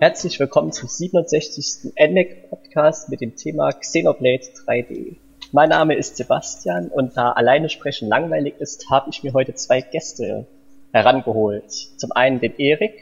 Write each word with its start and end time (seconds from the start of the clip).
Herzlich 0.00 0.38
willkommen 0.38 0.70
zum 0.70 0.88
67. 0.88 1.92
NMAC 1.98 2.50
Podcast 2.50 3.08
mit 3.08 3.20
dem 3.20 3.34
Thema 3.34 3.72
Xenoblade 3.72 4.44
3D. 4.64 5.16
Mein 5.50 5.70
Name 5.70 5.96
ist 5.96 6.16
Sebastian 6.16 6.86
und 6.86 7.16
da 7.16 7.32
alleine 7.32 7.68
sprechen 7.68 8.08
langweilig 8.08 8.54
ist, 8.60 8.90
habe 8.90 9.10
ich 9.10 9.24
mir 9.24 9.32
heute 9.32 9.54
zwei 9.54 9.80
Gäste 9.80 10.46
herangeholt. 10.92 11.72
Zum 11.96 12.12
einen 12.12 12.38
den 12.38 12.54
Erik. 12.58 12.92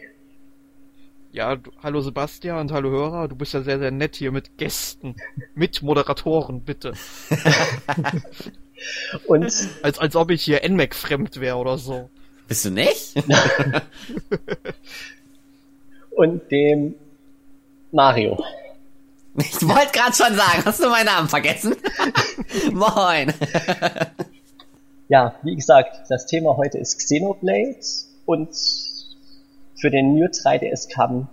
Ja, 1.33 1.57
du, 1.57 1.71
hallo 1.83 2.01
Sebastian 2.01 2.61
und 2.61 2.73
hallo 2.73 2.89
Hörer. 2.89 3.29
Du 3.29 3.37
bist 3.37 3.53
ja 3.53 3.61
sehr, 3.61 3.79
sehr 3.79 3.91
nett 3.91 4.17
hier 4.17 4.33
mit 4.33 4.57
Gästen, 4.57 5.17
mit 5.55 5.83
Moderatoren, 5.83 6.63
bitte. 6.63 6.95
und 9.27 9.53
als, 9.83 9.99
als 9.99 10.17
ob 10.17 10.31
ich 10.31 10.43
hier 10.43 10.67
NMAC 10.67 10.95
fremd 10.95 11.43
wäre 11.43 11.59
oder 11.59 11.77
so. 11.77 12.09
Bist 12.49 12.65
du 12.65 12.71
nicht? 12.71 13.17
und 16.17 16.51
dem 16.51 16.95
Mario. 17.93 18.43
Ich 19.39 19.69
wollte 19.69 19.93
gerade 19.93 20.15
schon 20.15 20.35
sagen, 20.35 20.65
hast 20.65 20.83
du 20.83 20.89
meinen 20.89 21.07
Namen 21.07 21.29
vergessen? 21.29 21.77
Moin. 22.73 23.35
ja, 25.09 25.35
wie 25.43 25.55
gesagt, 25.55 26.07
das 26.09 26.27
Thema 26.27 26.57
heute 26.57 26.79
ist 26.79 26.99
Xenoblade 26.99 27.81
und 28.25 28.49
für 29.75 29.91
den 29.91 30.15
New 30.15 30.25
3DS 30.25 30.89
kam 30.91 31.29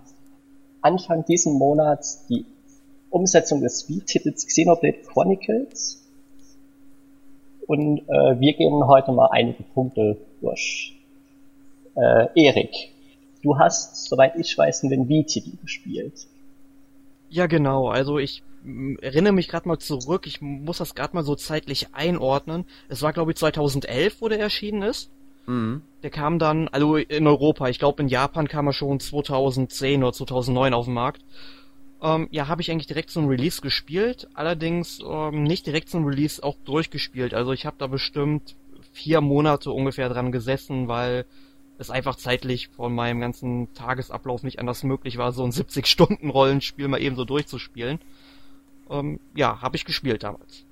Anfang 0.82 1.24
diesen 1.24 1.54
Monats 1.54 2.26
die 2.26 2.44
Umsetzung 3.08 3.62
des 3.62 3.88
Wii-Titels 3.88 4.46
Xenoblade 4.46 4.98
Chronicles. 5.10 6.02
Und 7.66 8.00
äh, 8.00 8.38
wir 8.38 8.52
gehen 8.52 8.86
heute 8.86 9.12
mal 9.12 9.28
einige 9.32 9.62
Punkte 9.62 10.18
durch. 10.42 10.94
Äh, 11.96 12.26
Erik, 12.34 12.93
du 13.44 13.58
hast, 13.58 14.06
soweit 14.06 14.36
ich 14.36 14.56
weiß, 14.56 14.80
den 14.80 15.08
Wii-Titel 15.08 15.56
gespielt. 15.62 16.26
Ja, 17.28 17.46
genau. 17.46 17.88
Also 17.88 18.18
ich 18.18 18.42
mm, 18.62 18.96
erinnere 19.00 19.32
mich 19.32 19.48
gerade 19.48 19.68
mal 19.68 19.78
zurück. 19.78 20.26
Ich 20.26 20.40
muss 20.40 20.78
das 20.78 20.94
gerade 20.94 21.14
mal 21.14 21.24
so 21.24 21.34
zeitlich 21.34 21.88
einordnen. 21.92 22.64
Es 22.88 23.02
war, 23.02 23.12
glaube 23.12 23.32
ich, 23.32 23.36
2011, 23.36 24.20
wo 24.20 24.28
der 24.28 24.40
erschienen 24.40 24.82
ist. 24.82 25.10
Mhm. 25.46 25.82
Der 26.02 26.10
kam 26.10 26.38
dann, 26.38 26.68
also 26.68 26.96
in 26.96 27.26
Europa. 27.26 27.68
Ich 27.68 27.78
glaube, 27.78 28.02
in 28.02 28.08
Japan 28.08 28.48
kam 28.48 28.66
er 28.66 28.72
schon 28.72 29.00
2010 29.00 30.02
oder 30.02 30.12
2009 30.12 30.74
auf 30.74 30.86
den 30.86 30.94
Markt. 30.94 31.22
Ähm, 32.02 32.28
ja, 32.30 32.48
habe 32.48 32.62
ich 32.62 32.70
eigentlich 32.70 32.86
direkt 32.86 33.10
zum 33.10 33.28
Release 33.28 33.60
gespielt. 33.60 34.28
Allerdings 34.34 35.00
ähm, 35.06 35.42
nicht 35.42 35.66
direkt 35.66 35.88
zum 35.88 36.04
Release 36.06 36.42
auch 36.42 36.56
durchgespielt. 36.64 37.34
Also 37.34 37.52
ich 37.52 37.66
habe 37.66 37.76
da 37.78 37.86
bestimmt 37.86 38.54
vier 38.92 39.20
Monate 39.20 39.72
ungefähr 39.72 40.08
dran 40.08 40.30
gesessen, 40.30 40.88
weil 40.88 41.26
es 41.78 41.90
einfach 41.90 42.16
zeitlich 42.16 42.68
von 42.68 42.94
meinem 42.94 43.20
ganzen 43.20 43.72
Tagesablauf 43.74 44.42
nicht 44.42 44.58
anders 44.58 44.82
möglich 44.82 45.18
war, 45.18 45.32
so 45.32 45.44
ein 45.44 45.50
70-Stunden-Rollenspiel 45.50 46.88
mal 46.88 47.00
eben 47.00 47.16
so 47.16 47.24
durchzuspielen. 47.24 47.98
Ähm, 48.90 49.18
ja, 49.34 49.60
habe 49.60 49.76
ich 49.76 49.84
gespielt 49.84 50.22
damals. 50.22 50.64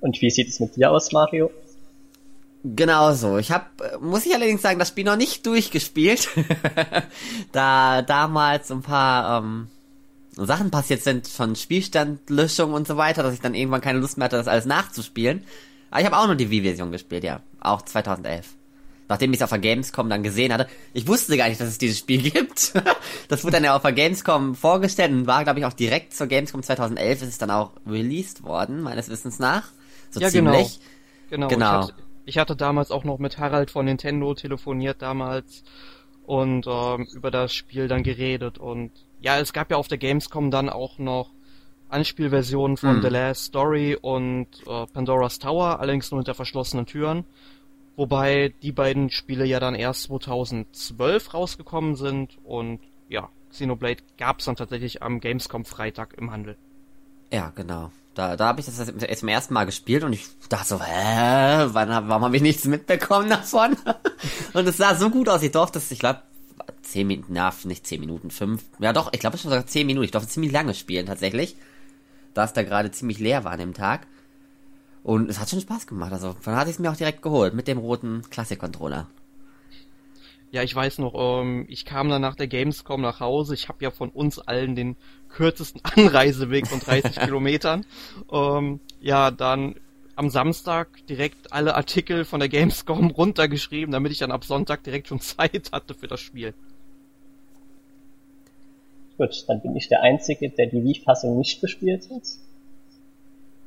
Und 0.00 0.20
wie 0.20 0.30
sieht 0.30 0.48
es 0.48 0.60
mit 0.60 0.76
dir 0.76 0.90
aus, 0.90 1.12
Mario? 1.12 1.50
Genau 2.64 3.12
so. 3.12 3.38
Ich 3.38 3.52
habe, 3.52 3.66
muss 4.00 4.26
ich 4.26 4.34
allerdings 4.34 4.62
sagen, 4.62 4.78
das 4.78 4.88
Spiel 4.88 5.04
noch 5.04 5.16
nicht 5.16 5.46
durchgespielt, 5.46 6.28
da 7.52 8.02
damals 8.02 8.70
ein 8.70 8.82
paar 8.82 9.42
ähm, 9.42 9.68
Sachen 10.32 10.70
passiert 10.70 11.02
sind 11.02 11.28
von 11.28 11.54
Spielstandlöschung 11.54 12.72
und 12.72 12.86
so 12.86 12.96
weiter, 12.96 13.22
dass 13.22 13.34
ich 13.34 13.40
dann 13.40 13.54
irgendwann 13.54 13.80
keine 13.80 14.00
Lust 14.00 14.18
mehr 14.18 14.26
hatte, 14.26 14.36
das 14.36 14.48
alles 14.48 14.66
nachzuspielen. 14.66 15.44
Aber 15.90 16.00
ich 16.00 16.06
habe 16.06 16.18
auch 16.18 16.26
nur 16.26 16.36
die 16.36 16.50
Wii-Version 16.50 16.92
gespielt, 16.92 17.24
ja, 17.24 17.40
auch 17.60 17.82
2011 17.82 18.57
nachdem 19.08 19.32
ich 19.32 19.38
es 19.38 19.42
auf 19.42 19.50
der 19.50 19.58
Gamescom 19.58 20.08
dann 20.08 20.22
gesehen 20.22 20.52
hatte. 20.52 20.68
Ich 20.92 21.06
wusste 21.06 21.36
gar 21.36 21.48
nicht, 21.48 21.60
dass 21.60 21.68
es 21.68 21.78
dieses 21.78 21.98
Spiel 21.98 22.22
gibt. 22.30 22.72
das 23.28 23.44
wurde 23.44 23.54
dann 23.54 23.64
ja 23.64 23.76
auf 23.76 23.82
der 23.82 23.92
Gamescom 23.92 24.54
vorgestellt 24.54 25.12
und 25.12 25.26
war, 25.26 25.44
glaube 25.44 25.60
ich, 25.60 25.64
auch 25.64 25.72
direkt 25.72 26.14
zur 26.14 26.26
Gamescom 26.26 26.62
2011 26.62 27.22
ist 27.22 27.28
es 27.28 27.38
dann 27.38 27.50
auch 27.50 27.72
released 27.86 28.42
worden, 28.42 28.82
meines 28.82 29.08
Wissens 29.08 29.38
nach. 29.38 29.68
So 30.10 30.20
ja, 30.20 30.30
genau. 30.30 30.52
ziemlich. 30.52 30.80
Genau. 31.30 31.48
genau. 31.48 31.66
genau. 31.66 31.80
Ich, 31.80 31.88
hatte, 31.88 32.02
ich 32.26 32.38
hatte 32.38 32.56
damals 32.56 32.90
auch 32.90 33.04
noch 33.04 33.18
mit 33.18 33.38
Harald 33.38 33.70
von 33.70 33.84
Nintendo 33.84 34.34
telefoniert 34.34 35.02
damals 35.02 35.62
und 36.24 36.66
ähm, 36.66 37.08
über 37.14 37.30
das 37.30 37.54
Spiel 37.54 37.88
dann 37.88 38.02
geredet 38.02 38.58
und 38.58 38.92
ja, 39.20 39.38
es 39.38 39.52
gab 39.52 39.70
ja 39.70 39.76
auf 39.76 39.88
der 39.88 39.98
Gamescom 39.98 40.50
dann 40.50 40.68
auch 40.68 40.98
noch 40.98 41.30
Anspielversionen 41.88 42.76
von 42.76 42.96
hm. 42.96 43.02
The 43.02 43.08
Last 43.08 43.44
Story 43.44 43.96
und 44.00 44.46
äh, 44.66 44.86
Pandora's 44.92 45.38
Tower, 45.38 45.80
allerdings 45.80 46.10
nur 46.10 46.20
hinter 46.20 46.34
verschlossenen 46.34 46.86
Türen. 46.86 47.24
Wobei 47.98 48.54
die 48.62 48.70
beiden 48.70 49.10
Spiele 49.10 49.44
ja 49.44 49.58
dann 49.58 49.74
erst 49.74 50.04
2012 50.04 51.34
rausgekommen 51.34 51.96
sind 51.96 52.38
und 52.44 52.78
ja, 53.08 53.28
Xenoblade 53.50 54.04
gab 54.16 54.38
es 54.38 54.44
dann 54.44 54.54
tatsächlich 54.54 55.02
am 55.02 55.18
Gamescom 55.18 55.64
Freitag 55.64 56.14
im 56.16 56.30
Handel. 56.30 56.56
Ja, 57.32 57.50
genau. 57.56 57.90
Da, 58.14 58.36
da 58.36 58.46
habe 58.46 58.60
ich 58.60 58.66
das 58.66 58.78
jetzt 58.78 59.18
zum 59.18 59.28
ersten 59.28 59.52
Mal 59.52 59.64
gespielt 59.64 60.04
und 60.04 60.12
ich 60.12 60.26
dachte 60.48 60.68
so, 60.68 60.80
hä, 60.80 61.66
wann, 61.72 62.08
warum 62.08 62.22
habe 62.22 62.36
ich 62.36 62.42
nichts 62.42 62.66
mitbekommen 62.66 63.30
davon? 63.30 63.76
und 64.52 64.68
es 64.68 64.76
sah 64.76 64.94
so 64.94 65.10
gut 65.10 65.28
aus, 65.28 65.42
ich 65.42 65.50
durfte 65.50 65.78
es, 65.78 65.90
ich 65.90 65.98
glaube, 65.98 66.22
zehn 66.82 67.08
Minuten, 67.08 67.32
na, 67.32 67.52
nicht 67.64 67.84
zehn 67.84 67.98
Minuten, 67.98 68.30
fünf, 68.30 68.62
ja 68.78 68.92
doch, 68.92 69.12
ich 69.12 69.18
glaube 69.18 69.34
es 69.34 69.44
war 69.44 69.50
sogar 69.50 69.66
zehn 69.66 69.88
Minuten, 69.88 70.04
ich 70.04 70.12
durfte 70.12 70.30
ziemlich 70.30 70.52
lange 70.52 70.74
spielen 70.74 71.06
tatsächlich, 71.06 71.56
da 72.32 72.44
es 72.44 72.52
da 72.52 72.62
gerade 72.62 72.92
ziemlich 72.92 73.18
leer 73.18 73.42
war 73.42 73.50
an 73.50 73.58
dem 73.58 73.74
Tag. 73.74 74.06
Und 75.02 75.30
es 75.30 75.38
hat 75.40 75.48
schon 75.48 75.60
Spaß 75.60 75.86
gemacht. 75.86 76.12
Also, 76.12 76.34
dann 76.44 76.56
hatte 76.56 76.70
ich 76.70 76.76
es 76.76 76.80
mir 76.80 76.90
auch 76.90 76.96
direkt 76.96 77.22
geholt 77.22 77.54
mit 77.54 77.68
dem 77.68 77.78
roten 77.78 78.22
Classic-Controller. 78.30 79.06
Ja, 80.50 80.62
ich 80.62 80.74
weiß 80.74 80.98
noch, 80.98 81.14
ähm, 81.14 81.66
ich 81.68 81.84
kam 81.84 82.08
dann 82.08 82.22
nach 82.22 82.34
der 82.34 82.46
Gamescom 82.46 83.02
nach 83.02 83.20
Hause. 83.20 83.54
Ich 83.54 83.68
habe 83.68 83.84
ja 83.84 83.90
von 83.90 84.08
uns 84.08 84.38
allen 84.38 84.74
den 84.74 84.96
kürzesten 85.28 85.82
Anreiseweg 85.96 86.66
von 86.66 86.80
30 86.80 87.16
Kilometern. 87.20 87.84
Ähm, 88.32 88.80
ja, 89.00 89.30
dann 89.30 89.74
am 90.16 90.30
Samstag 90.30 91.06
direkt 91.06 91.52
alle 91.52 91.74
Artikel 91.74 92.24
von 92.24 92.40
der 92.40 92.48
Gamescom 92.48 93.10
runtergeschrieben, 93.16 93.92
damit 93.92 94.10
ich 94.10 94.18
dann 94.18 94.32
ab 94.32 94.44
Sonntag 94.44 94.82
direkt 94.84 95.08
schon 95.08 95.20
Zeit 95.20 95.70
hatte 95.72 95.94
für 95.94 96.08
das 96.08 96.20
Spiel. 96.20 96.54
Gut, 99.18 99.44
dann 99.48 99.60
bin 99.60 99.76
ich 99.76 99.88
der 99.88 100.02
Einzige, 100.02 100.48
der 100.48 100.66
die 100.66 100.82
Wii-Fassung 100.82 101.36
nicht 101.38 101.60
gespielt 101.60 102.08
hat. 102.10 102.22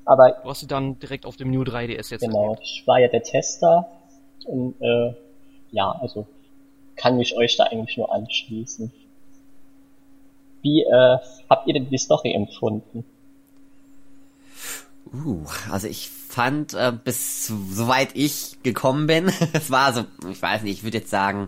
Aber 0.05 0.31
du 0.43 0.49
hast 0.49 0.61
sie 0.61 0.67
dann 0.67 0.99
direkt 0.99 1.25
auf 1.25 1.37
dem 1.37 1.51
New 1.51 1.61
3DS 1.63 2.11
jetzt 2.11 2.21
Genau, 2.21 2.43
erlebt. 2.53 2.61
ich 2.63 2.83
war 2.85 2.99
ja 2.99 3.07
der 3.07 3.23
Tester 3.23 3.89
und 4.45 4.75
äh, 4.81 5.13
ja, 5.71 5.91
also 5.91 6.25
kann 6.95 7.19
ich 7.19 7.35
euch 7.35 7.57
da 7.57 7.65
eigentlich 7.65 7.97
nur 7.97 8.13
anschließen. 8.13 8.91
Wie 10.61 10.81
äh, 10.83 11.17
habt 11.49 11.67
ihr 11.67 11.73
denn 11.73 11.89
die 11.89 11.97
Story 11.97 12.33
empfunden? 12.33 13.03
Uh, 15.13 15.45
also 15.69 15.87
ich 15.87 16.09
fand, 16.09 16.73
äh, 16.73 16.93
bis 17.03 17.47
soweit 17.47 18.09
ich 18.13 18.57
gekommen 18.63 19.07
bin, 19.07 19.31
es 19.53 19.71
war 19.71 19.93
so, 19.93 20.05
ich 20.29 20.41
weiß 20.41 20.61
nicht, 20.63 20.77
ich 20.79 20.83
würde 20.83 20.99
jetzt 20.99 21.09
sagen, 21.09 21.47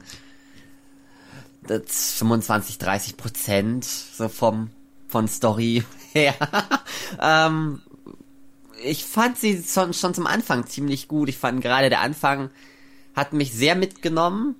25, 1.65 2.77
30 2.77 3.15
Prozent 3.17 3.85
so 3.85 4.27
vom 4.27 4.69
von 5.07 5.27
Story 5.27 5.83
her. 6.13 6.33
ähm, 7.21 7.81
ich 8.83 9.05
fand 9.05 9.37
sie 9.37 9.63
schon, 9.63 9.93
schon 9.93 10.13
zum 10.13 10.27
Anfang 10.27 10.67
ziemlich 10.67 11.07
gut. 11.07 11.29
Ich 11.29 11.37
fand 11.37 11.61
gerade 11.61 11.89
der 11.89 12.01
Anfang 12.01 12.49
hat 13.15 13.33
mich 13.33 13.53
sehr 13.53 13.75
mitgenommen. 13.75 14.55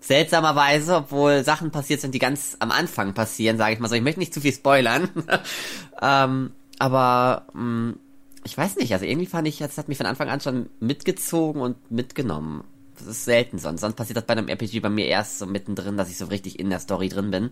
Seltsamerweise, 0.00 0.96
obwohl 0.96 1.44
Sachen 1.44 1.70
passiert 1.70 2.00
sind, 2.00 2.14
die 2.14 2.18
ganz 2.18 2.56
am 2.60 2.70
Anfang 2.70 3.14
passieren, 3.14 3.58
sage 3.58 3.74
ich 3.74 3.80
mal 3.80 3.88
so. 3.88 3.94
Ich 3.94 4.02
möchte 4.02 4.20
nicht 4.20 4.32
zu 4.32 4.40
viel 4.40 4.52
spoilern. 4.52 5.08
ähm, 6.02 6.52
aber 6.78 7.46
mh, 7.54 7.62
mm, 7.62 7.98
ich 8.44 8.56
weiß 8.56 8.76
nicht, 8.76 8.92
also 8.92 9.04
irgendwie 9.04 9.26
fand 9.26 9.48
ich, 9.48 9.60
es 9.60 9.76
hat 9.76 9.88
mich 9.88 9.98
von 9.98 10.06
Anfang 10.06 10.28
an 10.28 10.40
schon 10.40 10.70
mitgezogen 10.78 11.60
und 11.60 11.90
mitgenommen. 11.90 12.62
Das 12.96 13.08
ist 13.08 13.24
selten 13.24 13.58
sonst. 13.58 13.80
Sonst 13.80 13.96
passiert 13.96 14.16
das 14.16 14.26
bei 14.26 14.32
einem 14.32 14.48
RPG 14.48 14.80
bei 14.80 14.88
mir 14.88 15.06
erst 15.06 15.38
so 15.38 15.46
mittendrin, 15.46 15.96
dass 15.96 16.10
ich 16.10 16.16
so 16.16 16.26
richtig 16.26 16.60
in 16.60 16.70
der 16.70 16.78
Story 16.78 17.08
drin 17.08 17.30
bin. 17.30 17.50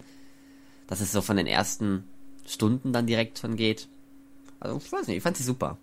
Dass 0.86 1.00
es 1.00 1.10
so 1.10 1.20
von 1.20 1.36
den 1.36 1.48
ersten 1.48 2.04
Stunden 2.46 2.92
dann 2.92 3.06
direkt 3.06 3.40
schon 3.40 3.56
geht. 3.56 3.88
Also 4.60 4.76
ich 4.76 4.92
weiß 4.92 5.08
nicht, 5.08 5.16
ich 5.16 5.22
fand 5.22 5.36
sie 5.36 5.42
super. 5.42 5.78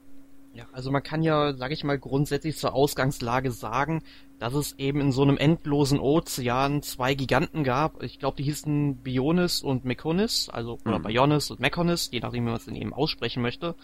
Ja, 0.53 0.65
also 0.73 0.91
man 0.91 1.01
kann 1.01 1.23
ja, 1.23 1.53
sag 1.53 1.71
ich 1.71 1.83
mal, 1.85 1.97
grundsätzlich 1.97 2.57
zur 2.57 2.73
Ausgangslage 2.73 3.51
sagen, 3.51 4.03
dass 4.37 4.53
es 4.53 4.77
eben 4.77 4.99
in 4.99 5.11
so 5.13 5.21
einem 5.21 5.37
endlosen 5.37 5.99
Ozean 5.99 6.81
zwei 6.81 7.13
Giganten 7.13 7.63
gab. 7.63 8.03
Ich 8.03 8.19
glaube, 8.19 8.35
die 8.37 8.43
hießen 8.43 8.97
Bionis 8.97 9.61
und 9.61 9.85
Mekonis, 9.85 10.49
also 10.49 10.77
oder 10.85 10.99
mhm. 10.99 11.03
Bionis 11.03 11.51
und 11.51 11.61
Mekonis, 11.61 12.09
je 12.11 12.19
nachdem, 12.19 12.43
wie 12.43 12.49
man 12.49 12.57
es 12.57 12.65
denn 12.65 12.75
eben 12.75 12.93
aussprechen 12.93 13.41
möchte. 13.41 13.75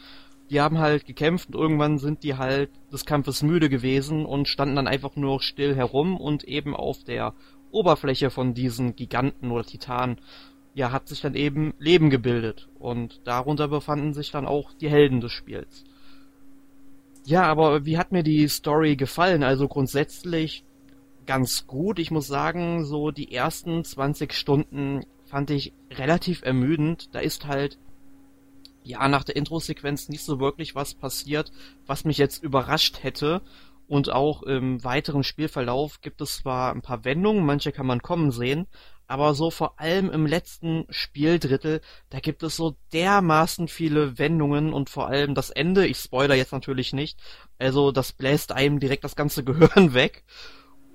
Die 0.50 0.60
haben 0.60 0.78
halt 0.78 1.06
gekämpft 1.06 1.50
und 1.50 1.62
irgendwann 1.62 2.00
sind 2.00 2.24
die 2.24 2.36
halt 2.36 2.70
des 2.92 3.06
Kampfes 3.06 3.44
müde 3.44 3.70
gewesen 3.70 4.26
und 4.26 4.48
standen 4.48 4.76
dann 4.76 4.88
einfach 4.88 5.16
nur 5.16 5.42
still 5.42 5.76
herum 5.76 6.18
und 6.18 6.44
eben 6.44 6.76
auf 6.76 7.04
der 7.04 7.34
Oberfläche 7.72 8.30
von 8.30 8.54
diesen 8.54 8.96
Giganten 8.96 9.52
oder 9.52 9.64
Titanen 9.64 10.20
ja, 10.74 10.92
hat 10.92 11.08
sich 11.08 11.22
dann 11.22 11.34
eben 11.34 11.74
Leben 11.80 12.10
gebildet 12.10 12.70
und 12.78 13.26
darunter 13.26 13.68
befanden 13.68 14.14
sich 14.14 14.32
dann 14.32 14.46
auch 14.46 14.74
die 14.74 14.90
Helden 14.90 15.22
des 15.22 15.32
Spiels. 15.32 15.84
Ja, 17.28 17.44
aber 17.44 17.84
wie 17.86 17.98
hat 17.98 18.14
mir 18.14 18.24
die 18.24 18.48
Story 18.48 18.96
gefallen? 18.96 19.44
Also 19.44 19.68
grundsätzlich 19.68 20.64
ganz 21.26 21.68
gut. 21.68 22.00
Ich 22.00 22.10
muss 22.10 22.26
sagen, 22.26 22.86
so 22.86 23.12
die 23.12 23.34
ersten 23.34 23.84
20 23.84 24.32
Stunden 24.32 25.02
fand 25.26 25.50
ich 25.50 25.74
relativ 25.92 26.42
ermüdend. 26.44 27.14
Da 27.14 27.20
ist 27.20 27.46
halt 27.46 27.80
ja 28.82 29.10
nach 29.10 29.26
der 29.26 29.36
Intro-Sequenz 29.36 30.08
nicht 30.08 30.24
so 30.24 30.40
wirklich 30.40 30.74
was 30.74 30.94
passiert, 30.94 31.52
was 31.86 32.06
mich 32.06 32.18
jetzt 32.18 32.42
überrascht 32.42 33.04
hätte. 33.04 33.42
Und 33.90 34.10
auch 34.10 34.44
im 34.44 34.82
weiteren 34.86 35.24
Spielverlauf 35.24 36.00
gibt 36.00 36.22
es 36.22 36.38
zwar 36.38 36.72
ein 36.72 36.82
paar 36.82 37.04
Wendungen, 37.04 37.46
manche 37.46 37.74
kann 37.74 37.88
man 37.88 38.02
kommen 38.02 38.32
sehen, 38.32 38.68
aber 39.08 39.34
so 39.34 39.50
vor 39.50 39.80
allem 39.80 40.10
im 40.10 40.26
letzten 40.26 40.86
Spieldrittel, 40.90 41.82
da 42.10 42.20
gibt 42.20 42.44
es 42.44 42.58
so 42.58 42.76
dermaßen 42.94 43.68
viele 43.70 44.18
Wendungen 44.20 44.74
und 44.74 44.90
vor 44.90 45.08
allem 45.08 45.34
das 45.34 45.50
Ende, 45.50 45.88
ich 45.88 45.98
spoiler 45.98 46.36
jetzt 46.36 46.52
natürlich 46.52 46.94
nicht, 46.94 47.18
also 47.58 47.92
das 47.92 48.12
bläst 48.12 48.52
einem 48.52 48.80
direkt 48.80 49.06
das 49.06 49.16
ganze 49.16 49.44
Gehirn 49.46 49.94
weg. 49.94 50.24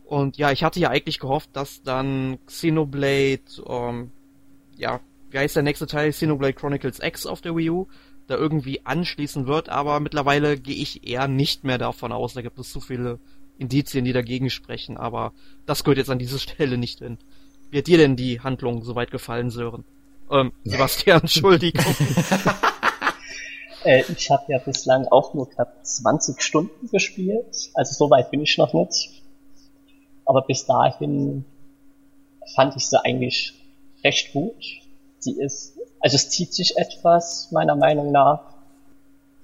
Und 0.05 0.37
ja, 0.37 0.53
ich 0.53 0.63
hatte 0.63 0.79
ja 0.79 0.91
eigentlich 0.91 1.19
gehofft, 1.21 1.51
dass 1.55 1.83
dann 1.83 2.39
Xenoblade, 2.45 3.41
ähm, 3.67 4.13
ja, 4.77 5.01
wie 5.31 5.39
heißt 5.39 5.57
der 5.57 5.63
nächste 5.63 5.87
Teil? 5.87 6.11
Xenoblade 6.11 6.53
Chronicles 6.53 7.01
X 7.03 7.25
auf 7.25 7.41
der 7.41 7.57
Wii 7.57 7.71
U, 7.71 7.89
da 8.27 8.37
irgendwie 8.37 8.85
anschließen 8.85 9.47
wird, 9.47 9.71
aber 9.71 10.01
mittlerweile 10.01 10.59
gehe 10.59 10.77
ich 10.77 11.09
eher 11.09 11.29
nicht 11.29 11.65
mehr 11.65 11.79
davon 11.79 12.13
aus, 12.13 12.35
da 12.35 12.43
gibt 12.43 12.59
es 12.59 12.71
zu 12.71 12.81
viele 12.81 13.21
Indizien, 13.59 14.05
die 14.05 14.13
dagegen 14.13 14.51
sprechen, 14.51 14.99
aber 14.99 15.33
das 15.65 15.83
gehört 15.83 15.99
jetzt 15.99 16.11
an 16.11 16.19
diese 16.19 16.39
Stelle 16.41 16.77
nicht 16.77 16.99
hin. 16.99 17.19
Hat 17.75 17.87
dir 17.87 17.97
denn 17.97 18.17
die 18.17 18.41
Handlung 18.41 18.85
soweit 18.85 19.11
gefallen, 19.11 19.51
Sören? 19.51 19.85
Ähm, 20.31 20.53
Sebastian, 20.65 21.21
Entschuldigung. 21.23 21.85
äh, 23.85 24.05
ich 24.15 24.31
habe 24.31 24.53
ja 24.53 24.59
bislang 24.59 25.07
auch 25.09 25.33
nur 25.33 25.49
knapp 25.49 25.85
20 25.85 26.43
Stunden 26.43 26.91
gespielt, 26.91 27.71
also 27.75 27.95
so 27.95 28.11
weit 28.11 28.31
bin 28.31 28.43
ich 28.43 28.59
noch 28.59 28.75
nicht. 28.75 29.23
Aber 30.27 30.43
bis 30.43 30.67
dahin 30.67 31.45
fand 32.55 32.77
ich 32.77 32.87
sie 32.87 33.03
eigentlich 33.03 33.55
recht 34.05 34.33
gut. 34.33 34.55
Sie 35.19 35.33
ist, 35.33 35.79
also 36.01 36.17
es 36.17 36.29
zieht 36.29 36.53
sich 36.53 36.77
etwas, 36.77 37.51
meiner 37.53 37.77
Meinung 37.77 38.13
nach. 38.13 38.41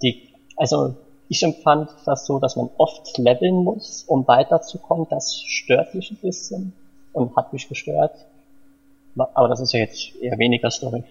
Die, 0.02 0.28
also 0.56 0.94
ich 1.28 1.42
empfand 1.42 1.90
das 2.04 2.26
so, 2.26 2.38
dass 2.38 2.56
man 2.56 2.68
oft 2.76 3.16
leveln 3.18 3.64
muss, 3.64 4.04
um 4.06 4.26
weiterzukommen. 4.26 5.06
Das 5.10 5.42
stört 5.46 5.94
mich 5.94 6.10
ein 6.10 6.16
bisschen 6.16 6.72
und 7.18 7.36
hat 7.36 7.52
mich 7.52 7.68
gestört. 7.68 8.26
Aber 9.16 9.48
das 9.48 9.60
ist 9.60 9.72
ja 9.72 9.80
jetzt 9.80 10.14
eher 10.16 10.38
weniger 10.38 10.70
Story. 10.70 11.02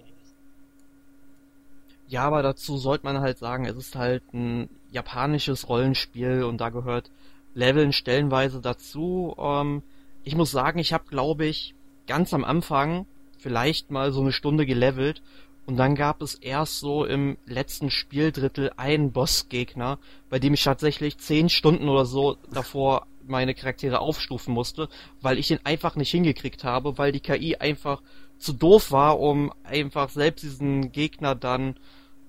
Ja, 2.08 2.22
aber 2.22 2.42
dazu 2.42 2.78
sollte 2.78 3.04
man 3.04 3.20
halt 3.20 3.38
sagen, 3.38 3.66
es 3.66 3.76
ist 3.76 3.94
halt 3.94 4.22
ein 4.32 4.70
japanisches 4.90 5.68
Rollenspiel 5.68 6.42
und 6.42 6.58
da 6.58 6.70
gehört 6.70 7.10
Leveln 7.54 7.92
stellenweise 7.92 8.60
dazu. 8.60 9.34
Ähm, 9.38 9.82
ich 10.24 10.34
muss 10.34 10.50
sagen, 10.50 10.78
ich 10.78 10.94
habe, 10.94 11.04
glaube 11.10 11.44
ich, 11.44 11.74
ganz 12.06 12.32
am 12.32 12.44
Anfang 12.44 13.06
vielleicht 13.38 13.90
mal 13.90 14.10
so 14.10 14.22
eine 14.22 14.32
Stunde 14.32 14.64
gelevelt 14.64 15.22
und 15.66 15.76
dann 15.76 15.94
gab 15.94 16.22
es 16.22 16.34
erst 16.34 16.80
so 16.80 17.04
im 17.04 17.36
letzten 17.44 17.90
Spieldrittel 17.90 18.72
einen 18.78 19.12
Bossgegner, 19.12 19.98
bei 20.30 20.38
dem 20.38 20.54
ich 20.54 20.64
tatsächlich 20.64 21.18
zehn 21.18 21.50
Stunden 21.50 21.90
oder 21.90 22.06
so 22.06 22.38
davor 22.50 23.06
meine 23.28 23.54
Charaktere 23.54 24.00
aufstufen 24.00 24.54
musste, 24.54 24.88
weil 25.20 25.38
ich 25.38 25.48
den 25.48 25.64
einfach 25.64 25.96
nicht 25.96 26.10
hingekriegt 26.10 26.64
habe, 26.64 26.98
weil 26.98 27.12
die 27.12 27.20
KI 27.20 27.56
einfach 27.56 28.02
zu 28.38 28.52
doof 28.52 28.92
war, 28.92 29.20
um 29.20 29.52
einfach 29.64 30.08
selbst 30.10 30.42
diesen 30.42 30.92
Gegner 30.92 31.34
dann 31.34 31.74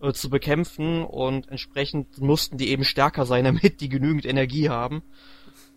äh, 0.02 0.14
zu 0.14 0.30
bekämpfen 0.30 1.04
und 1.04 1.50
entsprechend 1.50 2.20
mussten 2.20 2.58
die 2.58 2.70
eben 2.70 2.84
stärker 2.84 3.26
sein, 3.26 3.44
damit 3.46 3.82
die 3.82 3.90
genügend 3.90 4.26
Energie 4.26 4.70
haben. 4.70 5.04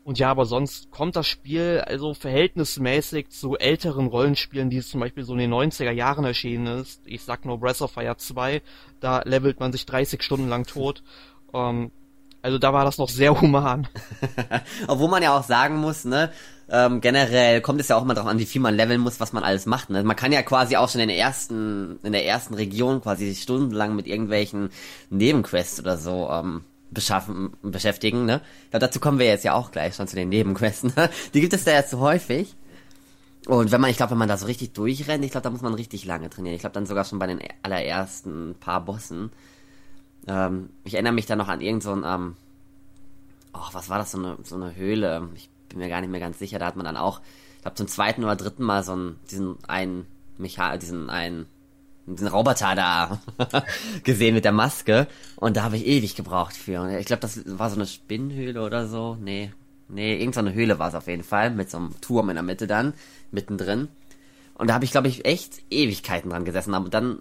Und 0.05 0.19
ja, 0.19 0.31
aber 0.31 0.47
sonst 0.47 0.91
kommt 0.91 1.15
das 1.15 1.29
Spiel 1.29 1.83
also 1.87 2.13
verhältnismäßig 2.13 3.29
zu 3.29 3.57
älteren 3.57 4.09
Rollenspielen, 4.09 4.69
die 4.69 4.81
zum 4.81 4.99
Beispiel 4.99 5.23
so 5.23 5.35
in 5.35 5.39
den 5.39 5.53
90er 5.53 5.93
Jahren 5.93 6.25
erschienen 6.25 6.67
ist. 6.67 7.03
Ich 7.07 7.23
sag 7.23 7.45
nur 7.45 7.61
Breath 7.61 7.83
of 7.83 7.93
Fire 7.93 8.17
2, 8.17 8.63
da 8.99 9.23
levelt 9.25 9.61
man 9.61 9.71
sich 9.71 9.87
30 9.87 10.21
Stunden 10.23 10.49
lang 10.49 10.67
tot. 10.67 11.05
Ähm, 11.55 11.93
also 12.43 12.59
da 12.59 12.73
war 12.73 12.85
das 12.85 12.99
noch 12.99 13.09
sehr 13.09 13.41
human. 13.41 13.89
Obwohl 14.89 15.09
man 15.09 15.23
ja 15.23 15.37
auch 15.37 15.45
sagen 15.45 15.77
muss, 15.77 16.05
ne, 16.05 16.31
ähm, 16.69 17.01
generell 17.01 17.61
kommt 17.61 17.81
es 17.81 17.89
ja 17.89 17.97
auch 17.97 18.03
immer 18.03 18.15
darauf 18.15 18.31
an, 18.31 18.39
wie 18.39 18.47
viel 18.47 18.61
man 18.61 18.75
leveln 18.75 19.01
muss, 19.01 19.21
was 19.21 19.33
man 19.33 19.45
alles 19.45 19.67
macht. 19.67 19.91
Ne? 19.91 20.03
Man 20.03 20.17
kann 20.17 20.33
ja 20.33 20.43
quasi 20.43 20.77
auch 20.77 20.89
schon 20.89 21.01
in 21.01 21.09
der 21.09 21.19
ersten, 21.19 21.99
in 22.03 22.13
der 22.13 22.27
ersten 22.27 22.55
Region 22.55 23.01
quasi 23.01 23.35
stundenlang 23.35 23.95
mit 23.95 24.07
irgendwelchen 24.07 24.71
Nebenquests 25.11 25.81
oder 25.81 25.97
so 25.97 26.29
ähm, 26.31 26.65
beschaffen, 26.91 27.53
beschäftigen. 27.63 28.25
Ne? 28.25 28.41
Glaube, 28.71 28.87
dazu 28.87 29.01
kommen 29.01 29.19
wir 29.19 29.27
jetzt 29.27 29.45
ja 29.45 29.55
auch 29.55 29.71
gleich 29.71 29.95
schon 29.95 30.09
zu 30.09 30.17
den 30.17 30.29
Nebenquests. 30.29 30.97
Ne? 30.97 31.11
Die 31.35 31.41
gibt 31.41 31.53
es 31.53 31.65
da 31.65 31.73
ja 31.73 31.87
zu 31.87 32.01
häufig. 32.01 32.55
Und 33.47 33.73
wenn 33.73 33.81
man, 33.81 33.91
ich 33.91 33.97
glaube, 33.97 34.13
wenn 34.13 34.19
man 34.19 34.29
da 34.29 34.37
so 34.37 34.47
richtig 34.47 34.73
durchrennt, 34.73 35.25
ich 35.25 35.33
glaube, 35.33 35.43
da 35.45 35.51
muss 35.51 35.63
man 35.63 35.75
richtig 35.75 36.05
lange 36.05 36.31
trainieren. 36.31 36.55
Ich 36.55 36.61
glaube, 36.61 36.75
dann 36.75 36.87
sogar 36.87 37.05
schon 37.05 37.19
bei 37.19 37.27
den 37.27 37.41
allerersten 37.63 38.55
paar 38.61 38.85
Bossen. 38.85 39.31
Ähm, 40.27 40.71
ich 40.85 40.95
erinnere 40.95 41.13
mich 41.13 41.27
da 41.27 41.37
noch 41.37 41.49
an 41.49 41.61
irgendein, 41.61 42.03
so 42.03 42.07
ähm, 42.07 42.37
oh, 43.55 43.69
was 43.73 43.89
war 43.89 43.99
das, 43.99 44.13
so 44.13 44.19
eine, 44.19 44.39
so 44.45 44.57
eine 44.57 44.75
Höhle. 44.75 45.29
Ich 45.35 45.49
bin 45.69 45.79
mir 45.79 45.89
gar 45.89 46.01
nicht 46.01 46.11
mehr 46.11 46.21
ganz 46.21 46.39
sicher. 46.39 46.59
Da 46.59 46.67
hat 46.67 46.77
man 46.77 46.85
dann 46.85 46.97
auch, 46.97 47.21
ich 47.57 47.63
glaube, 47.63 47.77
zum 47.77 47.89
zweiten 47.89 48.25
oder 48.25 48.37
dritten 48.37 48.63
Mal 48.63 48.85
so 48.85 48.93
einen, 48.93 49.19
diesen 49.31 49.57
einen 49.67 50.07
Mecha 50.39 50.77
diesen 50.77 51.11
einen, 51.11 51.47
diesen 52.07 52.29
Roboter 52.29 52.75
da 52.75 53.21
gesehen 54.05 54.35
mit 54.35 54.45
der 54.45 54.53
Maske. 54.53 55.07
Und 55.37 55.57
da 55.57 55.63
habe 55.63 55.77
ich 55.77 55.87
ewig 55.87 56.15
gebraucht 56.15 56.57
für. 56.57 56.99
Ich 56.99 57.07
glaube, 57.07 57.21
das 57.21 57.41
war 57.59 57.71
so 57.71 57.77
eine 57.77 57.87
Spinnenhöhle 57.87 58.63
oder 58.63 58.89
so. 58.89 59.17
Nee, 59.21 59.53
nee, 59.89 60.17
irgendeine 60.17 60.53
Höhle 60.53 60.79
war 60.79 60.89
es 60.89 60.95
auf 60.95 61.07
jeden 61.07 61.25
Fall. 61.25 61.51
Mit 61.51 61.71
so 61.71 61.79
einem 61.79 62.01
Turm 62.01 62.29
in 62.29 62.37
der 62.37 62.43
Mitte 62.43 62.67
dann, 62.67 62.95
mittendrin. 63.31 63.89
Und 64.55 64.69
da 64.69 64.75
habe 64.75 64.85
ich, 64.85 64.91
glaube 64.91 65.09
ich, 65.09 65.25
echt 65.25 65.63
Ewigkeiten 65.71 66.31
dran 66.31 66.45
gesessen. 66.45 66.75
Aber 66.75 66.89
dann 66.89 67.21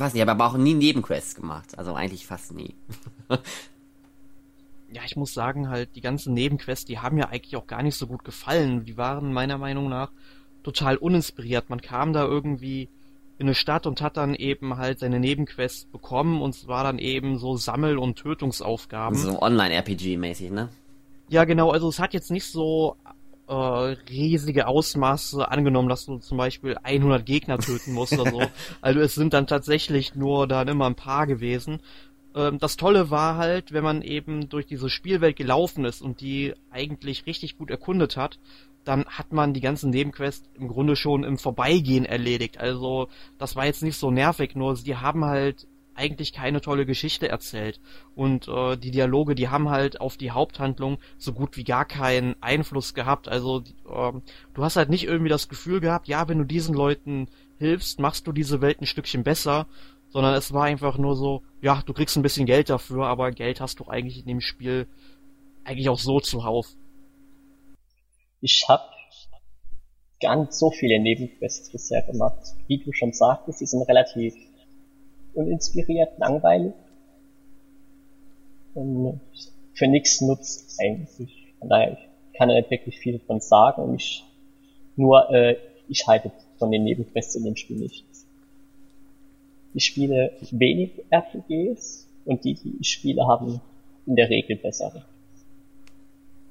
weiß 0.00 0.14
nicht, 0.14 0.26
aber 0.26 0.46
auch 0.46 0.56
nie 0.56 0.74
Nebenquests 0.74 1.34
gemacht. 1.34 1.78
Also 1.78 1.94
eigentlich 1.94 2.26
fast 2.26 2.52
nie. 2.52 2.74
ja, 4.92 5.02
ich 5.04 5.16
muss 5.16 5.34
sagen, 5.34 5.68
halt, 5.68 5.96
die 5.96 6.00
ganzen 6.00 6.34
Nebenquests, 6.34 6.84
die 6.84 6.98
haben 6.98 7.16
mir 7.16 7.28
eigentlich 7.28 7.56
auch 7.56 7.66
gar 7.66 7.82
nicht 7.82 7.96
so 7.96 8.06
gut 8.06 8.24
gefallen. 8.24 8.84
Die 8.84 8.96
waren 8.96 9.32
meiner 9.32 9.58
Meinung 9.58 9.88
nach 9.88 10.10
total 10.62 10.96
uninspiriert. 10.96 11.70
Man 11.70 11.80
kam 11.80 12.12
da 12.12 12.24
irgendwie 12.24 12.88
in 13.38 13.46
eine 13.46 13.54
Stadt 13.54 13.86
und 13.86 14.00
hat 14.00 14.16
dann 14.16 14.34
eben 14.34 14.76
halt 14.76 15.00
seine 15.00 15.18
Nebenquests 15.18 15.86
bekommen 15.86 16.40
und 16.40 16.54
es 16.54 16.68
war 16.68 16.84
dann 16.84 16.98
eben 16.98 17.38
so 17.38 17.56
Sammel- 17.56 17.98
und 17.98 18.16
Tötungsaufgaben. 18.16 19.18
So 19.18 19.42
Online-RPG-mäßig, 19.42 20.50
ne? 20.50 20.68
Ja, 21.28 21.44
genau, 21.44 21.70
also 21.70 21.88
es 21.88 21.98
hat 21.98 22.14
jetzt 22.14 22.30
nicht 22.30 22.44
so 22.44 22.96
äh, 23.52 23.96
riesige 24.08 24.66
Ausmaße 24.66 25.50
angenommen, 25.50 25.88
dass 25.88 26.06
du 26.06 26.18
zum 26.18 26.38
Beispiel 26.38 26.76
100 26.82 27.26
Gegner 27.26 27.58
töten 27.58 27.92
musst 27.92 28.18
oder 28.18 28.30
so. 28.30 28.42
Also 28.80 29.00
es 29.00 29.14
sind 29.14 29.34
dann 29.34 29.46
tatsächlich 29.46 30.14
nur 30.14 30.46
dann 30.46 30.68
immer 30.68 30.86
ein 30.86 30.94
paar 30.94 31.26
gewesen. 31.26 31.80
Ähm, 32.34 32.58
das 32.58 32.76
Tolle 32.76 33.10
war 33.10 33.36
halt, 33.36 33.72
wenn 33.72 33.84
man 33.84 34.00
eben 34.02 34.48
durch 34.48 34.66
diese 34.66 34.88
Spielwelt 34.88 35.36
gelaufen 35.36 35.84
ist 35.84 36.00
und 36.00 36.20
die 36.20 36.54
eigentlich 36.70 37.26
richtig 37.26 37.58
gut 37.58 37.70
erkundet 37.70 38.16
hat, 38.16 38.38
dann 38.84 39.04
hat 39.04 39.32
man 39.32 39.52
die 39.52 39.60
ganzen 39.60 39.90
Nebenquests 39.90 40.48
im 40.54 40.68
Grunde 40.68 40.96
schon 40.96 41.22
im 41.22 41.36
Vorbeigehen 41.36 42.04
erledigt. 42.04 42.58
Also 42.58 43.08
das 43.38 43.54
war 43.54 43.66
jetzt 43.66 43.82
nicht 43.82 43.96
so 43.96 44.10
nervig, 44.10 44.56
nur 44.56 44.76
sie 44.76 44.96
haben 44.96 45.24
halt 45.24 45.66
eigentlich 45.94 46.32
keine 46.32 46.60
tolle 46.60 46.86
Geschichte 46.86 47.28
erzählt. 47.28 47.80
Und 48.14 48.48
äh, 48.48 48.76
die 48.76 48.90
Dialoge, 48.90 49.34
die 49.34 49.48
haben 49.48 49.68
halt 49.70 50.00
auf 50.00 50.16
die 50.16 50.30
Haupthandlung 50.30 50.98
so 51.18 51.32
gut 51.32 51.56
wie 51.56 51.64
gar 51.64 51.84
keinen 51.84 52.36
Einfluss 52.40 52.94
gehabt. 52.94 53.28
Also 53.28 53.60
äh, 53.60 54.12
du 54.54 54.64
hast 54.64 54.76
halt 54.76 54.90
nicht 54.90 55.04
irgendwie 55.04 55.28
das 55.28 55.48
Gefühl 55.48 55.80
gehabt, 55.80 56.08
ja, 56.08 56.28
wenn 56.28 56.38
du 56.38 56.44
diesen 56.44 56.74
Leuten 56.74 57.28
hilfst, 57.58 58.00
machst 58.00 58.26
du 58.26 58.32
diese 58.32 58.60
Welt 58.60 58.80
ein 58.80 58.86
Stückchen 58.86 59.22
besser, 59.22 59.66
sondern 60.08 60.34
es 60.34 60.52
war 60.52 60.64
einfach 60.64 60.98
nur 60.98 61.16
so, 61.16 61.42
ja, 61.60 61.82
du 61.86 61.92
kriegst 61.92 62.16
ein 62.16 62.22
bisschen 62.22 62.46
Geld 62.46 62.68
dafür, 62.68 63.06
aber 63.06 63.30
Geld 63.30 63.60
hast 63.60 63.80
du 63.80 63.86
eigentlich 63.86 64.20
in 64.20 64.26
dem 64.26 64.40
Spiel 64.40 64.86
eigentlich 65.64 65.88
auch 65.88 65.98
so 65.98 66.20
zuhauf. 66.20 66.66
Ich 68.40 68.64
hab 68.68 68.92
gar 70.20 70.36
nicht 70.36 70.52
so 70.52 70.70
viele 70.70 71.00
Nebenquests 71.00 71.70
bisher 71.70 72.02
gemacht. 72.02 72.54
Wie 72.66 72.78
du 72.78 72.92
schon 72.92 73.12
sagtest, 73.12 73.58
sie 73.58 73.66
sind 73.66 73.82
relativ 73.82 74.34
uninspiriert, 75.34 76.18
langweilig. 76.18 76.72
Und 78.74 79.20
für 79.74 79.86
nichts 79.86 80.20
nutzt 80.20 80.78
eigentlich. 80.80 81.54
Von 81.58 81.68
daher, 81.68 81.92
ich 81.92 82.38
kann 82.38 82.48
da 82.48 82.54
nicht 82.54 82.70
wirklich 82.70 82.98
viel 82.98 83.18
davon 83.18 83.40
sagen 83.40 83.82
und 83.82 83.94
ich, 83.96 84.24
nur, 84.96 85.30
äh, 85.30 85.56
ich 85.88 86.06
halte 86.06 86.32
von 86.58 86.70
den 86.70 86.84
Nebenquests 86.84 87.34
in 87.34 87.44
dem 87.44 87.56
Spiel 87.56 87.78
nichts. 87.78 88.26
Ich 89.74 89.86
spiele 89.86 90.32
wenig 90.50 90.92
RPGs 91.10 92.06
und 92.24 92.44
die, 92.44 92.54
die 92.54 92.76
ich 92.80 92.90
spiele, 92.90 93.26
haben 93.26 93.60
in 94.06 94.16
der 94.16 94.28
Regel 94.28 94.56
bessere. 94.56 95.04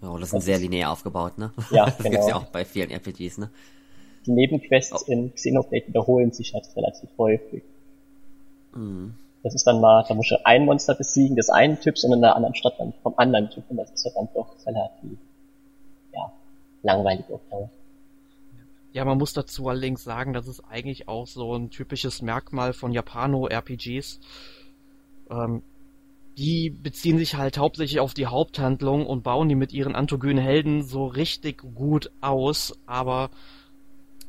Oh, 0.01 0.17
das 0.17 0.31
sind 0.31 0.41
sehr 0.41 0.57
linear 0.57 0.91
aufgebaut, 0.91 1.37
ne? 1.37 1.51
Ja, 1.69 1.85
das 1.85 1.97
genau. 1.97 2.09
gibt's 2.09 2.27
ja 2.27 2.35
auch 2.35 2.45
bei 2.45 2.65
vielen 2.65 2.89
RPGs, 2.89 3.37
ne? 3.37 3.49
Die 4.25 4.31
Nebenquests 4.31 5.07
oh. 5.07 5.11
in 5.11 5.33
Xenoblade 5.33 5.87
wiederholen 5.87 6.31
sich 6.31 6.53
halt 6.53 6.65
relativ 6.75 7.09
häufig. 7.17 7.63
Das 9.43 9.55
ist 9.55 9.65
dann 9.65 9.81
mal, 9.81 10.05
da 10.07 10.13
muss 10.13 10.29
du 10.29 10.45
ein 10.45 10.65
Monster 10.65 10.93
besiegen 10.93 11.35
des 11.35 11.49
einen 11.49 11.79
Typs 11.79 12.03
und 12.03 12.13
in 12.13 12.21
der 12.21 12.35
anderen 12.35 12.55
Stadt 12.55 12.75
dann 12.77 12.93
vom 13.01 13.13
anderen 13.17 13.49
Typ 13.49 13.63
und 13.69 13.77
das 13.77 13.91
ist 13.91 14.09
dann 14.15 14.29
doch 14.33 14.55
relativ, 14.65 15.17
ja, 16.13 16.31
langweilig 16.83 17.25
auf. 17.31 17.69
Ja, 18.93 19.05
man 19.05 19.17
muss 19.17 19.33
dazu 19.33 19.69
allerdings 19.69 20.03
sagen, 20.03 20.33
das 20.33 20.47
ist 20.47 20.61
eigentlich 20.69 21.07
auch 21.07 21.25
so 21.25 21.55
ein 21.55 21.69
typisches 21.69 22.21
Merkmal 22.21 22.73
von 22.73 22.91
Japano-RPGs. 22.91 24.19
Ähm, 25.29 25.63
die 26.37 26.69
beziehen 26.69 27.17
sich 27.17 27.35
halt 27.35 27.57
hauptsächlich 27.57 27.99
auf 27.99 28.13
die 28.13 28.27
Haupthandlung 28.27 29.05
und 29.05 29.23
bauen 29.23 29.49
die 29.49 29.55
mit 29.55 29.73
ihren 29.73 29.95
androgynen 29.95 30.43
Helden 30.43 30.83
so 30.83 31.05
richtig 31.05 31.61
gut 31.75 32.11
aus, 32.21 32.77
aber 32.85 33.29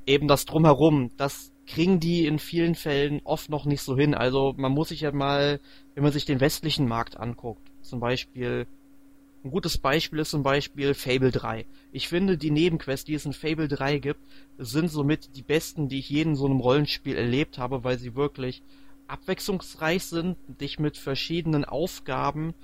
eben 0.07 0.29
das 0.29 0.47
drumherum, 0.47 1.11
das 1.17 1.51
kriegen 1.73 2.00
die 2.00 2.26
in 2.26 2.38
vielen 2.38 2.75
Fällen 2.75 3.23
oft 3.25 3.49
noch 3.49 3.64
nicht 3.64 3.81
so 3.81 3.97
hin. 3.97 4.14
Also 4.14 4.52
man 4.59 4.73
muss 4.73 4.88
sich 4.88 5.00
ja 5.00 5.12
mal, 5.12 5.59
wenn 5.95 6.02
man 6.02 6.12
sich 6.12 6.26
den 6.26 6.41
westlichen 6.41 6.87
Markt 6.87 7.17
anguckt, 7.17 7.62
zum 7.81 7.99
Beispiel 7.99 8.67
ein 9.45 9.50
gutes 9.50 9.79
Beispiel 9.79 10.21
ist 10.21 10.31
zum 10.31 10.45
Beispiel 10.45 10.95
Fable 10.95 11.33
3. 11.33 11.67
Ich 11.91 12.09
finde, 12.09 12.38
die 12.38 12.52
Nebenquests, 12.52 13.05
die 13.05 13.14
es 13.14 13.26
in 13.26 13.33
Fable 13.33 13.67
3 13.67 13.99
gibt, 13.99 14.21
sind 14.59 14.88
somit 14.88 15.35
die 15.35 15.43
besten, 15.43 15.88
die 15.88 15.99
ich 15.99 16.11
je 16.11 16.23
in 16.23 16.37
so 16.37 16.45
einem 16.45 16.61
Rollenspiel 16.61 17.17
erlebt 17.17 17.59
habe, 17.59 17.83
weil 17.83 17.99
sie 17.99 18.14
wirklich 18.14 18.62
abwechslungsreich 19.09 20.05
sind, 20.05 20.37
dich 20.61 20.79
mit 20.79 20.97
verschiedenen 20.97 21.64
Aufgaben 21.64 22.55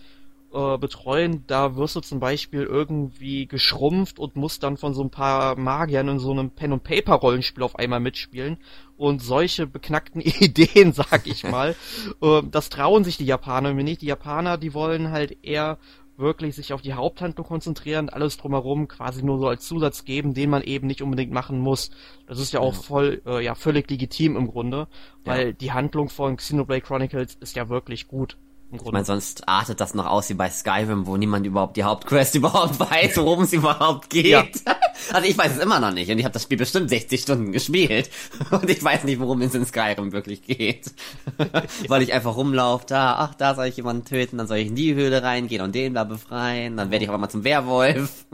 äh, 0.53 0.79
betreuen. 0.79 1.45
Da 1.47 1.77
wirst 1.77 1.97
du 1.97 2.01
zum 2.01 2.21
Beispiel 2.21 2.63
irgendwie 2.63 3.47
geschrumpft 3.47 4.19
und 4.19 4.37
musst 4.37 4.63
dann 4.63 4.77
von 4.77 4.95
so 4.95 5.03
ein 5.03 5.11
paar 5.11 5.57
Magiern 5.57 6.09
in 6.09 6.19
so 6.19 6.31
einem 6.31 6.51
Pen-and-Paper-Rollenspiel 6.51 7.63
auf 7.63 7.77
einmal 7.77 8.01
mitspielen. 8.01 8.59
Und 8.97 9.23
solche 9.23 9.67
beknackten 9.67 10.21
Ideen, 10.41 10.93
sag 10.93 11.27
ich 11.27 11.45
mal, 11.51 11.77
äh, 12.23 12.43
das 12.51 12.69
trauen 12.69 13.05
sich 13.05 13.17
die 13.17 13.27
Japaner 13.27 13.75
mir 13.75 13.85
nicht. 13.85 14.03
Die 14.03 14.07
Japaner, 14.07 14.59
die 14.59 14.75
wollen 14.75 15.11
halt 15.11 15.37
eher 15.45 15.79
wirklich 16.19 16.57
sich 16.57 16.73
auf 16.73 16.83
die 16.83 16.95
Haupthandlung 16.95 17.47
konzentrieren, 17.47 18.09
alles 18.09 18.37
drumherum 18.37 18.89
quasi 18.89 19.23
nur 19.23 19.39
so 19.39 19.47
als 19.47 19.65
Zusatz 19.67 20.05
geben, 20.05 20.35
den 20.35 20.51
man 20.51 20.63
eben 20.63 20.89
nicht 20.89 21.01
unbedingt 21.01 21.33
machen 21.33 21.61
muss. 21.61 21.91
Das 22.27 22.41
ist 22.41 22.53
ja 22.53 22.61
auch 22.61 22.75
voll, 22.75 23.23
äh, 23.25 23.45
ja, 23.45 23.55
völlig 23.55 23.89
legitim 23.89 24.37
im 24.37 24.49
Grunde, 24.49 24.89
weil 25.25 25.47
ja. 25.47 25.53
die 25.53 25.73
Handlung 25.73 26.09
von 26.09 26.37
Xenoblade 26.37 26.81
Chronicles 26.81 27.37
ist 27.37 27.55
ja 27.55 27.69
wirklich 27.69 28.09
gut. 28.09 28.37
Ich 28.71 28.93
meine, 28.93 29.05
sonst 29.05 29.49
artet 29.49 29.81
das 29.81 29.95
noch 29.95 30.05
aus 30.07 30.29
wie 30.29 30.35
bei 30.35 30.51
Skyrim, 30.51 31.07
wo 31.07 31.17
niemand 31.17 31.47
überhaupt 31.47 31.79
die 31.79 31.85
Hauptquest 31.85 32.35
überhaupt 32.35 32.79
weiß, 32.79 33.17
worum 33.17 33.45
es 33.45 33.53
überhaupt 33.53 34.11
geht. 34.11 34.27
Ja. 34.27 34.45
Also 35.13 35.29
ich 35.29 35.39
weiß 35.39 35.53
es 35.53 35.59
immer 35.63 35.79
noch 35.79 35.93
nicht 35.93 36.11
und 36.11 36.19
ich 36.19 36.25
habe 36.25 36.33
das 36.33 36.43
Spiel 36.43 36.59
bestimmt 36.59 36.91
60 36.91 37.23
Stunden 37.23 37.53
gespielt 37.53 38.11
und 38.51 38.69
ich 38.69 38.83
weiß 38.83 39.05
nicht, 39.05 39.21
worum 39.21 39.41
es 39.43 39.55
in 39.55 39.65
Skyrim 39.65 40.11
wirklich 40.11 40.43
geht. 40.43 40.91
Weil 41.87 42.03
ich 42.03 42.13
einfach 42.13 42.37
rumlaufe, 42.37 42.85
da, 42.89 43.15
ach, 43.15 43.35
da 43.37 43.55
soll 43.55 43.67
ich 43.67 43.77
jemanden 43.77 44.05
töten, 44.05 44.39
dann 44.39 44.49
soll 44.49 44.59
ich 44.59 44.67
in 44.67 44.75
die 44.75 44.95
Höhle 44.95 45.23
reingehen 45.23 45.63
und 45.63 45.75
den 45.75 45.95
da 45.95 46.03
befreien, 46.03 46.77
dann 46.77 46.91
werde 46.91 47.05
ich 47.05 47.09
aber 47.09 47.19
mal 47.19 47.29
zum 47.29 47.45
Werwolf. 47.45 48.27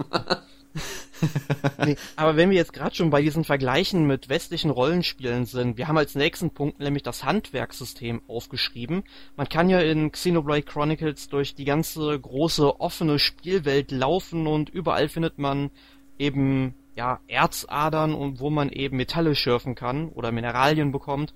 nee, 1.85 1.97
aber 2.17 2.37
wenn 2.37 2.51
wir 2.51 2.57
jetzt 2.57 2.73
gerade 2.73 2.95
schon 2.95 3.11
bei 3.11 3.23
diesen 3.23 3.45
Vergleichen 3.45 4.07
mit 4.07 4.29
westlichen 4.29 4.71
Rollenspielen 4.71 5.47
sind, 5.47 5.79
wir 5.79 5.89
haben 5.89 5.99
als 5.99 6.15
nächsten 6.15 6.51
Punkt 6.51 6.81
nämlich 6.81 7.03
das 7.03 7.25
Handwerkssystem 7.25 8.23
aufgeschrieben. 8.27 9.05
Man 9.37 9.49
kann 9.49 9.69
ja 9.69 9.81
in 9.81 10.11
Xenoblade 10.11 10.63
Chronicles 10.63 11.29
durch 11.29 11.55
die 11.55 11.65
ganze 11.65 12.19
große 12.19 12.81
offene 12.81 13.19
Spielwelt 13.19 13.91
laufen 13.91 14.47
und 14.47 14.69
überall 14.71 15.09
findet 15.09 15.39
man 15.39 15.71
eben 16.19 16.75
ja 16.97 17.21
Erzadern 17.27 18.15
und 18.15 18.41
wo 18.41 18.51
man 18.51 18.69
eben 18.71 18.97
Metalle 18.97 19.35
schürfen 19.35 19.75
kann 19.75 20.09
oder 20.09 20.33
Mineralien 20.33 20.93
bekommt. 20.93 21.35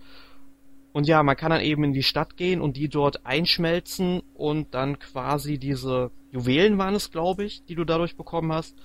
Und 0.92 1.06
ja, 1.06 1.22
man 1.22 1.36
kann 1.36 1.50
dann 1.50 1.60
eben 1.60 1.84
in 1.84 1.92
die 1.92 2.02
Stadt 2.02 2.36
gehen 2.36 2.60
und 2.60 2.76
die 2.76 2.88
dort 2.88 3.24
einschmelzen 3.26 4.22
und 4.34 4.74
dann 4.74 4.98
quasi 4.98 5.58
diese 5.58 6.10
Juwelen 6.32 6.78
waren 6.78 6.94
es, 6.94 7.10
glaube 7.10 7.44
ich, 7.44 7.64
die 7.64 7.74
du 7.74 7.84
dadurch 7.84 8.16
bekommen 8.16 8.52
hast, 8.52 8.76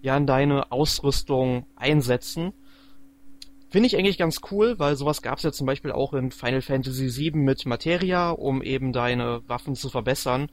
ja 0.00 0.16
in 0.16 0.26
deine 0.26 0.72
Ausrüstung 0.72 1.66
einsetzen. 1.76 2.52
Finde 3.70 3.86
ich 3.86 3.96
eigentlich 3.96 4.18
ganz 4.18 4.40
cool, 4.50 4.78
weil 4.78 4.96
sowas 4.96 5.20
gab 5.20 5.38
es 5.38 5.44
ja 5.44 5.52
zum 5.52 5.66
Beispiel 5.66 5.92
auch 5.92 6.14
in 6.14 6.30
Final 6.30 6.62
Fantasy 6.62 7.14
VII 7.14 7.32
mit 7.32 7.66
Materia, 7.66 8.30
um 8.30 8.62
eben 8.62 8.92
deine 8.92 9.42
Waffen 9.46 9.74
zu 9.74 9.90
verbessern. 9.90 10.48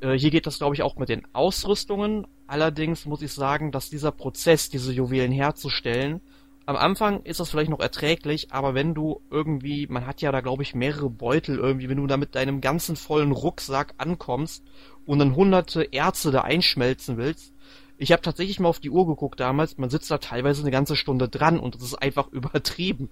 Äh, 0.00 0.12
hier 0.12 0.30
geht 0.30 0.46
das, 0.46 0.58
glaube 0.58 0.74
ich, 0.74 0.82
auch 0.82 0.96
mit 0.96 1.10
den 1.10 1.26
Ausrüstungen. 1.34 2.26
Allerdings 2.46 3.04
muss 3.04 3.22
ich 3.22 3.32
sagen, 3.32 3.72
dass 3.72 3.90
dieser 3.90 4.12
Prozess, 4.12 4.70
diese 4.70 4.92
Juwelen 4.92 5.32
herzustellen, 5.32 6.20
am 6.68 6.76
Anfang 6.76 7.22
ist 7.22 7.38
das 7.38 7.50
vielleicht 7.50 7.70
noch 7.70 7.78
erträglich, 7.78 8.48
aber 8.50 8.74
wenn 8.74 8.92
du 8.92 9.20
irgendwie, 9.30 9.86
man 9.86 10.04
hat 10.04 10.20
ja 10.20 10.32
da 10.32 10.40
glaube 10.40 10.64
ich 10.64 10.74
mehrere 10.74 11.08
Beutel 11.08 11.58
irgendwie, 11.58 11.88
wenn 11.88 11.98
du 11.98 12.08
da 12.08 12.16
mit 12.16 12.34
deinem 12.34 12.60
ganzen 12.60 12.96
vollen 12.96 13.30
Rucksack 13.30 13.94
ankommst 13.98 14.64
und 15.04 15.20
dann 15.20 15.36
hunderte 15.36 15.84
Erze 15.92 16.32
da 16.32 16.40
einschmelzen 16.40 17.18
willst, 17.18 17.54
ich 17.98 18.12
habe 18.12 18.22
tatsächlich 18.22 18.60
mal 18.60 18.68
auf 18.68 18.80
die 18.80 18.90
Uhr 18.90 19.06
geguckt 19.06 19.40
damals, 19.40 19.78
man 19.78 19.90
sitzt 19.90 20.10
da 20.10 20.18
teilweise 20.18 20.62
eine 20.62 20.70
ganze 20.70 20.96
Stunde 20.96 21.28
dran 21.28 21.58
und 21.58 21.74
das 21.74 21.82
ist 21.82 21.94
einfach 21.94 22.28
übertrieben. 22.32 23.08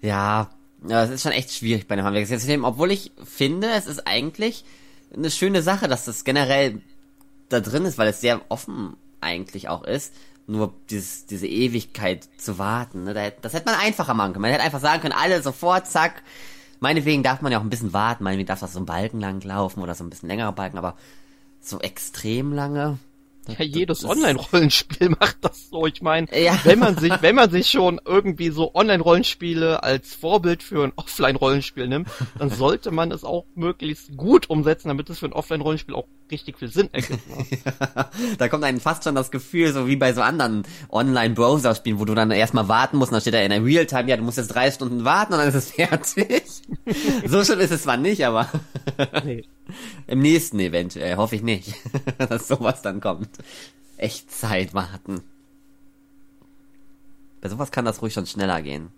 ja, 0.00 0.50
es 0.86 1.10
ist 1.10 1.22
schon 1.22 1.32
echt 1.32 1.52
schwierig 1.52 1.88
bei 1.88 1.96
dem 1.96 2.04
Handwerkssystem, 2.04 2.64
obwohl 2.64 2.90
ich 2.90 3.12
finde, 3.24 3.68
es 3.70 3.86
ist 3.86 4.06
eigentlich 4.06 4.64
eine 5.12 5.30
schöne 5.30 5.62
Sache, 5.62 5.88
dass 5.88 6.04
das 6.04 6.24
generell 6.24 6.80
da 7.48 7.60
drin 7.60 7.84
ist, 7.84 7.98
weil 7.98 8.08
es 8.08 8.20
sehr 8.20 8.42
offen 8.48 8.96
eigentlich 9.20 9.68
auch 9.68 9.84
ist. 9.84 10.14
Nur 10.46 10.72
dieses, 10.88 11.26
diese 11.26 11.46
Ewigkeit 11.46 12.26
zu 12.38 12.58
warten, 12.58 13.04
ne? 13.04 13.32
das 13.42 13.52
hätte 13.52 13.70
man 13.70 13.78
einfacher 13.78 14.14
machen 14.14 14.32
können. 14.32 14.42
Man 14.42 14.50
hätte 14.50 14.64
einfach 14.64 14.80
sagen 14.80 15.02
können, 15.02 15.12
alle 15.12 15.42
sofort, 15.42 15.86
zack. 15.86 16.22
Meinetwegen 16.80 17.22
darf 17.22 17.42
man 17.42 17.52
ja 17.52 17.58
auch 17.58 17.62
ein 17.62 17.70
bisschen 17.70 17.92
warten, 17.92 18.24
meinetwegen 18.24 18.46
darf 18.46 18.60
das 18.60 18.72
so 18.72 18.78
ein 18.78 18.86
Balken 18.86 19.20
lang 19.20 19.42
laufen 19.42 19.82
oder 19.82 19.94
so 19.94 20.04
ein 20.04 20.10
bisschen 20.10 20.28
längerer 20.28 20.52
Balken, 20.52 20.78
aber 20.78 20.96
so 21.60 21.78
extrem 21.80 22.52
lange. 22.52 22.98
Ja, 23.48 23.64
jedes 23.64 24.04
Online-Rollenspiel 24.04 25.08
macht 25.20 25.38
das 25.40 25.70
so. 25.70 25.86
Ich 25.86 26.02
meine, 26.02 26.26
ja. 26.38 26.58
wenn 26.64 26.78
man 26.78 26.98
sich, 26.98 27.12
wenn 27.22 27.34
man 27.34 27.50
sich 27.50 27.70
schon 27.70 28.00
irgendwie 28.04 28.50
so 28.50 28.74
Online-Rollenspiele 28.74 29.82
als 29.82 30.14
Vorbild 30.14 30.62
für 30.62 30.84
ein 30.84 30.92
Offline-Rollenspiel 30.96 31.88
nimmt, 31.88 32.08
dann 32.38 32.50
sollte 32.50 32.90
man 32.90 33.10
es 33.10 33.24
auch 33.24 33.46
möglichst 33.54 34.16
gut 34.16 34.50
umsetzen, 34.50 34.88
damit 34.88 35.08
es 35.08 35.20
für 35.20 35.26
ein 35.26 35.32
Offline-Rollenspiel 35.32 35.94
auch 35.94 36.06
richtig 36.30 36.58
viel 36.58 36.68
Sinn 36.68 36.88
ergibt. 36.92 37.26
Ne? 37.28 37.46
ja, 37.64 38.10
da 38.36 38.48
kommt 38.48 38.64
einem 38.64 38.80
fast 38.80 39.04
schon 39.04 39.14
das 39.14 39.30
Gefühl, 39.30 39.72
so 39.72 39.86
wie 39.86 39.96
bei 39.96 40.12
so 40.12 40.20
anderen 40.20 40.64
Online-Browser-Spielen, 40.90 41.98
wo 41.98 42.04
du 42.04 42.14
dann 42.14 42.30
erstmal 42.30 42.68
warten 42.68 42.98
musst, 42.98 43.12
dann 43.12 43.20
steht 43.20 43.34
da 43.34 43.40
in 43.40 43.50
der 43.50 43.64
Realtime, 43.64 44.08
ja, 44.08 44.16
du 44.16 44.22
musst 44.22 44.38
jetzt 44.38 44.48
drei 44.48 44.70
Stunden 44.70 45.04
warten 45.04 45.32
und 45.32 45.38
dann 45.38 45.48
ist 45.48 45.54
es 45.54 45.70
fertig. 45.72 46.44
so 47.26 47.44
schön 47.44 47.60
ist 47.60 47.72
es 47.72 47.82
zwar 47.82 47.96
nicht, 47.96 48.24
aber 48.26 48.48
nee. 49.24 49.44
im 50.06 50.20
nächsten 50.20 50.60
eventuell, 50.60 51.16
hoffe 51.16 51.36
ich 51.36 51.42
nicht, 51.42 51.74
dass 52.18 52.48
sowas 52.48 52.82
dann 52.82 53.00
kommt. 53.00 53.30
Echtzeit 53.96 54.74
warten. 54.74 55.22
Bei 57.40 57.48
sowas 57.48 57.70
kann 57.70 57.84
das 57.84 58.02
ruhig 58.02 58.12
schon 58.12 58.26
schneller 58.26 58.62
gehen. 58.62 58.90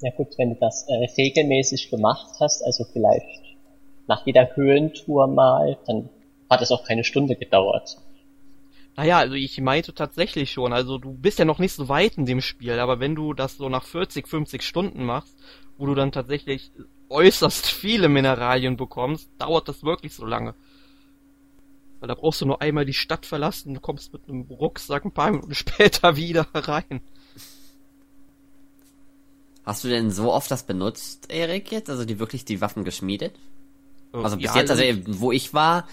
Ja 0.00 0.10
gut, 0.10 0.36
wenn 0.36 0.50
du 0.50 0.56
das 0.60 0.84
äh, 0.88 0.94
regelmäßig 1.16 1.90
gemacht 1.90 2.28
hast, 2.40 2.62
also 2.62 2.84
vielleicht 2.92 3.42
nach 4.08 4.26
jeder 4.26 4.54
Höhlentour 4.56 5.28
mal, 5.28 5.78
dann 5.86 6.08
hat 6.50 6.60
es 6.60 6.72
auch 6.72 6.84
keine 6.84 7.04
Stunde 7.04 7.36
gedauert. 7.36 7.98
Naja, 8.96 9.18
also 9.18 9.34
ich 9.34 9.58
meinte 9.60 9.94
tatsächlich 9.94 10.52
schon, 10.52 10.72
also 10.72 10.98
du 10.98 11.12
bist 11.12 11.38
ja 11.38 11.44
noch 11.44 11.58
nicht 11.58 11.72
so 11.72 11.88
weit 11.88 12.18
in 12.18 12.26
dem 12.26 12.40
Spiel, 12.40 12.78
aber 12.78 13.00
wenn 13.00 13.14
du 13.14 13.32
das 13.32 13.56
so 13.56 13.68
nach 13.68 13.84
40, 13.84 14.28
50 14.28 14.62
Stunden 14.62 15.04
machst, 15.04 15.34
wo 15.78 15.86
du 15.86 15.94
dann 15.94 16.12
tatsächlich 16.12 16.70
äußerst 17.08 17.66
viele 17.66 18.08
Mineralien 18.08 18.76
bekommst, 18.76 19.30
dauert 19.38 19.68
das 19.68 19.82
wirklich 19.82 20.14
so 20.14 20.26
lange. 20.26 20.54
Weil 22.02 22.08
da 22.08 22.16
brauchst 22.16 22.40
du 22.40 22.46
nur 22.46 22.60
einmal 22.60 22.84
die 22.84 22.94
Stadt 22.94 23.26
verlassen 23.26 23.76
und 23.76 23.80
kommst 23.80 24.12
mit 24.12 24.28
einem 24.28 24.40
Rucksack 24.50 25.04
ein 25.04 25.12
paar 25.12 25.30
Minuten 25.30 25.54
später 25.54 26.16
wieder 26.16 26.48
rein. 26.52 27.00
Hast 29.64 29.84
du 29.84 29.88
denn 29.88 30.10
so 30.10 30.32
oft 30.32 30.50
das 30.50 30.64
benutzt, 30.64 31.30
Erik, 31.30 31.70
jetzt? 31.70 31.88
Also 31.88 32.04
die 32.04 32.18
wirklich 32.18 32.44
die 32.44 32.60
Waffen 32.60 32.82
geschmiedet? 32.82 33.36
Äh, 34.12 34.16
also 34.16 34.36
bis 34.36 34.46
ja, 34.46 34.56
jetzt, 34.56 34.72
also 34.72 34.82
wo 35.20 35.30
ich 35.30 35.54
war, 35.54 35.86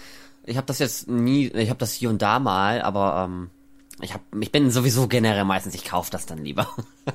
ich 0.46 0.56
habe 0.56 0.66
das 0.66 0.80
jetzt 0.80 1.06
nie, 1.08 1.46
ich 1.46 1.70
habe 1.70 1.78
das 1.78 1.92
hier 1.92 2.10
und 2.10 2.20
da 2.20 2.40
mal, 2.40 2.82
aber 2.82 3.28
ähm, 3.28 3.50
ich 4.02 4.14
hab, 4.14 4.22
ich 4.40 4.52
bin 4.52 4.70
sowieso 4.70 5.08
generell 5.08 5.44
meistens, 5.44 5.74
ich 5.74 5.84
kaufe 5.84 6.10
das 6.10 6.26
dann 6.26 6.44
lieber. 6.44 6.68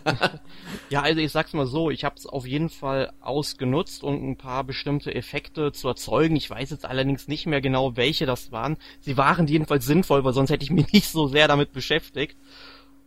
ja, 0.89 1.01
also 1.01 1.19
ich 1.19 1.31
sag's 1.31 1.53
mal 1.53 1.65
so, 1.65 1.89
ich 1.89 2.03
habe 2.03 2.15
es 2.17 2.25
auf 2.25 2.45
jeden 2.45 2.69
Fall 2.69 3.11
ausgenutzt 3.21 4.03
und 4.03 4.23
ein 4.23 4.37
paar 4.37 4.63
bestimmte 4.63 5.13
Effekte 5.13 5.71
zu 5.71 5.87
erzeugen. 5.87 6.35
Ich 6.35 6.49
weiß 6.49 6.69
jetzt 6.69 6.85
allerdings 6.85 7.27
nicht 7.27 7.47
mehr 7.47 7.61
genau, 7.61 7.95
welche 7.95 8.25
das 8.25 8.51
waren. 8.51 8.77
Sie 8.99 9.17
waren 9.17 9.47
jedenfalls 9.47 9.85
sinnvoll, 9.85 10.23
weil 10.23 10.33
sonst 10.33 10.51
hätte 10.51 10.63
ich 10.63 10.71
mich 10.71 10.91
nicht 10.91 11.09
so 11.09 11.27
sehr 11.27 11.47
damit 11.47 11.71
beschäftigt. 11.71 12.37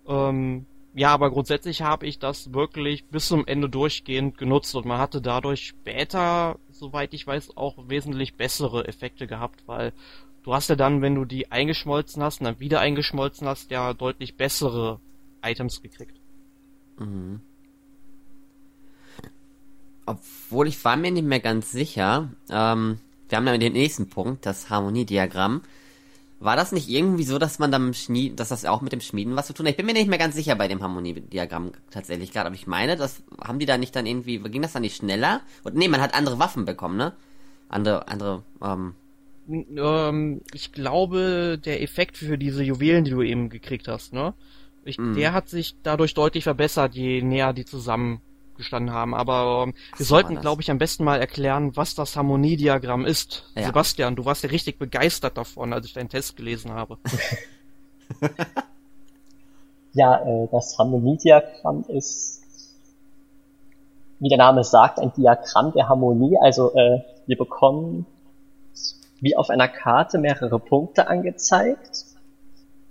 Ähm, 0.07 0.67
ja, 0.95 1.11
aber 1.11 1.31
grundsätzlich 1.31 1.83
habe 1.83 2.07
ich 2.07 2.19
das 2.19 2.53
wirklich 2.53 3.07
bis 3.09 3.29
zum 3.29 3.47
Ende 3.47 3.69
durchgehend 3.69 4.39
genutzt 4.39 4.75
und 4.75 4.87
man 4.87 4.99
hatte 4.99 5.21
dadurch 5.21 5.67
später, 5.67 6.59
soweit 6.71 7.15
ich 7.15 7.27
weiß, 7.27 7.57
auch 7.57 7.77
wesentlich 7.89 8.37
bessere 8.37 8.89
Effekte 8.89 9.29
gehabt, 9.29 9.63
weil 9.67 9.93
du 10.49 10.55
hast 10.55 10.69
ja 10.71 10.77
dann, 10.77 11.03
wenn 11.03 11.15
du 11.15 11.27
die 11.27 11.53
eingeschmolzen 11.53 12.23
hast 12.23 12.41
und 12.41 12.47
dann 12.47 12.59
wieder 12.59 12.81
eingeschmolzen 12.81 13.47
hast, 13.47 13.71
ja 13.71 13.93
deutlich 13.93 14.39
bessere 14.39 14.99
Items 15.43 15.83
gekriegt. 15.83 16.19
Mhm. 16.99 17.43
Obwohl 20.07 20.67
ich 20.69 20.83
war 20.87 20.97
mir 20.97 21.11
nicht 21.11 21.27
mehr 21.27 21.41
ganz 21.41 21.71
sicher, 21.71 22.31
ähm, 22.49 22.99
wir 23.29 23.37
haben 23.37 23.45
dann 23.45 23.61
den 23.61 23.75
nächsten 23.75 24.09
Punkt, 24.09 24.47
das 24.47 24.71
Harmoniediagramm. 24.71 25.61
War 26.41 26.57
das 26.57 26.73
nicht 26.73 26.89
irgendwie 26.89 27.25
so, 27.25 27.39
dass 27.39 27.59
man 27.59 27.71
dann 27.71 27.93
Schmieden, 27.93 28.37
dass 28.37 28.49
das 28.49 28.65
auch 28.65 28.81
mit 28.81 28.93
dem 28.93 29.03
Schmieden 29.03 29.37
was 29.37 29.49
zu 29.49 29.53
tun 29.53 29.67
hat? 29.67 29.73
Ich 29.73 29.77
bin 29.77 29.85
mir 29.85 29.93
nicht 29.93 30.09
mehr 30.09 30.19
ganz 30.19 30.35
sicher 30.35 30.55
bei 30.55 30.67
dem 30.67 30.83
Harmoniediagramm 30.83 31.73
tatsächlich 31.91 32.33
gerade, 32.33 32.47
aber 32.47 32.57
ich 32.57 32.67
meine, 32.67 32.97
das 32.97 33.23
haben 33.39 33.59
die 33.59 33.67
da 33.67 33.77
nicht 33.77 33.95
dann 33.95 34.07
irgendwie, 34.07 34.39
ging 34.39 34.63
das 34.63 34.73
dann 34.73 34.81
nicht 34.81 34.97
schneller? 34.97 35.43
Und 35.63 35.75
nee, 35.75 35.89
man 35.89 36.01
hat 36.01 36.15
andere 36.15 36.39
Waffen 36.39 36.65
bekommen, 36.65 36.97
ne? 36.97 37.13
Andere, 37.69 38.09
andere, 38.09 38.45
ähm. 38.63 38.95
Ähm 39.49 40.43
ich 40.53 40.73
glaube, 40.73 41.59
der 41.65 41.83
Effekt 41.83 42.17
für 42.17 42.39
diese 42.39 42.63
Juwelen, 42.63 43.05
die 43.05 43.11
du 43.11 43.23
eben 43.23 43.49
gekriegt 43.49 43.89
hast, 43.89 44.13
ne? 44.13 44.35
Ich, 44.85 44.99
mm. 44.99 45.15
Der 45.15 45.33
hat 45.33 45.49
sich 45.49 45.75
dadurch 45.83 46.15
deutlich 46.15 46.45
verbessert, 46.45 46.95
je 46.95 47.23
näher 47.23 47.53
die 47.53 47.65
zusammen 47.65 48.21
gestanden 48.59 48.93
haben. 48.93 49.15
Aber 49.15 49.65
ähm, 49.67 49.75
wir 49.97 50.05
so 50.05 50.15
sollten, 50.15 50.39
glaube 50.41 50.61
ich, 50.61 50.71
am 50.71 50.79
besten 50.79 51.05
mal 51.05 51.19
erklären, 51.19 51.75
was 51.77 51.95
das 51.95 52.17
Harmoniediagramm 52.17 53.07
ist. 53.07 53.51
Ja. 53.55 53.67
Sebastian, 53.67 54.17
du 54.17 54.27
warst 54.27 54.43
ja 54.43 54.51
richtig 54.51 54.79
begeistert 54.79 55.39
davon, 55.39 55.73
als 55.73 55.87
ich 55.87 55.95
deinen 55.95 56.11
Test 56.11 56.37
gelesen 56.37 56.73
habe. 56.73 56.99
ja, 59.93 60.17
äh, 60.17 60.49
das 60.51 60.77
Harmoniediagramm 60.79 61.85
ist, 61.89 62.43
wie 64.19 64.29
der 64.29 64.39
Name 64.39 64.65
sagt, 64.65 64.99
ein 64.99 65.13
Diagramm 65.17 65.73
der 65.73 65.89
Harmonie. 65.89 66.37
Also 66.41 66.75
äh, 66.75 67.01
wir 67.27 67.39
bekommen 67.39 68.05
wie 69.21 69.37
auf 69.37 69.51
einer 69.51 69.69
Karte 69.69 70.19
mehrere 70.19 70.59
Punkte 70.59 71.09
angezeigt 71.09 72.05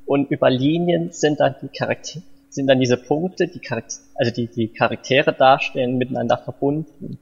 und 0.06 0.30
über 0.32 0.50
Linien 0.50 1.12
sind 1.12 1.40
dann 1.40 1.56
die 1.62 1.70
Charaktere 1.70 2.24
sind 2.58 2.68
dann 2.68 2.80
diese 2.80 2.98
Punkte, 2.98 3.48
die 3.48 3.60
Charaktere, 3.60 4.04
also 4.16 4.32
die, 4.34 4.48
die 4.48 4.68
Charaktere 4.68 5.32
darstellen, 5.32 5.98
miteinander 5.98 6.38
verbunden. 6.38 7.20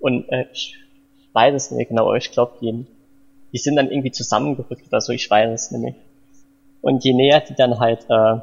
Und 0.00 0.30
äh, 0.30 0.46
ich 0.52 0.76
weiß 1.32 1.54
es 1.54 1.70
nicht 1.70 1.88
genau, 1.88 2.14
ich 2.14 2.30
glaube, 2.30 2.58
die, 2.60 2.86
die 3.52 3.58
sind 3.58 3.76
dann 3.76 3.90
irgendwie 3.90 4.12
zusammengerückt 4.12 4.86
oder 4.86 5.00
so, 5.00 5.12
ich 5.12 5.28
weiß 5.30 5.50
es 5.50 5.70
nämlich. 5.70 5.94
Und 6.82 7.04
je 7.04 7.14
näher 7.14 7.40
die 7.40 7.54
dann 7.54 7.80
halt, 7.80 8.04
äh, 8.08 8.40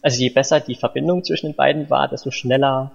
also 0.00 0.22
je 0.22 0.30
besser 0.30 0.60
die 0.60 0.76
Verbindung 0.76 1.24
zwischen 1.24 1.46
den 1.46 1.56
beiden 1.56 1.90
war, 1.90 2.08
desto 2.08 2.30
schneller 2.30 2.92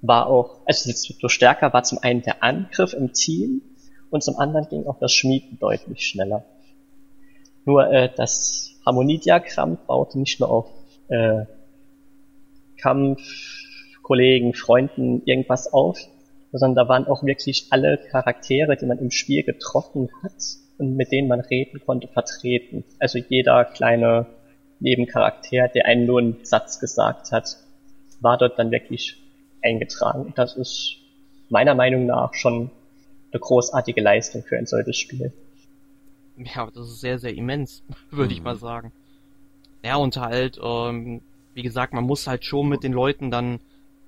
war 0.00 0.26
auch, 0.26 0.60
also 0.64 0.88
desto 0.88 1.28
stärker 1.28 1.72
war 1.72 1.82
zum 1.82 1.98
einen 1.98 2.22
der 2.22 2.42
Angriff 2.42 2.94
im 2.94 3.12
Team 3.12 3.62
und 4.10 4.22
zum 4.22 4.38
anderen 4.38 4.68
ging 4.68 4.86
auch 4.86 4.98
das 4.98 5.12
Schmieden 5.12 5.58
deutlich 5.58 6.06
schneller. 6.06 6.44
Nur 7.64 7.90
äh, 7.90 8.10
das 8.14 8.70
Harmoniediagramm 8.86 9.78
baute 9.86 10.18
nicht 10.18 10.40
nur 10.40 10.50
auf 10.50 10.66
äh, 11.08 11.44
Kampf, 12.78 13.20
Kollegen, 14.02 14.54
Freunden 14.54 15.22
irgendwas 15.26 15.72
auf, 15.72 15.98
sondern 16.52 16.86
da 16.86 16.88
waren 16.88 17.06
auch 17.06 17.22
wirklich 17.22 17.66
alle 17.70 17.98
Charaktere, 17.98 18.76
die 18.76 18.86
man 18.86 18.98
im 18.98 19.10
Spiel 19.10 19.42
getroffen 19.42 20.08
hat 20.22 20.32
und 20.78 20.96
mit 20.96 21.12
denen 21.12 21.28
man 21.28 21.40
reden 21.40 21.80
konnte, 21.84 22.08
vertreten. 22.08 22.84
Also 22.98 23.18
jeder 23.18 23.64
kleine 23.66 24.26
Nebencharakter, 24.80 25.68
der 25.68 25.86
einen 25.86 26.06
nur 26.06 26.20
einen 26.20 26.44
Satz 26.44 26.80
gesagt 26.80 27.32
hat, 27.32 27.58
war 28.20 28.38
dort 28.38 28.58
dann 28.58 28.70
wirklich 28.70 29.16
eingetragen. 29.62 30.32
Das 30.36 30.56
ist 30.56 30.96
meiner 31.48 31.74
Meinung 31.74 32.06
nach 32.06 32.34
schon 32.34 32.70
eine 33.32 33.40
großartige 33.40 34.00
Leistung 34.00 34.42
für 34.42 34.56
ein 34.56 34.66
solches 34.66 34.96
Spiel. 34.96 35.32
Ja, 36.36 36.68
das 36.70 36.88
ist 36.88 37.00
sehr, 37.00 37.18
sehr 37.18 37.34
immens, 37.34 37.82
würde 38.10 38.32
mhm. 38.32 38.38
ich 38.38 38.42
mal 38.42 38.56
sagen. 38.56 38.92
Ja, 39.84 39.96
und 39.96 40.16
halt, 40.16 40.58
ähm, 40.62 41.22
wie 41.54 41.62
gesagt, 41.62 41.92
man 41.92 42.04
muss 42.04 42.26
halt 42.26 42.44
schon 42.44 42.68
mit 42.68 42.82
den 42.82 42.92
Leuten 42.92 43.30
dann 43.30 43.60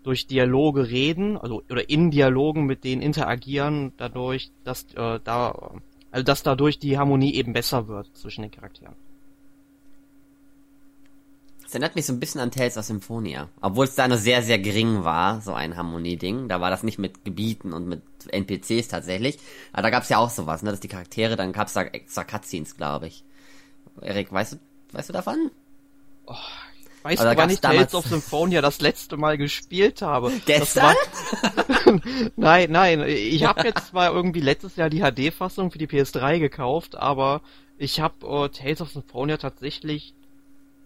durch 0.02 0.26
Dialoge 0.26 0.88
reden, 0.88 1.36
also 1.36 1.62
oder 1.70 1.90
in 1.90 2.10
Dialogen 2.10 2.64
mit 2.64 2.84
denen 2.84 3.02
interagieren, 3.02 3.92
dadurch, 3.98 4.50
dass 4.64 4.84
äh, 4.94 5.20
da 5.22 5.72
also 6.10 6.24
dass 6.24 6.42
dadurch 6.42 6.78
die 6.78 6.98
Harmonie 6.98 7.34
eben 7.34 7.52
besser 7.52 7.88
wird 7.88 8.16
zwischen 8.16 8.42
den 8.42 8.50
Charakteren. 8.50 8.94
Das 11.70 11.76
erinnert 11.76 11.94
mich 11.94 12.06
so 12.06 12.12
ein 12.12 12.18
bisschen 12.18 12.40
an 12.40 12.50
Tales 12.50 12.76
of 12.76 12.84
Symphonia. 12.84 13.48
Obwohl 13.60 13.84
es 13.84 13.94
da 13.94 14.08
nur 14.08 14.18
sehr, 14.18 14.42
sehr 14.42 14.58
gering 14.58 15.04
war, 15.04 15.40
so 15.40 15.52
ein 15.52 15.76
Harmonie-Ding. 15.76 16.48
Da 16.48 16.60
war 16.60 16.68
das 16.68 16.82
nicht 16.82 16.98
mit 16.98 17.24
Gebieten 17.24 17.72
und 17.72 17.86
mit 17.86 18.02
NPCs 18.26 18.88
tatsächlich. 18.88 19.38
Aber 19.72 19.82
da 19.82 19.90
gab 19.90 20.02
es 20.02 20.08
ja 20.08 20.18
auch 20.18 20.30
sowas, 20.30 20.64
ne? 20.64 20.72
Dass 20.72 20.80
die 20.80 20.88
Charaktere, 20.88 21.36
dann 21.36 21.52
gab 21.52 21.68
es 21.68 21.74
da 21.74 21.82
extra 21.82 22.24
Cutscenes, 22.24 22.76
glaube 22.76 23.06
ich. 23.06 23.22
Erik, 24.00 24.32
weißt 24.32 24.54
du, 24.54 24.56
weißt 24.90 25.10
du 25.10 25.12
davon? 25.12 25.52
Oh, 26.26 26.34
Weißt 27.04 27.22
du, 27.22 27.36
wann 27.36 27.50
ich 27.50 27.60
Tales 27.60 27.94
of 27.94 28.04
Symphonia 28.04 28.62
das 28.62 28.80
letzte 28.80 29.16
Mal 29.16 29.38
gespielt 29.38 30.02
habe? 30.02 30.32
Gestern? 30.46 30.96
War... 30.96 32.00
nein, 32.34 32.72
nein. 32.72 33.04
Ich 33.06 33.44
habe 33.44 33.62
jetzt 33.62 33.86
zwar 33.86 34.12
irgendwie 34.12 34.40
letztes 34.40 34.74
Jahr 34.74 34.90
die 34.90 35.02
HD-Fassung 35.02 35.70
für 35.70 35.78
die 35.78 35.86
PS3 35.86 36.40
gekauft, 36.40 36.96
aber 36.96 37.42
ich 37.78 38.00
habe 38.00 38.26
uh, 38.26 38.48
Tales 38.48 38.80
of 38.80 38.90
Symphonia 38.90 39.36
tatsächlich 39.36 40.14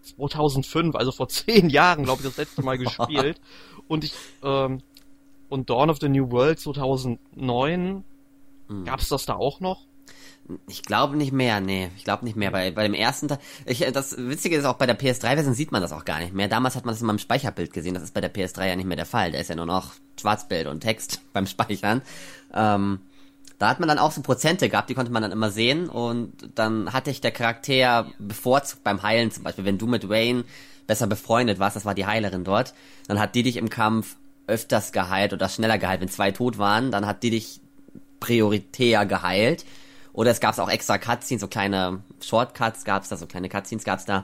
2005, 0.05 0.95
also 0.95 1.11
vor 1.11 1.27
zehn 1.29 1.69
Jahren, 1.69 2.03
glaube 2.03 2.21
ich, 2.21 2.27
das 2.27 2.37
letzte 2.37 2.61
Mal 2.61 2.77
gespielt. 2.77 3.39
und 3.87 4.03
ich 4.03 4.13
ähm, 4.43 4.81
und 5.49 5.69
Dawn 5.69 5.89
of 5.89 5.99
the 6.01 6.09
New 6.09 6.31
World 6.31 6.59
2009 6.59 8.03
hm. 8.67 8.85
gab's 8.85 9.09
das 9.09 9.25
da 9.25 9.35
auch 9.35 9.59
noch? 9.59 9.85
Ich 10.67 10.83
glaube 10.83 11.17
nicht 11.17 11.31
mehr, 11.31 11.59
nee, 11.59 11.89
ich 11.97 12.03
glaube 12.03 12.23
nicht 12.23 12.35
mehr. 12.35 12.51
Bei, 12.51 12.69
bei 12.69 12.83
dem 12.83 12.93
ersten 12.93 13.27
Teil, 13.27 13.39
ich, 13.65 13.79
das 13.79 14.15
Witzige 14.17 14.57
ist 14.57 14.65
auch, 14.65 14.75
bei 14.75 14.85
der 14.85 14.97
PS3-Version 14.97 15.55
sieht 15.55 15.71
man 15.71 15.81
das 15.81 15.91
auch 15.91 16.05
gar 16.05 16.19
nicht 16.19 16.33
mehr. 16.33 16.47
Damals 16.47 16.75
hat 16.75 16.85
man 16.85 16.93
das 16.93 17.01
in 17.01 17.07
meinem 17.07 17.17
Speicherbild 17.17 17.73
gesehen, 17.73 17.95
das 17.95 18.03
ist 18.03 18.13
bei 18.13 18.21
der 18.21 18.31
PS3 18.31 18.67
ja 18.67 18.75
nicht 18.75 18.85
mehr 18.85 18.95
der 18.95 19.07
Fall. 19.07 19.31
Da 19.31 19.39
ist 19.39 19.49
ja 19.49 19.55
nur 19.55 19.65
noch 19.65 19.93
Schwarzbild 20.19 20.67
und 20.67 20.81
Text 20.81 21.21
beim 21.33 21.47
Speichern. 21.47 22.03
Ähm, 22.53 22.99
da 23.57 23.69
hat 23.69 23.79
man 23.79 23.87
dann 23.87 23.99
auch 23.99 24.11
so 24.11 24.21
Prozente 24.21 24.69
gehabt, 24.69 24.89
die 24.89 24.93
konnte 24.93 25.11
man 25.11 25.21
dann 25.21 25.31
immer 25.31 25.49
sehen 25.49 25.87
und 25.89 26.33
dann 26.55 26.91
hatte 26.93 27.09
ich 27.09 27.21
der 27.21 27.31
Charakter 27.31 28.07
bevorzugt 28.19 28.83
beim 28.83 29.01
Heilen 29.01 29.31
zum 29.31 29.43
Beispiel. 29.43 29.65
Wenn 29.65 29.77
du 29.77 29.87
mit 29.87 30.09
Wayne 30.09 30.43
besser 30.87 31.07
befreundet 31.07 31.59
warst, 31.59 31.75
das 31.75 31.85
war 31.85 31.95
die 31.95 32.05
Heilerin 32.05 32.43
dort, 32.43 32.73
dann 33.07 33.19
hat 33.19 33.35
die 33.35 33.43
dich 33.43 33.57
im 33.57 33.69
Kampf 33.69 34.17
öfters 34.47 34.91
geheilt 34.91 35.33
oder 35.33 35.49
schneller 35.49 35.77
geheilt. 35.77 36.01
Wenn 36.01 36.09
zwei 36.09 36.31
tot 36.31 36.57
waren, 36.57 36.91
dann 36.91 37.05
hat 37.05 37.23
die 37.23 37.31
dich 37.31 37.61
prioritär 38.19 39.05
geheilt 39.05 39.65
oder 40.15 40.31
es 40.31 40.39
gab 40.39 40.57
auch 40.59 40.69
extra 40.69 40.97
Cutscenes, 40.97 41.41
so 41.41 41.49
kleine 41.49 42.01
Shortcuts 42.21 42.85
gab 42.85 43.03
es 43.03 43.09
da, 43.09 43.17
so 43.17 43.25
kleine 43.25 43.49
Cutscenes 43.49 43.83
gab 43.83 43.99
es 43.99 44.05
da. 44.05 44.23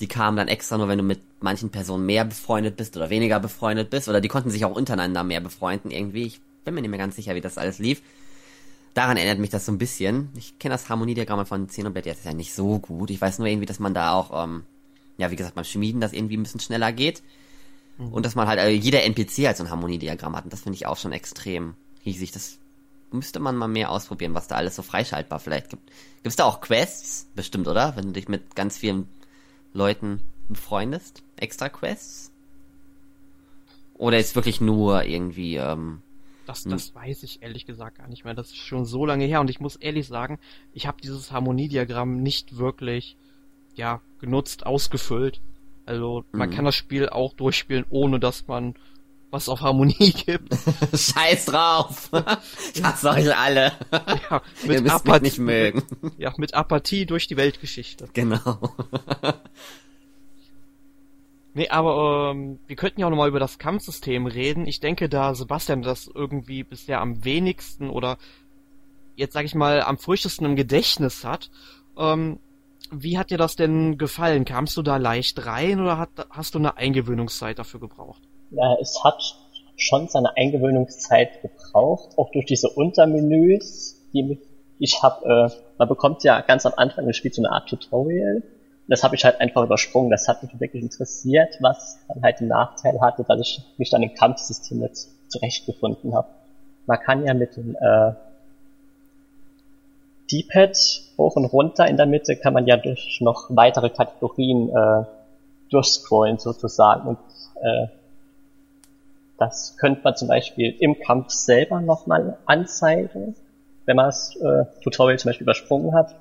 Die 0.00 0.08
kamen 0.08 0.36
dann 0.36 0.48
extra 0.48 0.78
nur, 0.78 0.88
wenn 0.88 0.96
du 0.96 1.04
mit 1.04 1.20
manchen 1.40 1.68
Personen 1.68 2.06
mehr 2.06 2.24
befreundet 2.24 2.76
bist 2.78 2.96
oder 2.96 3.10
weniger 3.10 3.38
befreundet 3.38 3.90
bist. 3.90 4.08
Oder 4.08 4.22
die 4.22 4.28
konnten 4.28 4.50
sich 4.50 4.64
auch 4.64 4.74
untereinander 4.74 5.24
mehr 5.24 5.40
befreunden 5.40 5.90
irgendwie. 5.90 6.24
Ich 6.24 6.40
bin 6.64 6.74
mir 6.74 6.80
nicht 6.80 6.90
mehr 6.90 6.98
ganz 6.98 7.16
sicher, 7.16 7.34
wie 7.34 7.42
das 7.42 7.58
alles 7.58 7.78
lief. 7.78 8.00
Daran 8.96 9.18
erinnert 9.18 9.38
mich 9.38 9.50
das 9.50 9.66
so 9.66 9.72
ein 9.72 9.76
bisschen. 9.76 10.30
Ich 10.36 10.58
kenne 10.58 10.72
das 10.72 10.88
Harmoniediagramm 10.88 11.44
von 11.44 11.66
Xenoblade 11.66 12.08
jetzt 12.08 12.24
ja 12.24 12.32
nicht 12.32 12.54
so 12.54 12.78
gut. 12.78 13.10
Ich 13.10 13.20
weiß 13.20 13.38
nur 13.38 13.46
irgendwie, 13.46 13.66
dass 13.66 13.78
man 13.78 13.92
da 13.92 14.14
auch, 14.14 14.42
ähm, 14.42 14.62
ja, 15.18 15.30
wie 15.30 15.36
gesagt, 15.36 15.54
beim 15.54 15.64
Schmieden 15.64 16.00
das 16.00 16.14
irgendwie 16.14 16.38
ein 16.38 16.42
bisschen 16.42 16.60
schneller 16.60 16.92
geht. 16.92 17.22
Mhm. 17.98 18.14
Und 18.14 18.24
dass 18.24 18.36
man 18.36 18.48
halt, 18.48 18.58
also 18.58 18.70
jeder 18.74 19.02
NPC 19.02 19.48
halt 19.48 19.58
so 19.58 19.64
ein 19.64 19.70
Harmoniediagramm 19.70 20.34
hat. 20.34 20.44
Und 20.44 20.52
das 20.54 20.62
finde 20.62 20.76
ich 20.76 20.86
auch 20.86 20.96
schon 20.96 21.12
extrem 21.12 21.74
riesig. 22.06 22.32
Das 22.32 22.56
müsste 23.10 23.38
man 23.38 23.54
mal 23.54 23.68
mehr 23.68 23.90
ausprobieren, 23.90 24.32
was 24.32 24.48
da 24.48 24.54
alles 24.54 24.76
so 24.76 24.82
freischaltbar 24.82 25.40
vielleicht 25.40 25.68
gibt. 25.68 25.86
Gibt 25.88 26.28
es 26.28 26.36
da 26.36 26.46
auch 26.46 26.62
Quests? 26.62 27.26
Bestimmt, 27.34 27.68
oder? 27.68 27.96
Wenn 27.96 28.06
du 28.06 28.12
dich 28.12 28.28
mit 28.28 28.56
ganz 28.56 28.78
vielen 28.78 29.08
Leuten 29.74 30.22
befreundest? 30.48 31.22
Extra 31.36 31.68
Quests? 31.68 32.32
Oder 33.98 34.18
ist 34.18 34.36
wirklich 34.36 34.62
nur 34.62 35.04
irgendwie, 35.04 35.56
ähm, 35.56 36.00
das, 36.46 36.64
das 36.64 36.94
weiß 36.94 37.22
ich 37.22 37.42
ehrlich 37.42 37.66
gesagt 37.66 37.98
gar 37.98 38.08
nicht 38.08 38.24
mehr. 38.24 38.34
Das 38.34 38.48
ist 38.48 38.56
schon 38.56 38.84
so 38.84 39.04
lange 39.04 39.24
her 39.24 39.40
und 39.40 39.50
ich 39.50 39.60
muss 39.60 39.76
ehrlich 39.76 40.06
sagen, 40.06 40.38
ich 40.72 40.86
habe 40.86 41.00
dieses 41.02 41.32
Harmoniediagramm 41.32 42.22
nicht 42.22 42.56
wirklich 42.56 43.16
ja 43.74 44.00
genutzt, 44.18 44.64
ausgefüllt. 44.66 45.40
Also 45.84 46.24
man 46.32 46.50
mhm. 46.50 46.54
kann 46.54 46.64
das 46.64 46.74
Spiel 46.74 47.08
auch 47.08 47.34
durchspielen, 47.34 47.84
ohne 47.90 48.18
dass 48.18 48.46
man 48.48 48.74
was 49.30 49.48
auf 49.48 49.60
Harmonie 49.60 50.12
gibt. 50.26 50.54
Scheiß 50.94 51.46
drauf. 51.46 52.10
Ich 52.74 52.82
hasse 52.82 53.10
euch 53.10 53.36
alle. 53.36 53.72
Ja, 53.92 54.42
mit 54.62 54.76
Ihr 54.76 54.82
müsst 54.82 54.94
Apathie, 54.94 55.24
nicht 55.24 55.38
mögen. 55.38 55.82
Ja, 56.16 56.32
mit 56.36 56.54
Apathie 56.54 57.06
durch 57.06 57.26
die 57.26 57.36
Weltgeschichte. 57.36 58.08
Genau. 58.12 58.74
Nee, 61.56 61.70
aber 61.70 62.32
ähm, 62.32 62.58
wir 62.66 62.76
könnten 62.76 63.00
ja 63.00 63.06
auch 63.06 63.10
nochmal 63.10 63.30
über 63.30 63.40
das 63.40 63.58
Kampfsystem 63.58 64.26
reden. 64.26 64.66
Ich 64.66 64.80
denke, 64.80 65.08
da 65.08 65.34
Sebastian 65.34 65.80
das 65.80 66.06
irgendwie 66.06 66.64
bisher 66.64 67.00
am 67.00 67.24
wenigsten 67.24 67.88
oder 67.88 68.18
jetzt 69.14 69.32
sag 69.32 69.46
ich 69.46 69.54
mal 69.54 69.80
am 69.80 69.96
frischesten 69.96 70.44
im 70.44 70.54
Gedächtnis 70.54 71.24
hat. 71.24 71.50
Ähm, 71.96 72.40
wie 72.90 73.16
hat 73.16 73.30
dir 73.30 73.38
das 73.38 73.56
denn 73.56 73.96
gefallen? 73.96 74.44
Kamst 74.44 74.76
du 74.76 74.82
da 74.82 74.98
leicht 74.98 75.46
rein 75.46 75.80
oder 75.80 75.96
hat, 75.96 76.10
hast 76.28 76.54
du 76.54 76.58
eine 76.58 76.76
Eingewöhnungszeit 76.76 77.58
dafür 77.58 77.80
gebraucht? 77.80 78.20
Ja, 78.50 78.76
es 78.78 79.02
hat 79.02 79.22
schon 79.76 80.08
seine 80.08 80.36
Eingewöhnungszeit 80.36 81.40
gebraucht, 81.40 82.18
auch 82.18 82.30
durch 82.32 82.44
diese 82.44 82.68
Untermenüs, 82.68 83.98
die 84.12 84.38
ich 84.78 85.02
habe, 85.02 85.24
äh, 85.24 85.56
man 85.78 85.88
bekommt 85.88 86.22
ja 86.22 86.42
ganz 86.42 86.66
am 86.66 86.74
Anfang 86.76 87.06
des 87.06 87.16
Spiels 87.16 87.36
so 87.36 87.42
eine 87.42 87.50
Art 87.50 87.66
Tutorial. 87.70 88.42
Das 88.88 89.02
habe 89.02 89.16
ich 89.16 89.24
halt 89.24 89.40
einfach 89.40 89.64
übersprungen. 89.64 90.10
Das 90.10 90.28
hat 90.28 90.42
mich 90.42 90.58
wirklich 90.60 90.82
interessiert, 90.82 91.56
was 91.60 91.98
dann 92.08 92.22
halt 92.22 92.40
den 92.40 92.48
Nachteil 92.48 93.00
hatte, 93.00 93.24
dass 93.24 93.40
ich 93.40 93.60
mich 93.78 93.90
dann 93.90 94.02
im 94.02 94.14
Kampfsystem 94.14 94.80
jetzt 94.82 95.10
zurechtgefunden 95.28 96.14
habe. 96.14 96.28
Man 96.86 97.00
kann 97.00 97.24
ja 97.24 97.34
mit 97.34 97.56
dem 97.56 97.76
äh, 97.80 98.12
D-Pad 100.30 100.76
hoch 101.18 101.36
und 101.36 101.46
runter 101.46 101.86
in 101.86 101.96
der 101.96 102.06
Mitte 102.06 102.36
kann 102.36 102.52
man 102.52 102.66
ja 102.66 102.76
durch 102.76 103.20
noch 103.20 103.46
weitere 103.50 103.90
Kategorien 103.90 104.70
äh, 104.70 105.04
durchscrollen 105.70 106.38
sozusagen 106.38 107.08
und 107.08 107.18
äh, 107.62 107.88
das 109.38 109.76
könnte 109.76 110.00
man 110.02 110.16
zum 110.16 110.28
Beispiel 110.28 110.74
im 110.80 110.98
Kampf 110.98 111.30
selber 111.30 111.80
nochmal 111.80 112.38
anzeigen, 112.46 113.36
wenn 113.84 113.96
man 113.96 114.06
das 114.06 114.34
äh, 114.36 114.64
Tutorial 114.82 115.18
zum 115.18 115.28
Beispiel 115.28 115.44
übersprungen 115.44 115.94
hat. 115.94 116.14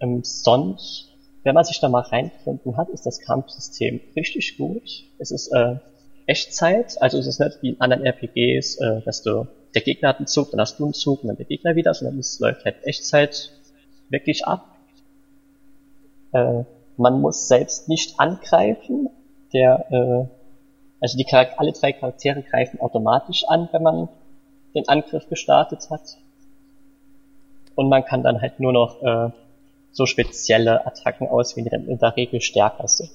Ähm, 0.00 0.20
sonst, 0.22 1.16
wenn 1.42 1.54
man 1.54 1.64
sich 1.64 1.80
da 1.80 1.88
mal 1.88 2.00
reingefunden 2.00 2.76
hat, 2.76 2.88
ist 2.90 3.06
das 3.06 3.20
Kampfsystem 3.20 4.00
richtig 4.16 4.56
gut. 4.58 5.04
Es 5.18 5.30
ist 5.30 5.48
äh, 5.48 5.76
Echtzeit, 6.26 7.00
also 7.00 7.18
es 7.18 7.26
ist 7.26 7.40
nicht 7.40 7.58
wie 7.62 7.70
in 7.70 7.80
anderen 7.80 8.04
RPGs, 8.04 8.76
äh, 8.80 9.02
dass 9.02 9.22
du 9.22 9.46
der 9.74 9.82
Gegner 9.82 10.10
hat 10.10 10.18
einen 10.18 10.26
Zug, 10.26 10.50
dann 10.50 10.60
hast 10.60 10.78
du 10.78 10.84
einen 10.84 10.94
Zug 10.94 11.22
und 11.22 11.28
dann 11.28 11.36
der 11.36 11.46
Gegner 11.46 11.76
wieder, 11.76 11.94
sondern 11.94 12.18
es 12.18 12.38
läuft 12.40 12.64
halt 12.64 12.76
Echtzeit 12.84 13.52
wirklich 14.08 14.46
ab. 14.46 14.76
Äh, 16.32 16.64
man 16.96 17.20
muss 17.20 17.48
selbst 17.48 17.88
nicht 17.88 18.18
angreifen. 18.18 19.08
Der, 19.52 19.86
äh, 19.90 20.26
also 21.00 21.16
die 21.16 21.24
Charakter 21.24 21.60
alle 21.60 21.72
drei 21.72 21.92
Charaktere 21.92 22.42
greifen 22.42 22.80
automatisch 22.80 23.44
an, 23.46 23.68
wenn 23.72 23.82
man 23.82 24.08
den 24.74 24.88
Angriff 24.88 25.28
gestartet 25.28 25.88
hat. 25.90 26.18
Und 27.74 27.88
man 27.88 28.04
kann 28.04 28.22
dann 28.22 28.40
halt 28.40 28.58
nur 28.58 28.72
noch 28.72 29.02
äh, 29.02 29.30
so 29.92 30.06
spezielle 30.06 30.86
Attacken 30.86 31.28
auswählen, 31.28 31.64
die 31.64 31.70
dann 31.70 31.86
in 31.86 31.98
der 31.98 32.16
Regel 32.16 32.40
stärker 32.40 32.88
sind. 32.88 33.10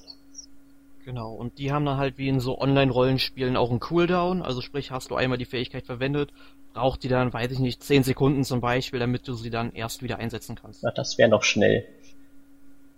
Genau, 1.04 1.34
und 1.34 1.58
die 1.58 1.70
haben 1.70 1.84
dann 1.84 1.98
halt 1.98 2.16
wie 2.16 2.28
in 2.28 2.40
so 2.40 2.58
Online-Rollenspielen 2.58 3.56
auch 3.56 3.70
einen 3.70 3.80
Cooldown, 3.80 4.42
also 4.42 4.62
sprich, 4.62 4.90
hast 4.90 5.10
du 5.10 5.16
einmal 5.16 5.36
die 5.36 5.44
Fähigkeit 5.44 5.84
verwendet, 5.84 6.32
braucht 6.72 7.02
die 7.02 7.08
dann, 7.08 7.32
weiß 7.32 7.52
ich 7.52 7.58
nicht, 7.58 7.82
10 7.82 8.04
Sekunden 8.04 8.42
zum 8.44 8.60
Beispiel, 8.60 9.00
damit 9.00 9.28
du 9.28 9.34
sie 9.34 9.50
dann 9.50 9.72
erst 9.72 10.02
wieder 10.02 10.18
einsetzen 10.18 10.56
kannst. 10.56 10.82
Ja, 10.82 10.90
das 10.90 11.18
wäre 11.18 11.28
noch 11.28 11.42
schnell. 11.42 11.86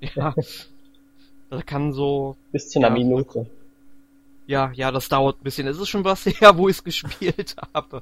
Ja, 0.00 0.34
das 1.50 1.66
kann 1.66 1.92
so... 1.92 2.36
Bis 2.52 2.70
zu 2.70 2.78
einer 2.78 2.88
ja, 2.88 2.94
Minute. 2.94 3.46
Ja, 4.46 4.70
ja, 4.74 4.92
das 4.92 5.08
dauert 5.08 5.40
ein 5.40 5.44
bisschen. 5.44 5.66
Es 5.66 5.78
ist 5.78 5.88
schon 5.88 6.04
was 6.04 6.24
her, 6.26 6.56
wo 6.56 6.68
ich 6.68 6.76
es 6.76 6.84
gespielt 6.84 7.56
habe. 7.74 8.00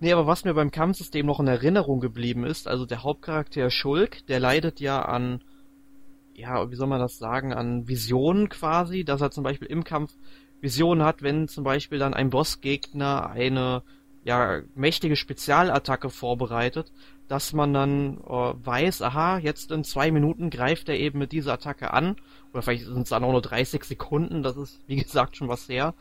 Nee, 0.00 0.12
aber 0.12 0.26
was 0.26 0.44
mir 0.44 0.54
beim 0.54 0.70
Kampfsystem 0.70 1.24
noch 1.24 1.40
in 1.40 1.46
Erinnerung 1.46 2.00
geblieben 2.00 2.44
ist, 2.44 2.68
also 2.68 2.84
der 2.84 3.02
Hauptcharakter 3.02 3.70
Schulk, 3.70 4.26
der 4.26 4.40
leidet 4.40 4.80
ja 4.80 5.02
an 5.02 5.40
ja, 6.34 6.70
wie 6.70 6.74
soll 6.74 6.88
man 6.88 7.00
das 7.00 7.18
sagen, 7.18 7.52
an 7.52 7.88
Visionen 7.88 8.48
quasi, 8.48 9.04
dass 9.04 9.20
er 9.20 9.30
zum 9.30 9.44
Beispiel 9.44 9.68
im 9.68 9.84
Kampf 9.84 10.12
Visionen 10.60 11.04
hat, 11.04 11.22
wenn 11.22 11.48
zum 11.48 11.64
Beispiel 11.64 11.98
dann 11.98 12.14
ein 12.14 12.30
Bossgegner 12.30 13.30
eine 13.30 13.82
ja, 14.24 14.62
mächtige 14.74 15.16
Spezialattacke 15.16 16.08
vorbereitet, 16.10 16.90
dass 17.28 17.52
man 17.52 17.72
dann 17.72 18.18
äh, 18.18 18.54
weiß, 18.66 19.02
aha, 19.02 19.38
jetzt 19.38 19.70
in 19.70 19.84
zwei 19.84 20.10
Minuten 20.10 20.50
greift 20.50 20.88
er 20.88 20.98
eben 20.98 21.18
mit 21.18 21.32
dieser 21.32 21.54
Attacke 21.54 21.92
an, 21.92 22.16
oder 22.52 22.62
vielleicht 22.62 22.84
sind 22.84 23.02
es 23.02 23.08
dann 23.10 23.24
auch 23.24 23.32
nur 23.32 23.42
30 23.42 23.84
Sekunden, 23.84 24.42
das 24.42 24.56
ist 24.56 24.80
wie 24.86 24.96
gesagt 25.02 25.36
schon 25.36 25.48
was 25.48 25.68
her, 25.68 25.94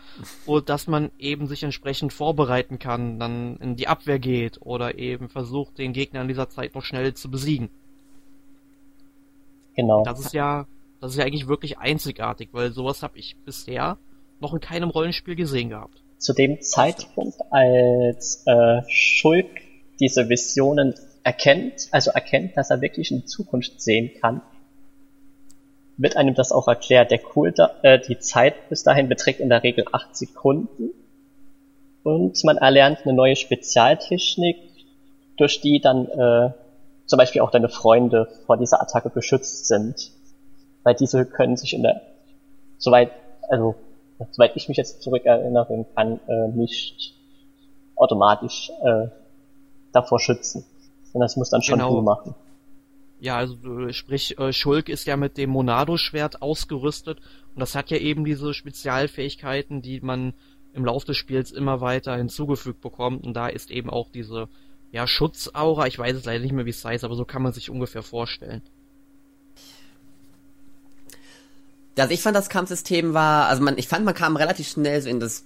und 0.45 0.69
dass 0.69 0.87
man 0.87 1.11
eben 1.19 1.47
sich 1.47 1.63
entsprechend 1.63 2.13
vorbereiten 2.13 2.79
kann, 2.79 3.19
dann 3.19 3.57
in 3.57 3.75
die 3.75 3.87
Abwehr 3.87 4.19
geht 4.19 4.61
oder 4.61 4.97
eben 4.97 5.29
versucht, 5.29 5.77
den 5.77 5.93
Gegner 5.93 6.21
in 6.21 6.27
dieser 6.27 6.49
Zeit 6.49 6.75
noch 6.75 6.83
schnell 6.83 7.13
zu 7.13 7.29
besiegen. 7.29 7.69
Genau. 9.75 10.03
Das 10.03 10.19
ist 10.19 10.33
ja, 10.33 10.67
das 10.99 11.11
ist 11.11 11.17
ja 11.17 11.25
eigentlich 11.25 11.47
wirklich 11.47 11.77
einzigartig, 11.79 12.49
weil 12.51 12.71
sowas 12.71 13.03
habe 13.03 13.17
ich 13.17 13.35
bisher 13.43 13.97
noch 14.39 14.53
in 14.53 14.59
keinem 14.59 14.89
Rollenspiel 14.89 15.35
gesehen 15.35 15.69
gehabt. 15.69 16.02
Zu 16.23 16.31
dem 16.31 16.61
Zeitpunkt, 16.61 17.37
als 17.51 18.43
äh, 18.45 18.81
Schulk 18.87 19.49
diese 19.99 20.29
Visionen 20.29 20.95
erkennt, 21.21 21.89
also 21.91 22.11
erkennt, 22.11 22.55
dass 22.55 22.69
er 22.69 22.79
wirklich 22.79 23.11
in 23.11 23.27
Zukunft 23.27 23.81
sehen 23.81 24.09
kann, 24.21 24.41
wird 25.97 26.15
einem 26.15 26.33
das 26.33 26.53
auch 26.53 26.69
erklärt. 26.69 27.11
Der 27.11 27.19
Cooldown, 27.19 27.69
äh, 27.81 27.99
die 27.99 28.19
Zeit 28.19 28.69
bis 28.69 28.83
dahin 28.83 29.09
beträgt 29.09 29.41
in 29.41 29.49
der 29.49 29.63
Regel 29.63 29.83
8 29.91 30.15
Sekunden 30.15 30.91
und 32.03 32.41
man 32.45 32.55
erlernt 32.55 32.99
eine 33.03 33.11
neue 33.11 33.35
Spezialtechnik, 33.35 34.55
durch 35.35 35.59
die 35.59 35.81
dann 35.81 36.07
äh, 36.07 36.51
zum 37.05 37.17
Beispiel 37.17 37.41
auch 37.41 37.51
deine 37.51 37.67
Freunde 37.67 38.29
vor 38.45 38.55
dieser 38.55 38.81
Attacke 38.81 39.09
beschützt 39.09 39.67
sind. 39.67 40.11
Weil 40.83 40.95
diese 40.95 41.25
können 41.25 41.57
sich 41.57 41.73
in 41.73 41.83
der, 41.83 42.01
soweit, 42.77 43.11
also, 43.49 43.75
soweit 44.31 44.55
ich 44.55 44.67
mich 44.67 44.77
jetzt 44.77 45.01
zurückerinnern 45.01 45.85
kann, 45.95 46.19
äh, 46.27 46.47
nicht 46.49 47.13
automatisch 47.95 48.71
äh, 48.83 49.07
davor 49.91 50.19
schützen. 50.19 50.65
Sondern 51.11 51.27
das 51.27 51.35
muss 51.35 51.49
dann 51.49 51.61
schon 51.61 51.79
genau. 51.79 51.95
du 51.95 52.01
machen. 52.01 52.35
Ja, 53.19 53.37
also 53.37 53.55
sprich, 53.91 54.37
äh, 54.37 54.51
Schulk 54.51 54.89
ist 54.89 55.05
ja 55.05 55.15
mit 55.15 55.37
dem 55.37 55.49
Monado-Schwert 55.51 56.41
ausgerüstet 56.41 57.19
und 57.53 57.59
das 57.61 57.73
hat 57.73 57.89
ja 57.89 57.97
eben 57.97 58.25
diese 58.25 58.53
Spezialfähigkeiten, 58.53 59.81
die 59.81 60.01
man 60.01 60.33
im 60.73 60.83
Laufe 60.83 61.05
des 61.05 61.17
Spiels 61.17 61.51
immer 61.51 61.79
weiter 61.79 62.17
hinzugefügt 62.17 62.81
bekommt 62.81 63.25
und 63.25 63.33
da 63.33 63.47
ist 63.47 63.71
eben 63.71 63.89
auch 63.89 64.09
diese 64.09 64.49
ja, 64.91 65.07
Schutzaura, 65.07 65.87
ich 65.87 65.97
weiß 65.97 66.17
es 66.17 66.25
leider 66.25 66.43
nicht 66.43 66.51
mehr, 66.51 66.65
wie 66.65 66.71
es 66.71 66.83
heißt, 66.83 67.03
aber 67.03 67.15
so 67.15 67.23
kann 67.23 67.41
man 67.41 67.53
sich 67.53 67.69
ungefähr 67.69 68.03
vorstellen. 68.03 68.61
Also 71.97 72.13
ich 72.13 72.21
fand 72.21 72.35
das 72.35 72.49
Kampfsystem 72.49 73.13
war, 73.13 73.47
also 73.47 73.61
man, 73.61 73.77
ich 73.77 73.87
fand 73.87 74.05
man 74.05 74.15
kam 74.15 74.35
relativ 74.35 74.67
schnell 74.67 75.01
so 75.01 75.09
in 75.09 75.19
das, 75.19 75.43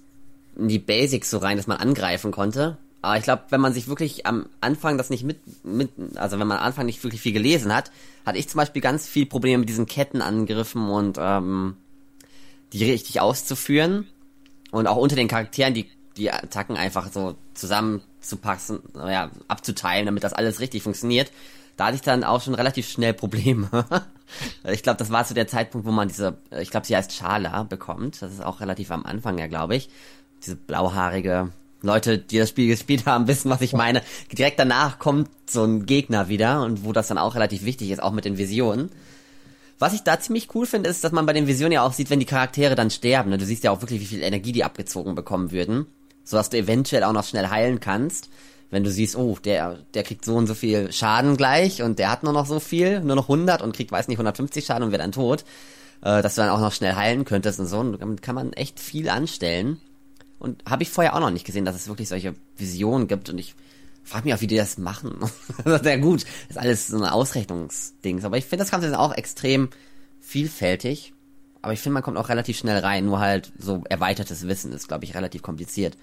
in 0.56 0.68
die 0.68 0.78
Basics 0.78 1.30
so 1.30 1.38
rein, 1.38 1.56
dass 1.56 1.66
man 1.66 1.78
angreifen 1.78 2.30
konnte. 2.30 2.78
Aber 3.00 3.16
ich 3.16 3.22
glaube, 3.22 3.44
wenn 3.50 3.60
man 3.60 3.72
sich 3.72 3.86
wirklich 3.88 4.26
am 4.26 4.46
Anfang 4.60 4.98
das 4.98 5.10
nicht 5.10 5.22
mit, 5.22 5.38
mit, 5.64 5.90
also 6.16 6.38
wenn 6.38 6.48
man 6.48 6.58
am 6.58 6.64
Anfang 6.64 6.86
nicht 6.86 7.02
wirklich 7.04 7.20
viel 7.20 7.32
gelesen 7.32 7.74
hat, 7.74 7.92
hatte 8.26 8.38
ich 8.38 8.48
zum 8.48 8.58
Beispiel 8.58 8.82
ganz 8.82 9.06
viel 9.06 9.26
Probleme 9.26 9.58
mit 9.58 9.68
diesen 9.68 9.86
Kettenangriffen 9.86 10.88
und 10.88 11.16
ähm, 11.20 11.76
die 12.72 12.90
richtig 12.90 13.20
auszuführen. 13.20 14.06
Und 14.70 14.86
auch 14.86 14.96
unter 14.96 15.16
den 15.16 15.28
Charakteren 15.28 15.74
die, 15.74 15.88
die 16.16 16.30
Attacken 16.30 16.76
einfach 16.76 17.10
so 17.12 17.36
zusammen 17.54 18.02
zu 18.20 18.36
passen, 18.36 18.80
ja, 18.94 19.30
abzuteilen, 19.46 20.06
damit 20.06 20.24
das 20.24 20.32
alles 20.32 20.60
richtig 20.60 20.82
funktioniert. 20.82 21.30
Da 21.76 21.86
hatte 21.86 21.96
ich 21.96 22.02
dann 22.02 22.24
auch 22.24 22.42
schon 22.42 22.54
relativ 22.54 22.88
schnell 22.88 23.14
Probleme. 23.14 23.68
ich 24.64 24.82
glaube, 24.82 24.98
das 24.98 25.10
war 25.10 25.24
zu 25.24 25.34
der 25.34 25.46
Zeitpunkt, 25.46 25.86
wo 25.86 25.90
man 25.90 26.08
diese, 26.08 26.38
ich 26.58 26.70
glaube, 26.70 26.86
sie 26.86 26.96
heißt 26.96 27.12
Schala 27.12 27.62
bekommt. 27.64 28.22
Das 28.22 28.32
ist 28.32 28.44
auch 28.44 28.60
relativ 28.60 28.90
am 28.90 29.04
Anfang 29.04 29.38
ja, 29.38 29.46
glaube 29.46 29.76
ich. 29.76 29.88
Diese 30.44 30.56
blauhaarige 30.56 31.50
Leute, 31.82 32.18
die 32.18 32.38
das 32.38 32.48
Spiel 32.48 32.68
gespielt 32.68 33.06
haben, 33.06 33.28
wissen, 33.28 33.50
was 33.50 33.60
ich 33.60 33.72
meine. 33.72 34.02
Direkt 34.32 34.58
danach 34.58 34.98
kommt 34.98 35.28
so 35.48 35.64
ein 35.64 35.86
Gegner 35.86 36.28
wieder 36.28 36.62
und 36.62 36.84
wo 36.84 36.92
das 36.92 37.08
dann 37.08 37.18
auch 37.18 37.34
relativ 37.34 37.64
wichtig 37.64 37.90
ist, 37.90 38.02
auch 38.02 38.12
mit 38.12 38.24
den 38.24 38.38
Visionen. 38.38 38.90
Was 39.78 39.94
ich 39.94 40.02
da 40.02 40.18
ziemlich 40.18 40.54
cool 40.54 40.66
finde, 40.66 40.90
ist, 40.90 41.04
dass 41.04 41.12
man 41.12 41.26
bei 41.26 41.32
den 41.32 41.46
Visionen 41.46 41.72
ja 41.72 41.82
auch 41.82 41.92
sieht, 41.92 42.10
wenn 42.10 42.18
die 42.18 42.26
Charaktere 42.26 42.74
dann 42.74 42.90
sterben. 42.90 43.30
Ne? 43.30 43.38
Du 43.38 43.46
siehst 43.46 43.62
ja 43.62 43.70
auch 43.70 43.80
wirklich, 43.80 44.00
wie 44.00 44.06
viel 44.06 44.22
Energie 44.22 44.52
die 44.52 44.64
abgezogen 44.64 45.14
bekommen 45.14 45.52
würden 45.52 45.86
so 46.28 46.36
dass 46.36 46.50
du 46.50 46.58
eventuell 46.58 47.04
auch 47.04 47.12
noch 47.12 47.24
schnell 47.24 47.48
heilen 47.48 47.80
kannst. 47.80 48.28
Wenn 48.70 48.84
du 48.84 48.90
siehst, 48.90 49.16
oh, 49.16 49.38
der, 49.42 49.78
der 49.94 50.02
kriegt 50.02 50.24
so 50.24 50.36
und 50.36 50.46
so 50.46 50.54
viel 50.54 50.92
Schaden 50.92 51.36
gleich 51.36 51.82
und 51.82 51.98
der 51.98 52.10
hat 52.10 52.22
nur 52.22 52.32
noch 52.32 52.46
so 52.46 52.60
viel, 52.60 53.00
nur 53.00 53.16
noch 53.16 53.28
100 53.28 53.62
und 53.62 53.74
kriegt, 53.74 53.92
weiß 53.92 54.08
nicht, 54.08 54.18
150 54.18 54.64
Schaden 54.64 54.84
und 54.84 54.90
wird 54.90 55.02
dann 55.02 55.12
tot, 55.12 55.44
äh, 56.02 56.20
dass 56.20 56.34
du 56.34 56.42
dann 56.42 56.50
auch 56.50 56.60
noch 56.60 56.72
schnell 56.72 56.94
heilen 56.94 57.24
könntest 57.24 57.60
und 57.60 57.66
so. 57.66 57.78
Und 57.78 57.98
damit 58.00 58.20
kann 58.20 58.34
man 58.34 58.52
echt 58.52 58.78
viel 58.78 59.08
anstellen. 59.08 59.80
Und 60.38 60.62
habe 60.68 60.82
ich 60.82 60.90
vorher 60.90 61.14
auch 61.16 61.20
noch 61.20 61.30
nicht 61.30 61.46
gesehen, 61.46 61.64
dass 61.64 61.76
es 61.76 61.88
wirklich 61.88 62.08
solche 62.08 62.34
Visionen 62.56 63.08
gibt 63.08 63.30
und 63.30 63.38
ich 63.38 63.54
frage 64.04 64.26
mich 64.26 64.34
auch, 64.34 64.40
wie 64.40 64.46
die 64.46 64.56
das 64.56 64.78
machen. 64.78 65.18
Sehr 65.64 65.98
gut, 65.98 66.22
das 66.22 66.50
ist 66.50 66.58
alles 66.58 66.86
so 66.88 66.96
ein 66.96 67.04
Ausrechnungsding. 67.04 68.24
Aber 68.24 68.36
ich 68.36 68.44
finde 68.44 68.64
das 68.64 68.70
Ganze 68.70 68.98
auch 68.98 69.12
extrem 69.14 69.68
vielfältig. 70.20 71.12
Aber 71.60 71.72
ich 71.72 71.80
finde, 71.80 71.94
man 71.94 72.02
kommt 72.02 72.16
auch 72.16 72.28
relativ 72.28 72.56
schnell 72.56 72.78
rein. 72.78 73.04
Nur 73.04 73.18
halt 73.18 73.52
so 73.58 73.82
erweitertes 73.88 74.46
Wissen 74.46 74.72
ist, 74.72 74.88
glaube 74.88 75.04
ich, 75.04 75.14
relativ 75.14 75.42
kompliziert. 75.42 75.96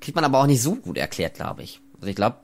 Kriegt 0.00 0.14
man 0.14 0.24
aber 0.24 0.40
auch 0.40 0.46
nicht 0.46 0.62
so 0.62 0.76
gut 0.76 0.98
erklärt, 0.98 1.34
glaube 1.34 1.62
ich. 1.62 1.80
Also 1.96 2.08
ich 2.08 2.16
glaube, 2.16 2.36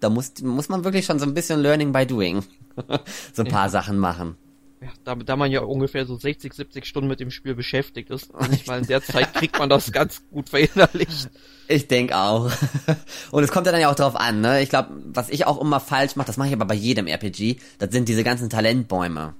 da 0.00 0.10
muss, 0.10 0.32
muss 0.42 0.68
man 0.68 0.84
wirklich 0.84 1.06
schon 1.06 1.18
so 1.18 1.26
ein 1.26 1.34
bisschen 1.34 1.60
Learning 1.60 1.92
by 1.92 2.06
Doing 2.06 2.44
so 3.32 3.42
ein 3.42 3.48
paar 3.48 3.66
ja. 3.66 3.70
Sachen 3.70 3.98
machen. 3.98 4.36
Ja, 4.82 4.88
da, 5.04 5.14
da 5.14 5.36
man 5.36 5.52
ja 5.52 5.60
ungefähr 5.60 6.06
so 6.06 6.16
60, 6.16 6.52
70 6.52 6.86
Stunden 6.86 7.08
mit 7.08 7.20
dem 7.20 7.30
Spiel 7.30 7.54
beschäftigt 7.54 8.10
ist, 8.10 8.30
und 8.34 8.52
ich 8.52 8.66
meine, 8.66 8.82
in 8.82 8.88
der 8.88 9.02
Zeit 9.02 9.32
kriegt 9.34 9.58
man 9.58 9.68
das 9.68 9.92
ganz 9.92 10.22
gut 10.30 10.48
verinnerlicht. 10.48 11.30
Ich 11.68 11.86
denke 11.86 12.16
auch. 12.16 12.50
Und 13.30 13.44
es 13.44 13.52
kommt 13.52 13.66
ja 13.66 13.72
dann 13.72 13.80
ja 13.80 13.90
auch 13.90 13.94
drauf 13.94 14.16
an, 14.16 14.40
ne? 14.40 14.60
Ich 14.60 14.68
glaube, 14.68 14.90
was 15.06 15.30
ich 15.30 15.46
auch 15.46 15.60
immer 15.60 15.78
falsch 15.78 16.16
mache, 16.16 16.26
das 16.26 16.36
mache 16.36 16.48
ich 16.48 16.54
aber 16.54 16.64
bei 16.64 16.74
jedem 16.74 17.06
RPG, 17.06 17.56
das 17.78 17.92
sind 17.92 18.08
diese 18.08 18.24
ganzen 18.24 18.50
Talentbäume. 18.50 19.34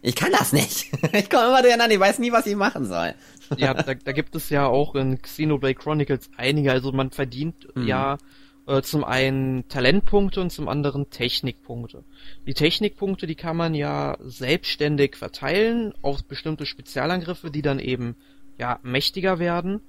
Ich 0.00 0.16
kann 0.16 0.32
das 0.32 0.52
nicht. 0.52 0.90
Ich 1.12 1.30
komme 1.30 1.46
immer 1.46 1.62
durcheinander, 1.62 1.94
ich 1.94 2.00
weiß 2.00 2.18
nie, 2.18 2.32
was 2.32 2.46
ich 2.46 2.56
machen 2.56 2.86
soll. 2.86 3.14
Ja, 3.56 3.74
da, 3.74 3.94
da 3.94 4.12
gibt 4.12 4.34
es 4.34 4.50
ja 4.50 4.66
auch 4.66 4.94
in 4.94 5.20
Xenoblade 5.20 5.74
Chronicles 5.74 6.30
einige. 6.36 6.72
Also 6.72 6.92
man 6.92 7.10
verdient 7.10 7.68
mhm. 7.74 7.86
ja 7.86 8.18
äh, 8.66 8.82
zum 8.82 9.04
einen 9.04 9.68
Talentpunkte 9.68 10.40
und 10.40 10.50
zum 10.50 10.68
anderen 10.68 11.10
Technikpunkte. 11.10 12.04
Die 12.46 12.54
Technikpunkte, 12.54 13.26
die 13.26 13.34
kann 13.34 13.56
man 13.56 13.74
ja 13.74 14.16
selbstständig 14.20 15.16
verteilen 15.16 15.92
auf 16.02 16.24
bestimmte 16.24 16.66
Spezialangriffe, 16.66 17.50
die 17.50 17.62
dann 17.62 17.78
eben 17.78 18.16
ja 18.58 18.78
mächtiger 18.82 19.38
werden. 19.38 19.80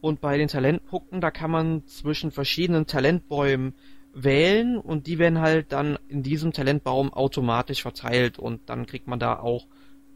Und 0.00 0.20
bei 0.20 0.36
den 0.36 0.48
Talentpunkten, 0.48 1.20
da 1.20 1.30
kann 1.30 1.50
man 1.50 1.86
zwischen 1.86 2.30
verschiedenen 2.30 2.86
Talentbäumen 2.86 3.74
wählen 4.12 4.78
und 4.78 5.06
die 5.06 5.18
werden 5.18 5.40
halt 5.40 5.72
dann 5.72 5.98
in 6.08 6.22
diesem 6.22 6.52
Talentbaum 6.52 7.12
automatisch 7.12 7.82
verteilt 7.82 8.38
und 8.38 8.68
dann 8.68 8.86
kriegt 8.86 9.06
man 9.06 9.18
da 9.18 9.38
auch, 9.38 9.66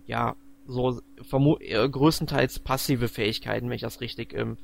ja, 0.06 0.37
so 0.68 1.00
äh, 1.61 1.88
größtenteils 1.88 2.61
passive 2.61 3.09
Fähigkeiten, 3.09 3.68
wenn 3.68 3.76
ich 3.76 3.83
das 3.83 4.00
richtig 4.00 4.35
ähm, 4.35 4.59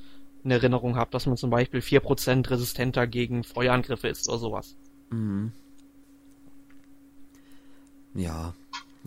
in 0.45 0.51
Erinnerung 0.51 0.97
habe, 0.97 1.11
dass 1.11 1.27
man 1.27 1.37
zum 1.37 1.51
Beispiel 1.51 1.81
4% 1.81 2.49
resistenter 2.51 3.07
gegen 3.07 3.43
Feuerangriffe 3.43 4.09
ist 4.09 4.29
oder 4.29 4.38
sowas. 4.38 4.77
Mhm. 5.11 5.53
Ja, 8.14 8.55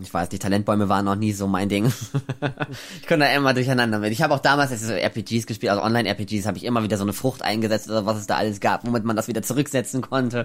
ich 0.00 0.12
weiß, 0.12 0.28
die 0.28 0.38
Talentbäume 0.38 0.88
waren 0.88 1.04
noch 1.04 1.16
nie 1.16 1.32
so 1.32 1.46
mein 1.46 1.68
Ding. 1.68 1.86
ich 3.00 3.06
konnte 3.06 3.24
da 3.24 3.32
immer 3.32 3.54
durcheinander 3.54 3.98
mit. 3.98 4.12
Ich 4.12 4.22
habe 4.22 4.34
auch 4.34 4.40
damals 4.40 4.70
als 4.70 4.88
RPGs 4.88 5.46
gespielt, 5.46 5.70
also 5.70 5.82
Online-RPGs, 5.82 6.46
habe 6.46 6.56
ich 6.56 6.64
immer 6.64 6.82
wieder 6.82 6.96
so 6.98 7.04
eine 7.04 7.12
Frucht 7.12 7.42
eingesetzt 7.42 7.88
oder 7.88 8.06
was 8.06 8.18
es 8.18 8.26
da 8.26 8.36
alles 8.36 8.60
gab, 8.60 8.86
womit 8.86 9.04
man 9.04 9.16
das 9.16 9.28
wieder 9.28 9.42
zurücksetzen 9.42 10.00
konnte. 10.00 10.44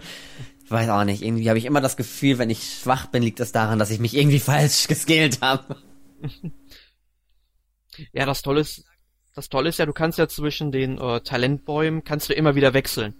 Ich 0.63 0.71
weiß 0.71 0.89
auch 0.89 1.03
nicht. 1.03 1.23
Irgendwie 1.23 1.49
habe 1.49 1.59
ich 1.59 1.65
immer 1.65 1.81
das 1.81 1.97
Gefühl, 1.97 2.37
wenn 2.37 2.49
ich 2.49 2.79
schwach 2.81 3.07
bin, 3.07 3.21
liegt 3.21 3.39
das 3.39 3.51
daran, 3.51 3.79
dass 3.79 3.91
ich 3.91 3.99
mich 3.99 4.15
irgendwie 4.15 4.39
falsch 4.39 4.87
geskillt 4.87 5.41
habe. 5.41 5.75
Ja, 8.11 8.25
das 8.25 8.41
Tolle 8.41 8.61
ist, 8.61 8.85
das 9.35 9.49
Tolle 9.49 9.69
ist 9.69 9.77
ja, 9.77 9.85
du 9.85 9.93
kannst 9.93 10.17
ja 10.17 10.27
zwischen 10.27 10.71
den 10.71 10.97
äh, 10.97 11.21
Talentbäumen 11.21 12.03
kannst 12.03 12.27
du 12.27 12.33
immer 12.33 12.55
wieder 12.55 12.73
wechseln. 12.73 13.13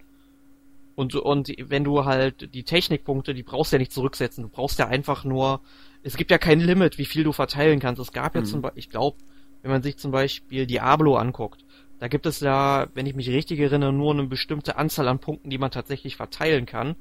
Und, 0.96 1.14
und 1.14 1.54
wenn 1.60 1.84
du 1.84 2.06
halt 2.06 2.56
die 2.56 2.64
Technikpunkte, 2.64 3.36
die 3.36 3.44
brauchst 3.44 3.72
du 3.72 3.76
ja 3.76 3.80
nicht 3.80 3.92
zurücksetzen. 3.92 4.42
Du 4.42 4.50
brauchst 4.50 4.80
ja 4.80 4.88
einfach 4.88 5.26
nur 5.26 5.62
es 6.04 6.18
gibt 6.18 6.32
ja 6.32 6.38
kein 6.38 6.60
Limit, 6.60 6.98
wie 6.98 7.06
viel 7.06 7.24
du 7.24 7.32
verteilen 7.32 7.80
kannst. 7.80 8.02
Es 8.02 8.12
gab 8.12 8.36
ja 8.36 8.42
mhm. 8.42 8.46
zum 8.46 8.62
Beispiel, 8.62 8.80
ich 8.80 8.90
glaube, 8.90 9.18
wenn 9.62 9.72
man 9.72 9.82
sich 9.82 9.98
zum 9.98 10.12
Beispiel 10.12 10.68
Diablo 10.68 11.16
anguckt, 11.16 11.66
da 12.00 12.10
gibt 12.10 12.26
es 12.26 12.42
ja, 12.42 12.88
wenn 12.94 13.06
ich 13.06 13.16
mich 13.16 13.30
richtig 13.30 13.60
erinnere, 13.60 13.94
nur 13.94 14.12
eine 14.12 14.26
bestimmte 14.26 14.76
Anzahl 14.76 15.08
an 15.08 15.20
Punkten, 15.20 15.50
die 15.50 15.58
man 15.58 15.72
tatsächlich 15.72 16.18
verteilen 16.18 16.66
kann. 16.66 16.98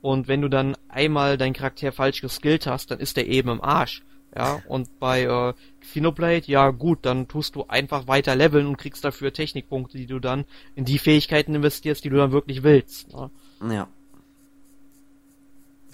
Und 0.00 0.28
wenn 0.28 0.40
du 0.40 0.48
dann 0.48 0.76
einmal 0.88 1.36
deinen 1.36 1.52
Charakter 1.52 1.92
falsch 1.92 2.22
geskillt 2.22 2.66
hast, 2.66 2.90
dann 2.90 3.00
ist 3.00 3.18
der 3.18 3.28
eben 3.28 3.50
im 3.50 3.60
Arsch. 3.60 4.02
Ja, 4.34 4.62
und 4.68 5.00
bei 5.00 5.22
äh, 5.22 5.54
Xenoblade, 5.80 6.46
ja 6.46 6.70
gut, 6.70 7.00
dann 7.02 7.26
tust 7.26 7.56
du 7.56 7.64
einfach 7.66 8.06
weiter 8.06 8.36
leveln 8.36 8.66
und 8.66 8.76
kriegst 8.76 9.04
dafür 9.04 9.32
Technikpunkte, 9.32 9.98
die 9.98 10.06
du 10.06 10.20
dann 10.20 10.44
in 10.76 10.84
die 10.84 10.98
Fähigkeiten 10.98 11.54
investierst, 11.54 12.04
die 12.04 12.10
du 12.10 12.16
dann 12.16 12.30
wirklich 12.30 12.62
willst. 12.62 13.12
Ne? 13.12 13.30
Ja 13.72 13.88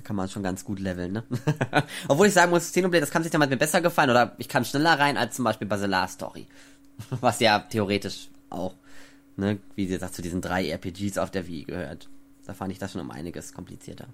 kann 0.07 0.17
man 0.17 0.29
schon 0.29 0.45
ganz 0.45 0.65
gut 0.65 0.79
leveln, 0.79 1.13
ne? 1.13 1.25
Obwohl 2.09 2.29
ich 2.29 2.33
sagen 2.33 2.51
muss, 2.51 2.71
Xenoblade, 2.71 3.01
das 3.01 3.11
kann 3.11 3.25
sich 3.25 3.33
damals 3.33 3.51
mir 3.51 3.57
besser 3.57 3.81
gefallen 3.81 4.09
oder 4.09 4.37
ich 4.39 4.49
kann 4.49 4.65
schneller 4.65 4.99
rein 4.99 5.17
als 5.17 5.35
zum 5.35 5.45
Beispiel 5.45 5.67
Last 5.69 6.15
Story. 6.15 6.47
Was 7.21 7.41
ja 7.41 7.59
theoretisch 7.59 8.29
auch, 8.49 8.75
ne, 9.37 9.59
wie 9.75 9.87
gesagt, 9.89 10.15
zu 10.15 10.23
diesen 10.23 10.41
drei 10.41 10.71
RPGs 10.71 11.19
auf 11.19 11.33
der 11.33 11.49
Wii 11.49 11.65
gehört. 11.65 12.09
Da 12.47 12.55
fand 12.55 12.71
ich 12.71 12.79
das 12.79 12.93
schon 12.93 13.01
um 13.01 13.11
einiges 13.11 13.53
komplizierter. 13.53 14.07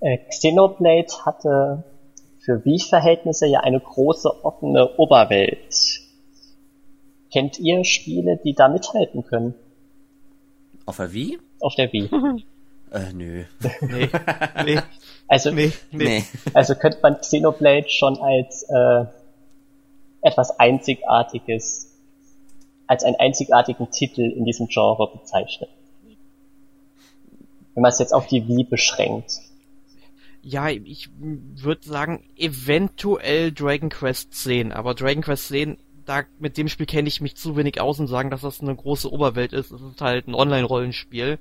Äh, 0.00 0.18
Xenoblade 0.28 1.24
hatte 1.24 1.84
für 2.44 2.64
Wii-Verhältnisse 2.64 3.46
ja 3.46 3.60
eine 3.60 3.80
große 3.80 4.44
offene 4.44 4.96
Oberwelt. 4.98 6.02
Kennt 7.32 7.58
ihr 7.58 7.84
Spiele, 7.84 8.38
die 8.44 8.52
da 8.52 8.68
mithalten 8.68 9.24
können? 9.24 9.54
Auf 10.84 10.98
der 10.98 11.12
Wii? 11.12 11.38
Auf 11.60 11.74
der 11.74 11.92
Wii. 11.92 12.08
Äh, 12.92 13.12
nö. 13.12 13.44
Nee. 13.80 14.08
nee. 14.64 14.78
Also, 15.26 15.50
nee, 15.50 15.72
nee. 15.90 16.22
also 16.52 16.76
könnte 16.76 16.98
man 17.02 17.18
Xenoblade 17.18 17.88
schon 17.88 18.18
als 18.18 18.62
äh, 18.68 19.06
etwas 20.20 20.60
Einzigartiges, 20.60 21.92
als 22.86 23.02
einen 23.02 23.16
einzigartigen 23.16 23.90
Titel 23.90 24.20
in 24.20 24.44
diesem 24.44 24.68
Genre 24.68 25.10
bezeichnen. 25.12 25.68
Wenn 27.74 27.82
man 27.82 27.90
es 27.90 27.98
jetzt 27.98 28.12
auf 28.12 28.28
die 28.28 28.46
Wii 28.46 28.62
beschränkt. 28.64 29.40
Ja, 30.46 30.68
ich 30.68 31.08
würde 31.18 31.86
sagen, 31.86 32.22
eventuell 32.36 33.50
Dragon 33.50 33.88
Quest 33.88 34.34
10, 34.34 34.72
aber 34.72 34.94
Dragon 34.94 35.22
Quest 35.22 35.48
10, 35.48 35.78
da, 36.04 36.24
mit 36.38 36.58
dem 36.58 36.68
Spiel 36.68 36.84
kenne 36.84 37.08
ich 37.08 37.22
mich 37.22 37.34
zu 37.34 37.56
wenig 37.56 37.80
aus 37.80 37.98
und 37.98 38.08
sagen, 38.08 38.30
dass 38.30 38.42
das 38.42 38.60
eine 38.60 38.76
große 38.76 39.10
Oberwelt 39.10 39.54
ist. 39.54 39.70
Es 39.70 39.80
ist 39.80 40.00
halt 40.02 40.28
ein 40.28 40.34
Online-Rollenspiel 40.34 41.38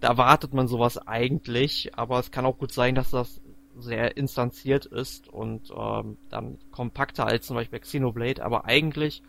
da 0.00 0.08
erwartet 0.08 0.54
man 0.54 0.66
sowas 0.66 0.98
eigentlich, 1.06 1.90
aber 1.94 2.18
es 2.18 2.30
kann 2.30 2.46
auch 2.46 2.58
gut 2.58 2.72
sein, 2.72 2.94
dass 2.94 3.10
das 3.10 3.40
sehr 3.76 4.16
instanziert 4.16 4.86
ist 4.86 5.28
und 5.28 5.70
ähm, 5.76 6.16
dann 6.28 6.58
kompakter 6.70 7.26
als 7.26 7.46
zum 7.46 7.56
Beispiel 7.56 7.78
Xenoblade, 7.78 8.44
aber 8.44 8.64
eigentlich 8.64 9.22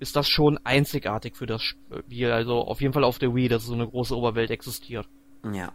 ist 0.00 0.16
das 0.16 0.28
schon 0.28 0.58
einzigartig 0.64 1.36
für 1.36 1.46
das 1.46 1.62
Spiel, 1.62 2.32
also 2.32 2.62
auf 2.62 2.80
jeden 2.80 2.94
Fall 2.94 3.04
auf 3.04 3.18
der 3.18 3.34
Wii, 3.34 3.48
dass 3.48 3.66
so 3.66 3.74
eine 3.74 3.86
große 3.86 4.16
Oberwelt 4.16 4.50
existiert. 4.50 5.06
Ja. 5.52 5.72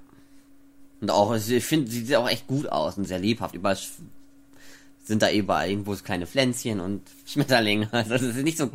Und 1.01 1.11
auch, 1.11 1.35
ich 1.35 1.65
finde, 1.65 1.91
sie 1.91 2.05
sieht 2.05 2.15
auch 2.15 2.29
echt 2.29 2.47
gut 2.47 2.67
aus 2.67 2.97
und 2.97 3.05
sehr 3.05 3.19
lebhaft. 3.19 3.53
Überall 3.55 3.77
sind 5.03 5.21
da 5.21 5.31
überall 5.31 5.69
irgendwo 5.69 5.93
so 5.93 6.03
kleine 6.03 6.25
Pflänzchen 6.25 6.79
und 6.79 7.01
Schmetterlinge. 7.25 7.89
Also 7.91 8.11
das 8.11 8.21
ist 8.21 8.37
nicht 8.37 8.57
so, 8.57 8.69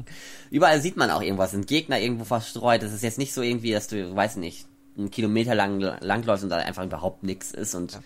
überall 0.50 0.80
sieht 0.80 0.96
man 0.96 1.10
auch 1.10 1.22
irgendwas, 1.22 1.50
sind 1.50 1.66
Gegner 1.66 2.00
irgendwo 2.00 2.24
verstreut. 2.24 2.82
Das 2.82 2.92
ist 2.92 3.02
jetzt 3.02 3.18
nicht 3.18 3.34
so 3.34 3.42
irgendwie, 3.42 3.72
dass 3.72 3.88
du, 3.88 4.14
weiß 4.14 4.36
nicht, 4.36 4.66
einen 4.96 5.10
Kilometer 5.10 5.54
lang 5.54 5.80
langläufst 6.00 6.44
und 6.44 6.50
da 6.50 6.56
einfach 6.56 6.84
überhaupt 6.84 7.22
nichts 7.22 7.52
ist 7.52 7.74
und 7.74 7.92
ja. 7.92 8.02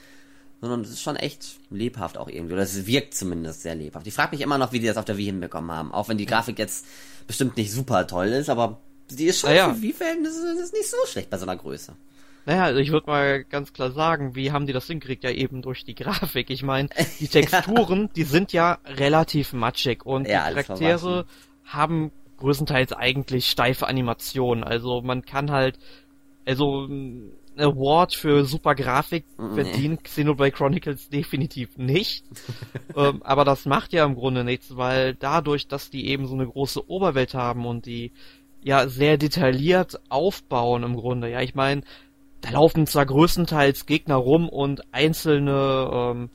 sondern 0.61 0.83
es 0.83 0.90
ist 0.90 1.03
schon 1.03 1.16
echt 1.16 1.59
lebhaft 1.70 2.18
auch 2.18 2.29
irgendwie. 2.29 2.55
Oder 2.55 2.62
es 2.62 2.87
wirkt 2.87 3.14
zumindest 3.14 3.62
sehr 3.62 3.74
lebhaft. 3.74 4.07
Ich 4.07 4.14
frage 4.14 4.33
mich 4.33 4.42
immer 4.42 4.59
noch, 4.59 4.72
wie 4.72 4.81
die 4.81 4.87
das 4.87 4.96
auf 4.96 5.05
der 5.05 5.16
Wii 5.16 5.27
hinbekommen 5.27 5.70
haben. 5.70 5.92
Auch 5.92 6.09
wenn 6.09 6.18
die 6.18 6.27
Grafik 6.27 6.59
jetzt 6.59 6.87
bestimmt 7.27 7.57
nicht 7.57 7.72
super 7.72 8.07
toll 8.07 8.29
ist, 8.29 8.48
aber 8.48 8.79
die 9.11 9.27
ist 9.27 9.40
schon 9.40 9.50
ja, 9.50 9.57
ja. 9.57 9.74
für 9.74 9.83
Wii-Verhältnisse 9.83 10.53
ist 10.62 10.72
nicht 10.72 10.88
so 10.88 10.96
schlecht 11.07 11.31
bei 11.31 11.37
so 11.37 11.44
einer 11.44 11.57
Größe. 11.57 11.94
Naja, 12.46 12.64
also 12.64 12.80
ich 12.80 12.92
würde 12.92 13.07
mal 13.07 13.44
ganz 13.44 13.72
klar 13.72 13.90
sagen, 13.90 14.35
wie 14.35 14.52
haben 14.52 14.66
die 14.66 14.72
das 14.72 14.87
hingekriegt? 14.87 15.24
Ja, 15.24 15.30
eben 15.30 15.62
durch 15.62 15.85
die 15.85 15.94
Grafik. 15.96 16.50
Ich 16.50 16.62
meine, 16.62 16.88
die 17.20 17.28
Texturen, 17.28 18.11
die 18.14 18.24
sind 18.24 18.52
ja 18.52 18.78
relativ 18.85 19.52
matschig 19.52 20.04
und 20.04 20.28
ja, 20.28 20.48
die 20.48 20.54
Charaktere 20.54 21.26
haben 21.64 22.12
größtenteils 22.38 22.92
eigentlich 22.92 23.46
steife 23.46 23.87
Animationen. 23.87 24.64
Also 24.64 25.00
man 25.02 25.24
kann 25.24 25.50
halt 25.50 25.78
also 26.46 26.85
ein 26.85 27.33
Award 27.57 28.14
für 28.14 28.44
super 28.44 28.74
Grafik 28.74 29.24
verdient 29.37 30.00
nee. 30.00 30.02
Xenoblade 30.02 30.52
Chronicles 30.52 31.09
definitiv 31.09 31.78
nicht. 31.78 32.24
ähm, 32.96 33.22
aber 33.22 33.44
das 33.44 33.64
macht 33.64 33.92
ja 33.92 34.04
im 34.04 34.14
Grunde 34.14 34.44
nichts, 34.44 34.76
weil 34.76 35.14
dadurch, 35.14 35.68
dass 35.68 35.90
die 35.90 36.09
eben 36.09 36.26
so 36.26 36.35
eine 36.35 36.46
große 36.46 36.88
Oberwelt 36.88 37.35
haben 37.35 37.64
und 37.66 37.87
die 37.87 38.12
ja 38.62 38.88
sehr 38.88 39.18
detailliert 39.18 40.00
aufbauen 40.09 40.83
im 40.83 40.96
Grunde. 40.96 41.30
Ja, 41.30 41.40
ich 41.42 41.54
meine, 41.54 41.83
da 42.44 42.50
laufen 42.50 42.87
zwar 42.87 43.07
größtenteils 43.07 43.87
Gegner 43.87 44.16
rum 44.16 44.50
und 44.50 44.83
einzelne 44.92 45.90
ähm, 45.90 46.30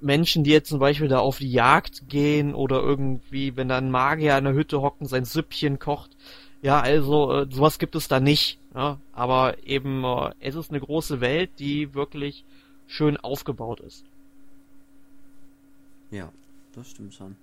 Menschen, 0.00 0.42
die 0.42 0.50
jetzt 0.50 0.70
zum 0.70 0.80
Beispiel 0.80 1.06
da 1.06 1.20
auf 1.20 1.38
die 1.38 1.52
Jagd 1.52 2.08
gehen 2.08 2.52
oder 2.52 2.80
irgendwie, 2.80 3.56
wenn 3.56 3.68
da 3.68 3.78
ein 3.78 3.92
Magier 3.92 4.36
in 4.36 4.42
der 4.42 4.54
Hütte 4.54 4.82
hockt 4.82 5.00
und 5.00 5.06
sein 5.06 5.24
Süppchen 5.24 5.78
kocht, 5.78 6.16
ja, 6.62 6.80
also 6.80 7.32
äh, 7.32 7.46
sowas 7.48 7.78
gibt 7.78 7.94
es 7.94 8.08
da 8.08 8.18
nicht. 8.18 8.58
Ja? 8.74 8.98
Aber 9.12 9.56
eben, 9.64 10.02
äh, 10.02 10.32
es 10.40 10.56
ist 10.56 10.70
eine 10.70 10.80
große 10.80 11.20
Welt, 11.20 11.50
die 11.60 11.94
wirklich 11.94 12.44
schön 12.88 13.16
aufgebaut 13.16 13.78
ist. 13.78 14.04
Ja, 16.10 16.32
das 16.74 16.90
stimmt 16.90 17.14
schon. 17.14 17.36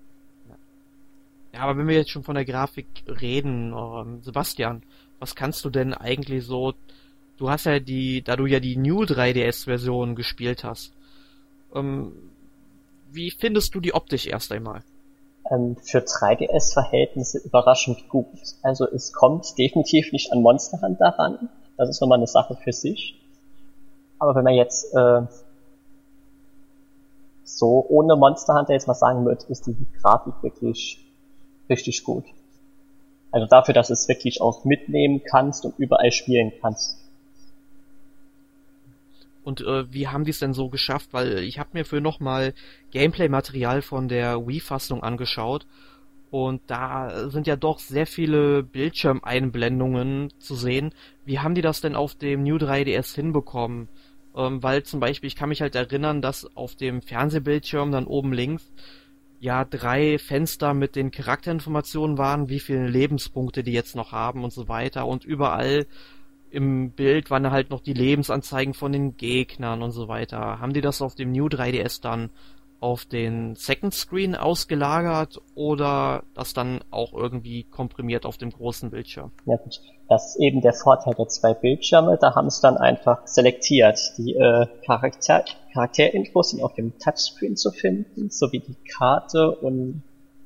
Ja, 1.53 1.61
aber 1.61 1.77
wenn 1.77 1.87
wir 1.87 1.95
jetzt 1.95 2.11
schon 2.11 2.23
von 2.23 2.35
der 2.35 2.45
Grafik 2.45 2.87
reden, 3.07 3.71
äh, 3.71 4.21
Sebastian, 4.23 4.83
was 5.19 5.35
kannst 5.35 5.63
du 5.63 5.69
denn 5.69 5.93
eigentlich 5.93 6.45
so? 6.45 6.73
Du 7.39 7.49
hast 7.49 7.65
ja 7.65 7.79
die, 7.79 8.21
da 8.21 8.35
du 8.35 8.45
ja 8.45 8.59
die 8.59 8.77
New 8.77 9.03
3DS-Version 9.03 10.15
gespielt 10.15 10.63
hast, 10.63 10.93
ähm, 11.73 12.11
wie 13.11 13.31
findest 13.31 13.73
du 13.73 13.79
die 13.79 13.93
optisch 13.93 14.27
erst 14.27 14.51
einmal? 14.51 14.83
ähm, 15.49 15.77
für 15.81 15.99
3DS-Verhältnisse 15.99 17.39
überraschend 17.39 18.07
gut. 18.09 18.27
Also 18.61 18.85
es 18.85 19.13
kommt 19.13 19.57
definitiv 19.57 20.11
nicht 20.11 20.31
an 20.31 20.41
Monster 20.41 20.81
Hunter 20.81 21.15
ran. 21.17 21.49
Das 21.77 21.89
ist 21.89 22.01
nochmal 22.01 22.17
eine 22.17 22.27
Sache 22.27 22.55
für 22.55 22.73
sich. 22.73 23.19
Aber 24.19 24.35
wenn 24.35 24.43
man 24.43 24.53
jetzt 24.53 24.93
äh, 24.93 25.21
so 27.43 27.85
ohne 27.87 28.15
Monster 28.15 28.55
Hunter 28.55 28.73
jetzt 28.73 28.87
mal 28.87 28.93
sagen 28.93 29.25
würde, 29.25 29.45
ist 29.49 29.65
die 29.67 29.75
Grafik 30.01 30.35
wirklich 30.41 30.99
richtig 31.69 32.03
gut. 32.03 32.25
Also 33.31 33.47
dafür, 33.47 33.73
dass 33.73 33.89
es 33.89 34.07
wirklich 34.07 34.41
auch 34.41 34.65
mitnehmen 34.65 35.21
kannst 35.23 35.65
und 35.65 35.77
überall 35.77 36.11
spielen 36.11 36.51
kannst. 36.61 36.97
Und 39.43 39.61
äh, 39.61 39.91
wie 39.91 40.07
haben 40.07 40.25
die 40.25 40.31
es 40.31 40.39
denn 40.39 40.53
so 40.53 40.69
geschafft? 40.69 41.09
Weil 41.11 41.39
ich 41.39 41.59
habe 41.59 41.69
mir 41.73 41.85
für 41.85 42.01
nochmal 42.01 42.53
Gameplay-Material 42.91 43.81
von 43.81 44.07
der 44.07 44.45
Wii-Fassung 44.47 45.03
angeschaut 45.03 45.65
und 46.31 46.61
da 46.67 47.29
sind 47.29 47.47
ja 47.47 47.55
doch 47.55 47.79
sehr 47.79 48.05
viele 48.05 48.61
Bildschirmeinblendungen 48.63 50.31
zu 50.37 50.55
sehen. 50.55 50.93
Wie 51.25 51.39
haben 51.39 51.55
die 51.55 51.61
das 51.61 51.81
denn 51.81 51.95
auf 51.95 52.15
dem 52.15 52.43
New 52.43 52.57
3DS 52.57 53.15
hinbekommen? 53.15 53.87
Ähm, 54.35 54.61
weil 54.61 54.83
zum 54.83 54.99
Beispiel, 54.99 55.27
ich 55.27 55.35
kann 55.35 55.49
mich 55.49 55.61
halt 55.61 55.75
erinnern, 55.75 56.21
dass 56.21 56.55
auf 56.55 56.75
dem 56.75 57.01
Fernsehbildschirm 57.01 57.91
dann 57.91 58.05
oben 58.05 58.31
links 58.31 58.71
ja 59.39 59.65
drei 59.65 60.19
Fenster 60.19 60.73
mit 60.73 60.95
den 60.95 61.11
Charakterinformationen 61.11 62.17
waren, 62.17 62.49
wie 62.49 62.59
viele 62.59 62.87
Lebenspunkte 62.87 63.63
die 63.63 63.71
jetzt 63.71 63.95
noch 63.95 64.11
haben 64.11 64.43
und 64.43 64.53
so 64.53 64.67
weiter 64.67 65.07
und 65.07 65.25
überall 65.25 65.87
im 66.51 66.91
Bild 66.91 67.29
waren 67.29 67.51
halt 67.51 67.69
noch 67.69 67.81
die 67.81 67.93
Lebensanzeigen 67.93 68.73
von 68.73 68.91
den 68.91 69.17
Gegnern 69.17 69.81
und 69.81 69.91
so 69.91 70.07
weiter. 70.07 70.59
Haben 70.59 70.73
die 70.73 70.81
das 70.81 71.01
auf 71.01 71.15
dem 71.15 71.31
New 71.31 71.47
3DS 71.47 72.01
dann 72.01 72.29
auf 72.79 73.05
den 73.05 73.55
Second 73.55 73.93
Screen 73.93 74.35
ausgelagert 74.35 75.41
oder 75.53 76.23
das 76.33 76.53
dann 76.53 76.79
auch 76.91 77.13
irgendwie 77.13 77.63
komprimiert 77.63 78.25
auf 78.25 78.37
dem 78.37 78.51
großen 78.51 78.89
Bildschirm? 78.89 79.31
Ja 79.45 79.57
gut, 79.57 79.81
das 80.07 80.35
ist 80.35 80.41
eben 80.41 80.61
der 80.61 80.73
Vorteil 80.73 81.13
der 81.13 81.27
zwei 81.27 81.53
Bildschirme. 81.53 82.17
Da 82.19 82.35
haben 82.35 82.49
sie 82.49 82.61
dann 82.61 82.77
einfach 82.77 83.27
selektiert. 83.27 83.99
Die 84.17 84.35
äh, 84.35 84.67
Charakter 84.85 85.43
Charakterinfos 85.73 86.51
sind 86.51 86.63
auf 86.63 86.73
dem 86.73 86.97
Touchscreen 86.99 87.57
zu 87.57 87.71
finden, 87.71 88.29
sowie 88.29 88.59
die 88.59 88.75
Karte 88.97 89.51
und 89.51 90.03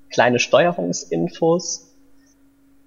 kleine 0.10 0.40
Steuerungsinfos. 0.40 1.90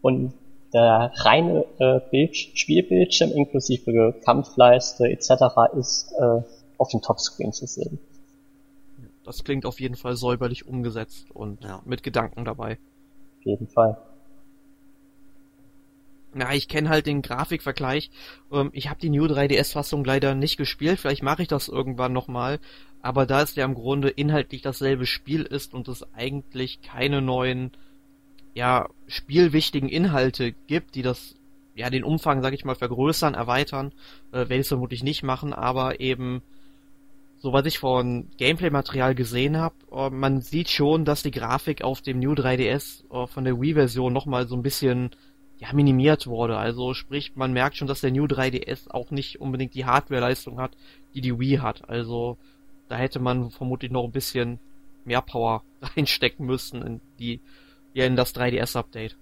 Und 0.02 0.34
der 0.76 1.10
reine 1.14 1.64
äh, 1.78 2.00
Bild 2.10 2.36
Spielbildschirm 2.36 3.32
inklusive 3.32 4.14
Kampfleiste 4.22 5.08
etc. 5.08 5.30
ist 5.78 6.12
äh, 6.18 6.42
auf 6.76 6.90
dem 6.90 7.00
Topscreen 7.00 7.52
zu 7.52 7.66
sehen. 7.66 7.98
Das 9.24 9.42
klingt 9.42 9.64
auf 9.64 9.80
jeden 9.80 9.96
Fall 9.96 10.16
säuberlich 10.16 10.66
umgesetzt 10.66 11.30
und 11.32 11.64
ja. 11.64 11.80
mit 11.86 12.02
Gedanken 12.02 12.44
dabei. 12.44 12.72
Auf 13.38 13.44
jeden 13.46 13.68
Fall. 13.68 13.96
Na, 16.34 16.54
ich 16.54 16.68
kenne 16.68 16.90
halt 16.90 17.06
den 17.06 17.22
Grafikvergleich. 17.22 18.10
Ähm, 18.52 18.68
ich 18.74 18.90
habe 18.90 19.00
die 19.00 19.08
New 19.08 19.24
3DS-Fassung 19.24 20.04
leider 20.04 20.34
nicht 20.34 20.58
gespielt. 20.58 21.00
Vielleicht 21.00 21.22
mache 21.22 21.40
ich 21.40 21.48
das 21.48 21.68
irgendwann 21.68 22.12
nochmal. 22.12 22.60
Aber 23.00 23.24
da 23.24 23.40
es 23.40 23.54
ja 23.54 23.64
im 23.64 23.72
Grunde 23.72 24.10
inhaltlich 24.10 24.60
dasselbe 24.60 25.06
Spiel 25.06 25.42
ist 25.42 25.72
und 25.72 25.88
es 25.88 26.04
eigentlich 26.12 26.82
keine 26.82 27.22
neuen, 27.22 27.72
ja, 28.56 28.88
spielwichtigen 29.06 29.88
Inhalte 29.88 30.52
gibt, 30.66 30.94
die 30.94 31.02
das, 31.02 31.36
ja, 31.74 31.90
den 31.90 32.04
Umfang, 32.04 32.40
sag 32.40 32.54
ich 32.54 32.64
mal, 32.64 32.74
vergrößern, 32.74 33.34
erweitern, 33.34 33.92
äh, 34.32 34.38
werde 34.38 34.54
ich 34.54 34.60
es 34.60 34.68
vermutlich 34.68 35.02
nicht 35.02 35.22
machen. 35.22 35.52
Aber 35.52 36.00
eben 36.00 36.40
so 37.38 37.52
was 37.52 37.66
ich 37.66 37.78
von 37.78 38.28
Gameplay-Material 38.38 39.14
gesehen 39.14 39.58
habe, 39.58 39.74
äh, 39.92 40.08
man 40.08 40.40
sieht 40.40 40.70
schon, 40.70 41.04
dass 41.04 41.22
die 41.22 41.30
Grafik 41.30 41.84
auf 41.84 42.00
dem 42.00 42.18
New 42.18 42.32
3DS 42.32 43.04
äh, 43.10 43.26
von 43.26 43.44
der 43.44 43.60
Wii-Version 43.60 44.10
nochmal 44.10 44.48
so 44.48 44.56
ein 44.56 44.62
bisschen 44.62 45.10
ja, 45.58 45.70
minimiert 45.74 46.26
wurde. 46.26 46.56
Also 46.56 46.94
sprich, 46.94 47.36
man 47.36 47.52
merkt 47.52 47.76
schon, 47.76 47.88
dass 47.88 48.00
der 48.00 48.10
New 48.10 48.24
3DS 48.24 48.90
auch 48.90 49.10
nicht 49.10 49.38
unbedingt 49.38 49.74
die 49.74 49.84
Hardware-Leistung 49.84 50.58
hat, 50.58 50.78
die 51.14 51.20
die 51.20 51.38
Wii 51.38 51.58
hat. 51.58 51.88
Also 51.90 52.38
da 52.88 52.96
hätte 52.96 53.20
man 53.20 53.50
vermutlich 53.50 53.90
noch 53.90 54.04
ein 54.04 54.12
bisschen 54.12 54.58
mehr 55.04 55.20
Power 55.20 55.62
reinstecken 55.82 56.46
müssen 56.46 56.80
in 56.80 57.00
die 57.18 57.40
ja 57.96 58.04
in 58.04 58.16
das 58.16 58.34
3DS-Update. 58.34 59.16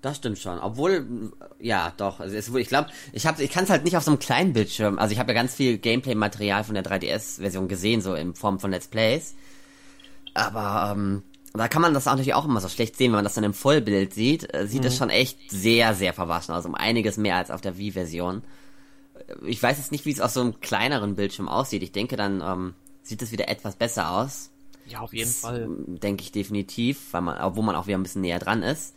Das 0.00 0.18
stimmt 0.18 0.38
schon. 0.38 0.60
Obwohl, 0.60 1.32
ja, 1.58 1.92
doch. 1.96 2.20
Also 2.20 2.36
es, 2.36 2.54
ich 2.54 2.68
glaube, 2.68 2.90
ich 3.12 3.26
habe, 3.26 3.42
ich 3.42 3.50
kann 3.50 3.64
es 3.64 3.70
halt 3.70 3.84
nicht 3.84 3.96
auf 3.96 4.04
so 4.04 4.12
einem 4.12 4.20
kleinen 4.20 4.52
Bildschirm. 4.52 4.98
Also 4.98 5.12
ich 5.12 5.18
habe 5.18 5.32
ja 5.32 5.34
ganz 5.34 5.54
viel 5.54 5.78
Gameplay-Material 5.78 6.62
von 6.62 6.74
der 6.74 6.84
3DS-Version 6.84 7.66
gesehen, 7.66 8.00
so 8.00 8.14
in 8.14 8.34
Form 8.34 8.60
von 8.60 8.70
Let's 8.70 8.86
Plays. 8.86 9.34
Aber 10.34 10.92
ähm, 10.92 11.24
da 11.52 11.66
kann 11.66 11.82
man 11.82 11.94
das 11.94 12.04
natürlich 12.04 12.34
auch 12.34 12.44
immer 12.44 12.60
so 12.60 12.68
schlecht 12.68 12.96
sehen, 12.96 13.10
wenn 13.10 13.18
man 13.18 13.24
das 13.24 13.34
dann 13.34 13.44
im 13.44 13.54
Vollbild 13.54 14.14
sieht. 14.14 14.54
Äh, 14.54 14.68
sieht 14.68 14.84
es 14.84 14.94
mhm. 14.94 14.98
schon 14.98 15.10
echt 15.10 15.50
sehr, 15.50 15.94
sehr 15.94 16.12
verwaschen 16.12 16.54
aus. 16.54 16.64
Um 16.64 16.76
einiges 16.76 17.16
mehr 17.16 17.36
als 17.36 17.50
auf 17.50 17.60
der 17.60 17.76
Wii-Version. 17.76 18.42
Ich 19.44 19.60
weiß 19.60 19.78
jetzt 19.78 19.90
nicht, 19.90 20.04
wie 20.04 20.12
es 20.12 20.20
auf 20.20 20.30
so 20.30 20.40
einem 20.40 20.60
kleineren 20.60 21.16
Bildschirm 21.16 21.48
aussieht. 21.48 21.82
Ich 21.82 21.92
denke, 21.92 22.16
dann 22.16 22.40
ähm, 22.40 22.74
sieht 23.02 23.20
es 23.20 23.32
wieder 23.32 23.48
etwas 23.48 23.74
besser 23.74 24.12
aus. 24.12 24.50
Ja, 24.88 25.00
auf 25.00 25.12
jeden 25.12 25.28
das, 25.28 25.40
Fall. 25.40 25.68
Denke 25.86 26.22
ich 26.22 26.32
definitiv, 26.32 27.12
weil 27.12 27.22
man, 27.22 27.40
obwohl 27.40 27.64
man 27.64 27.76
auch 27.76 27.86
wieder 27.86 27.98
ein 27.98 28.02
bisschen 28.02 28.22
näher 28.22 28.38
dran 28.38 28.62
ist. 28.62 28.94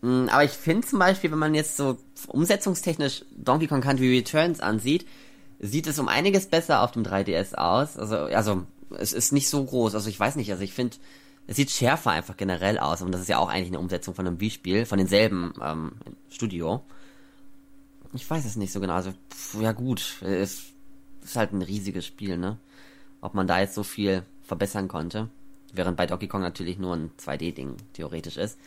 Mm, 0.00 0.28
aber 0.28 0.44
ich 0.44 0.52
finde 0.52 0.86
zum 0.86 0.98
Beispiel, 0.98 1.30
wenn 1.30 1.38
man 1.38 1.54
jetzt 1.54 1.76
so 1.76 1.98
umsetzungstechnisch 2.28 3.24
Donkey 3.36 3.66
Kong 3.66 3.80
Country 3.80 4.16
Returns 4.16 4.60
ansieht, 4.60 5.06
sieht 5.58 5.86
es 5.86 5.98
um 5.98 6.08
einiges 6.08 6.46
besser 6.46 6.82
auf 6.82 6.92
dem 6.92 7.02
3DS 7.02 7.54
aus. 7.54 7.96
Also, 7.96 8.16
also 8.16 8.64
es 8.96 9.12
ist 9.12 9.32
nicht 9.32 9.48
so 9.48 9.64
groß. 9.64 9.94
Also 9.94 10.08
ich 10.08 10.18
weiß 10.18 10.36
nicht, 10.36 10.50
also 10.50 10.62
ich 10.62 10.72
finde, 10.72 10.96
es 11.46 11.56
sieht 11.56 11.70
schärfer 11.70 12.10
einfach 12.10 12.36
generell 12.36 12.78
aus. 12.78 13.02
Und 13.02 13.12
das 13.12 13.22
ist 13.22 13.28
ja 13.28 13.38
auch 13.38 13.48
eigentlich 13.48 13.68
eine 13.68 13.80
Umsetzung 13.80 14.14
von 14.14 14.26
einem 14.26 14.40
Wii-Spiel, 14.40 14.86
von 14.86 14.98
denselben 14.98 15.52
ähm, 15.62 15.92
Studio. 16.30 16.82
Ich 18.12 18.28
weiß 18.28 18.44
es 18.44 18.56
nicht 18.56 18.72
so 18.72 18.80
genau. 18.80 18.94
Also, 18.94 19.12
pf, 19.30 19.60
ja 19.60 19.72
gut, 19.72 20.22
es 20.22 20.62
ist 21.22 21.36
halt 21.36 21.52
ein 21.52 21.62
riesiges 21.62 22.06
Spiel, 22.06 22.38
ne? 22.38 22.58
Ob 23.20 23.34
man 23.34 23.46
da 23.46 23.60
jetzt 23.60 23.74
so 23.74 23.82
viel 23.82 24.22
verbessern 24.48 24.88
konnte. 24.88 25.28
Während 25.72 25.96
bei 25.96 26.06
Donkey 26.06 26.26
Kong 26.26 26.40
natürlich 26.40 26.78
nur 26.78 26.96
ein 26.96 27.10
2D-Ding 27.18 27.76
theoretisch 27.92 28.38
ist. 28.38 28.58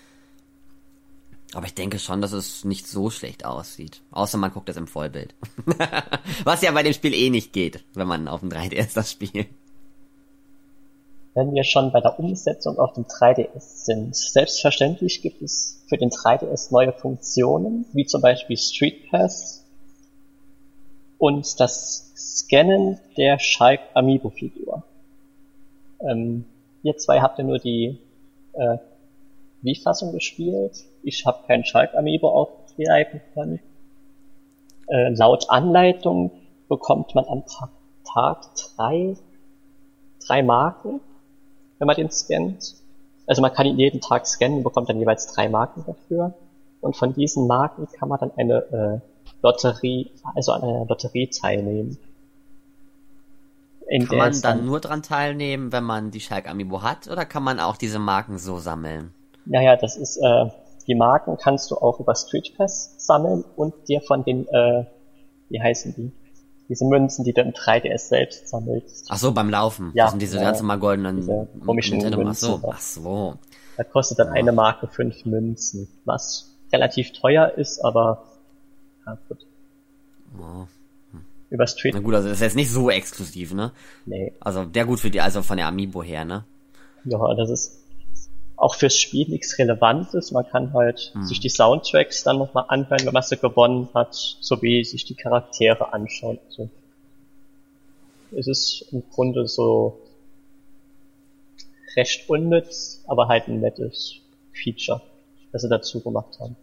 Aber 1.53 1.65
ich 1.65 1.73
denke 1.73 1.99
schon, 1.99 2.21
dass 2.21 2.31
es 2.31 2.63
nicht 2.63 2.87
so 2.87 3.09
schlecht 3.09 3.43
aussieht. 3.43 4.01
Außer 4.11 4.37
man 4.37 4.51
guckt 4.51 4.69
es 4.69 4.77
im 4.77 4.87
Vollbild. 4.87 5.35
Was 6.45 6.61
ja 6.61 6.71
bei 6.71 6.83
dem 6.83 6.93
Spiel 6.93 7.13
eh 7.13 7.29
nicht 7.29 7.51
geht, 7.51 7.83
wenn 7.93 8.07
man 8.07 8.29
auf 8.29 8.39
dem 8.39 8.49
3DS 8.49 8.93
das 8.93 9.11
spielt. 9.11 9.47
Wenn 11.33 11.53
wir 11.53 11.63
schon 11.63 11.91
bei 11.91 12.01
der 12.01 12.19
Umsetzung 12.19 12.77
auf 12.77 12.93
dem 12.93 13.05
3DS 13.05 13.85
sind, 13.85 14.15
selbstverständlich 14.15 15.21
gibt 15.21 15.41
es 15.41 15.81
für 15.87 15.97
den 15.97 16.09
3DS 16.09 16.71
neue 16.71 16.93
Funktionen, 16.93 17.85
wie 17.93 18.05
zum 18.05 18.21
Beispiel 18.21 18.57
Street 18.57 19.09
Pass 19.09 19.65
und 21.17 21.59
das 21.59 22.11
Scannen 22.15 22.99
der 23.17 23.39
Schalk 23.39 23.81
Amiibo 23.93 24.29
Figur. 24.29 24.83
Ähm, 26.07 26.45
ihr 26.83 26.97
zwei 26.97 27.21
habt 27.21 27.37
ja 27.37 27.43
nur 27.43 27.59
die 27.59 27.97
äh, 28.53 28.77
Wii-Fassung 29.61 30.11
gespielt. 30.11 30.85
Ich 31.03 31.25
habe 31.25 31.45
keinen 31.47 31.65
Schalk-Amiibo 31.65 32.29
aufgreifen 32.29 33.21
können. 33.33 33.59
Äh, 34.87 35.09
laut 35.09 35.49
Anleitung 35.49 36.31
bekommt 36.67 37.15
man 37.15 37.25
am 37.25 37.43
Tag 38.03 38.41
drei, 38.75 39.15
drei 40.25 40.43
Marken, 40.43 40.99
wenn 41.77 41.87
man 41.87 41.95
den 41.95 42.11
scannt. 42.11 42.75
Also 43.27 43.41
man 43.41 43.53
kann 43.53 43.65
ihn 43.65 43.77
jeden 43.79 44.01
Tag 44.01 44.27
scannen 44.27 44.57
und 44.57 44.63
bekommt 44.63 44.89
dann 44.89 44.99
jeweils 44.99 45.27
drei 45.27 45.47
Marken 45.49 45.83
dafür. 45.85 46.33
Und 46.81 46.95
von 46.95 47.13
diesen 47.13 47.47
Marken 47.47 47.87
kann 47.97 48.09
man 48.09 48.19
dann 48.19 48.31
eine 48.35 48.55
äh, 48.71 48.99
Lotterie, 49.41 50.11
also 50.35 50.51
an 50.51 50.63
einer 50.63 50.85
Lotterie 50.85 51.27
teilnehmen. 51.27 51.97
In 53.91 54.07
kann 54.07 54.17
man 54.19 54.41
dann, 54.41 54.65
nur 54.65 54.79
dran 54.79 55.03
teilnehmen, 55.03 55.73
wenn 55.73 55.83
man 55.83 56.11
die 56.11 56.21
Schalk 56.21 56.49
Amiibo 56.49 56.81
hat, 56.81 57.09
oder 57.09 57.25
kann 57.25 57.43
man 57.43 57.59
auch 57.59 57.75
diese 57.75 57.99
Marken 57.99 58.37
so 58.37 58.57
sammeln? 58.57 59.13
Naja, 59.43 59.75
das 59.75 59.97
ist, 59.97 60.15
äh, 60.15 60.45
die 60.87 60.95
Marken 60.95 61.35
kannst 61.35 61.69
du 61.71 61.75
auch 61.75 61.99
über 61.99 62.15
Street 62.15 62.53
Pass 62.55 62.93
sammeln 62.97 63.43
und 63.57 63.73
dir 63.89 63.99
von 63.99 64.23
den, 64.23 64.47
äh, 64.47 64.85
wie 65.49 65.61
heißen 65.61 65.93
die? 65.97 66.13
Diese 66.69 66.85
Münzen, 66.85 67.25
die 67.25 67.33
du 67.33 67.41
im 67.41 67.51
3DS 67.51 68.07
selbst 68.07 68.47
sammelst. 68.47 69.07
Ach 69.09 69.17
so, 69.17 69.33
beim 69.33 69.49
Laufen. 69.49 69.91
Ja. 69.93 70.05
Das 70.05 70.11
sind 70.11 70.21
diese 70.21 70.37
ja, 70.37 70.43
ganz 70.43 70.61
normal 70.61 70.79
goldenen 70.79 71.17
diese 71.17 71.49
komischen 71.65 71.97
Münzen. 71.97 72.27
Ach 72.27 72.33
so, 72.33 72.61
ach 72.71 72.79
so. 72.79 73.33
Da 73.75 73.83
kostet 73.83 74.19
dann 74.19 74.27
ja. 74.27 74.33
eine 74.35 74.53
Marke 74.53 74.87
fünf 74.87 75.25
Münzen, 75.25 75.89
was 76.05 76.55
relativ 76.71 77.11
teuer 77.11 77.57
ist, 77.57 77.83
aber 77.83 78.23
ja, 79.05 79.17
gut. 79.27 79.45
Über 81.51 81.67
Street. 81.67 81.93
Na 81.93 81.99
gut, 81.99 82.15
also 82.15 82.29
das 82.29 82.37
ist 82.37 82.41
jetzt 82.41 82.55
nicht 82.55 82.71
so 82.71 82.89
exklusiv, 82.89 83.53
ne? 83.53 83.73
Nee. 84.05 84.33
Also 84.39 84.63
der 84.63 84.85
gut 84.85 85.01
für 85.01 85.11
die, 85.11 85.19
also 85.19 85.43
von 85.43 85.57
der 85.57 85.67
Amiibo 85.67 86.01
her, 86.01 86.23
ne? 86.25 86.45
Ja, 87.03 87.33
das 87.35 87.49
ist 87.49 87.77
auch 88.55 88.75
fürs 88.75 88.97
Spiel 88.97 89.27
nichts 89.27 89.59
Relevantes. 89.59 90.31
Man 90.31 90.47
kann 90.47 90.71
halt 90.73 91.11
hm. 91.13 91.25
sich 91.25 91.41
die 91.41 91.49
Soundtracks 91.49 92.23
dann 92.23 92.37
nochmal 92.37 92.65
anhören, 92.69 93.05
wenn 93.05 93.13
man 93.13 93.23
sie 93.23 93.37
gewonnen 93.37 93.89
hat, 93.93 94.15
sowie 94.39 94.85
sich 94.85 95.03
die 95.03 95.15
Charaktere 95.15 95.91
anschauen. 95.91 96.39
Also 96.47 96.69
es 98.31 98.47
ist 98.47 98.85
im 98.93 99.03
Grunde 99.11 99.45
so 99.45 99.99
recht 101.97 102.29
unnütz, 102.29 103.03
aber 103.07 103.27
halt 103.27 103.49
ein 103.49 103.59
nettes 103.59 104.15
Feature, 104.53 105.01
das 105.51 105.63
sie 105.63 105.69
dazu 105.69 105.99
gemacht 105.99 106.39
haben. 106.39 106.55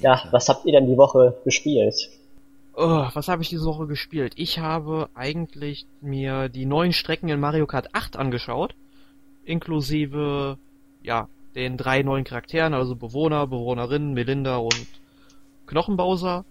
Ja, 0.00 0.28
was 0.30 0.48
habt 0.50 0.66
ihr 0.66 0.72
denn 0.72 0.88
die 0.88 0.98
Woche 0.98 1.38
gespielt? 1.44 2.10
Oh, 2.76 3.08
was 3.12 3.28
habe 3.28 3.42
ich 3.42 3.48
diese 3.48 3.66
Woche 3.66 3.86
gespielt? 3.86 4.34
Ich 4.36 4.58
habe 4.58 5.08
eigentlich 5.14 5.86
mir 6.00 6.48
die 6.48 6.66
neuen 6.66 6.92
Strecken 6.92 7.28
in 7.28 7.38
Mario 7.38 7.66
Kart 7.66 7.94
8 7.94 8.16
angeschaut, 8.16 8.74
inklusive 9.44 10.58
ja, 11.02 11.28
den 11.54 11.76
drei 11.76 12.02
neuen 12.02 12.24
Charakteren, 12.24 12.74
also 12.74 12.96
Bewohner, 12.96 13.46
Bewohnerinnen, 13.46 14.12
Melinda 14.12 14.56
und 14.56 14.86
Knochenbowser. 15.66 16.44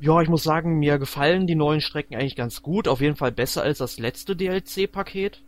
Ja, 0.00 0.20
ich 0.20 0.28
muss 0.28 0.42
sagen, 0.42 0.78
mir 0.78 0.98
gefallen 0.98 1.46
die 1.46 1.54
neuen 1.54 1.80
Strecken 1.80 2.14
eigentlich 2.14 2.36
ganz 2.36 2.62
gut. 2.62 2.86
Auf 2.86 3.00
jeden 3.00 3.16
Fall 3.16 3.32
besser 3.32 3.62
als 3.62 3.78
das 3.78 3.98
letzte 3.98 4.36
DLC-Paket. 4.36 5.42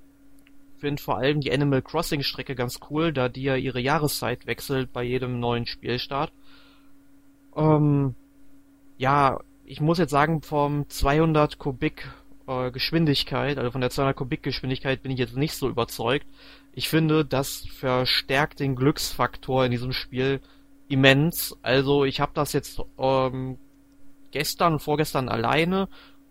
Finde 0.78 1.02
vor 1.02 1.18
allem 1.18 1.40
die 1.40 1.52
Animal 1.52 1.82
Crossing 1.82 2.22
Strecke 2.22 2.54
ganz 2.54 2.80
cool, 2.88 3.12
da 3.12 3.28
die 3.28 3.42
ja 3.42 3.56
ihre 3.56 3.80
Jahreszeit 3.80 4.46
wechselt 4.46 4.92
bei 4.92 5.02
jedem 5.02 5.38
neuen 5.38 5.66
Spielstart. 5.66 6.32
Ähm, 7.54 8.14
ja, 8.96 9.38
ich 9.70 9.80
muss 9.80 9.98
jetzt 9.98 10.10
sagen, 10.10 10.42
vom 10.42 10.88
200 10.88 11.58
Kubik 11.58 12.10
äh, 12.48 12.72
Geschwindigkeit, 12.72 13.56
also 13.56 13.70
von 13.70 13.80
der 13.80 13.90
200 13.90 14.16
Kubik 14.16 14.42
Geschwindigkeit 14.42 15.00
bin 15.00 15.12
ich 15.12 15.18
jetzt 15.20 15.36
nicht 15.36 15.54
so 15.54 15.68
überzeugt. 15.68 16.26
Ich 16.74 16.88
finde, 16.88 17.24
das 17.24 17.66
verstärkt 17.78 18.58
den 18.58 18.74
Glücksfaktor 18.74 19.64
in 19.64 19.70
diesem 19.70 19.92
Spiel 19.92 20.40
immens. 20.88 21.56
Also 21.62 22.04
ich 22.04 22.20
habe 22.20 22.32
das 22.34 22.52
jetzt 22.52 22.82
ähm, 22.98 23.58
gestern 24.32 24.72
und 24.74 24.82
vorgestern 24.82 25.28
alleine 25.28 25.88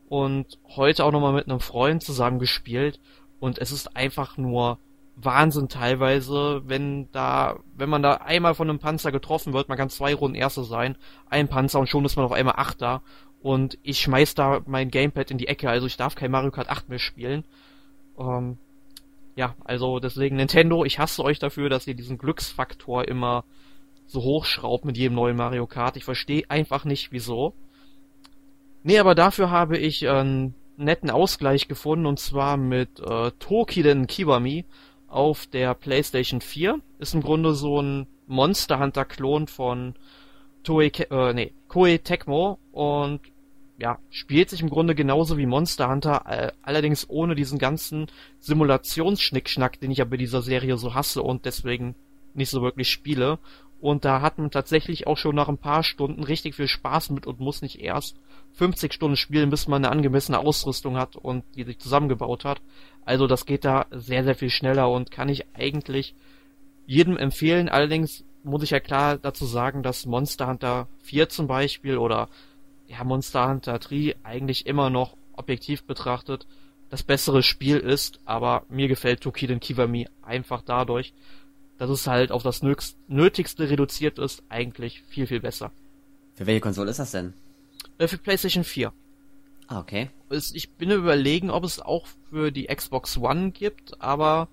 und 0.09 0.59
heute 0.75 1.05
auch 1.05 1.13
nochmal 1.13 1.33
mit 1.33 1.47
einem 1.47 1.61
Freund 1.61 2.03
zusammen 2.03 2.39
gespielt 2.39 2.99
und 3.39 3.57
es 3.57 3.71
ist 3.71 3.95
einfach 3.95 4.35
nur 4.35 4.79
Wahnsinn 5.21 5.67
teilweise, 5.67 6.61
wenn 6.65 7.11
da, 7.11 7.57
wenn 7.75 7.89
man 7.89 8.01
da 8.01 8.15
einmal 8.15 8.55
von 8.55 8.69
einem 8.69 8.79
Panzer 8.79 9.11
getroffen 9.11 9.53
wird, 9.53 9.67
man 9.67 9.77
kann 9.77 9.89
zwei 9.89 10.13
Runden 10.13 10.35
Erste 10.35 10.63
sein, 10.63 10.97
ein 11.29 11.47
Panzer 11.47 11.79
und 11.79 11.89
schon 11.89 12.05
ist 12.05 12.15
man 12.15 12.25
auf 12.25 12.31
einmal 12.31 12.55
Achter 12.57 13.01
und 13.41 13.77
ich 13.83 13.99
schmeiß 13.99 14.35
da 14.35 14.61
mein 14.65 14.91
Gamepad 14.91 15.31
in 15.31 15.37
die 15.37 15.47
Ecke, 15.47 15.69
also 15.69 15.87
ich 15.87 15.97
darf 15.97 16.15
kein 16.15 16.31
Mario 16.31 16.51
Kart 16.51 16.69
8 16.69 16.89
mehr 16.89 16.99
spielen. 16.99 17.43
Ähm, 18.17 18.57
ja, 19.35 19.55
also 19.63 19.99
deswegen 19.99 20.35
Nintendo, 20.35 20.83
ich 20.83 20.99
hasse 20.99 21.23
euch 21.23 21.39
dafür, 21.39 21.69
dass 21.69 21.87
ihr 21.87 21.93
diesen 21.93 22.17
Glücksfaktor 22.17 23.07
immer 23.07 23.45
so 24.05 24.21
hochschraubt 24.21 24.85
mit 24.85 24.97
jedem 24.97 25.15
neuen 25.15 25.37
Mario 25.37 25.67
Kart. 25.67 25.95
Ich 25.95 26.03
verstehe 26.03 26.43
einfach 26.49 26.83
nicht, 26.83 27.11
wieso. 27.11 27.53
Nee, 28.83 28.99
aber 28.99 29.15
dafür 29.15 29.51
habe 29.51 29.77
ich 29.77 30.09
einen 30.09 30.55
netten 30.77 31.09
Ausgleich 31.09 31.67
gefunden 31.67 32.05
und 32.05 32.19
zwar 32.19 32.57
mit 32.57 32.99
äh, 32.99 33.31
Tokiden 33.39 34.07
Kiwami 34.07 34.65
auf 35.07 35.47
der 35.47 35.73
PlayStation 35.73 36.41
4. 36.41 36.79
Ist 36.97 37.13
im 37.13 37.21
Grunde 37.21 37.53
so 37.53 37.81
ein 37.81 38.07
Monster 38.27 38.79
Hunter 38.79 39.05
Klon 39.05 39.47
von 39.47 39.95
Toei, 40.63 40.87
äh, 40.87 41.33
nee, 41.33 41.53
Koei 41.67 41.97
Tecmo 41.97 42.59
und 42.71 43.21
ja, 43.79 43.97
spielt 44.09 44.49
sich 44.49 44.61
im 44.61 44.69
Grunde 44.69 44.93
genauso 44.93 45.37
wie 45.37 45.45
Monster 45.45 45.89
Hunter, 45.89 46.25
äh, 46.27 46.51
allerdings 46.61 47.09
ohne 47.09 47.33
diesen 47.33 47.59
ganzen 47.59 48.07
Simulationsschnickschnack, 48.39 49.79
den 49.79 49.91
ich 49.91 49.99
ja 49.99 50.05
bei 50.05 50.17
dieser 50.17 50.41
Serie 50.41 50.77
so 50.77 50.93
hasse 50.93 51.23
und 51.23 51.45
deswegen 51.45 51.95
nicht 52.33 52.49
so 52.49 52.61
wirklich 52.61 52.89
spiele. 52.89 53.39
Und 53.79 54.03
da 54.03 54.21
hat 54.21 54.37
man 54.37 54.51
tatsächlich 54.51 55.07
auch 55.07 55.17
schon 55.17 55.35
nach 55.35 55.47
ein 55.47 55.57
paar 55.57 55.83
Stunden 55.83 56.23
richtig 56.23 56.55
viel 56.55 56.67
Spaß 56.67 57.11
mit 57.11 57.25
und 57.25 57.39
muss 57.39 57.61
nicht 57.61 57.79
erst 57.79 58.17
50 58.53 58.93
Stunden 58.93 59.15
spielen, 59.15 59.49
bis 59.49 59.69
man 59.69 59.85
eine 59.85 59.91
angemessene 59.93 60.39
Ausrüstung 60.39 60.97
hat 60.97 61.15
und 61.15 61.45
die 61.55 61.63
sich 61.63 61.79
zusammengebaut 61.79 62.43
hat. 62.43 62.61
Also 63.05 63.27
das 63.27 63.45
geht 63.45 63.63
da 63.63 63.85
sehr, 63.91 64.25
sehr 64.25 64.35
viel 64.35 64.49
schneller 64.49 64.89
und 64.91 65.11
kann 65.11 65.29
ich 65.29 65.45
eigentlich 65.53 66.13
jedem 66.85 67.15
empfehlen. 67.15 67.69
Allerdings 67.69 68.25
muss 68.49 68.63
ich 68.63 68.71
ja 68.71 68.79
klar 68.79 69.17
dazu 69.17 69.45
sagen, 69.45 69.83
dass 69.83 70.05
Monster 70.05 70.47
Hunter 70.47 70.87
4 71.03 71.29
zum 71.29 71.47
Beispiel 71.47 71.97
oder 71.97 72.29
ja, 72.87 73.03
Monster 73.03 73.47
Hunter 73.47 73.79
3 73.79 74.15
eigentlich 74.23 74.65
immer 74.65 74.89
noch 74.89 75.15
objektiv 75.33 75.83
betrachtet 75.83 76.45
das 76.89 77.03
bessere 77.03 77.43
Spiel 77.43 77.77
ist, 77.77 78.19
aber 78.25 78.63
mir 78.69 78.87
gefällt 78.87 79.21
Tokiden 79.21 79.59
Kiwami 79.59 80.07
einfach 80.21 80.61
dadurch, 80.63 81.13
dass 81.77 81.89
es 81.89 82.07
halt 82.07 82.31
auf 82.31 82.43
das 82.43 82.61
Nötigste 83.07 83.69
reduziert 83.69 84.19
ist, 84.19 84.43
eigentlich 84.49 85.01
viel, 85.03 85.27
viel 85.27 85.39
besser. 85.39 85.71
Für 86.35 86.47
welche 86.47 86.61
Konsole 86.61 86.89
ist 86.89 86.99
das 86.99 87.11
denn? 87.11 87.33
Äh, 87.97 88.07
für 88.07 88.17
PlayStation 88.17 88.63
4. 88.63 88.91
Ah, 89.67 89.79
okay. 89.79 90.09
Ich 90.53 90.71
bin 90.71 90.89
überlegen, 90.89 91.51
ob 91.51 91.63
es 91.63 91.79
auch 91.79 92.07
für 92.29 92.51
die 92.51 92.65
Xbox 92.65 93.17
One 93.17 93.51
gibt, 93.51 94.01
aber 94.01 94.47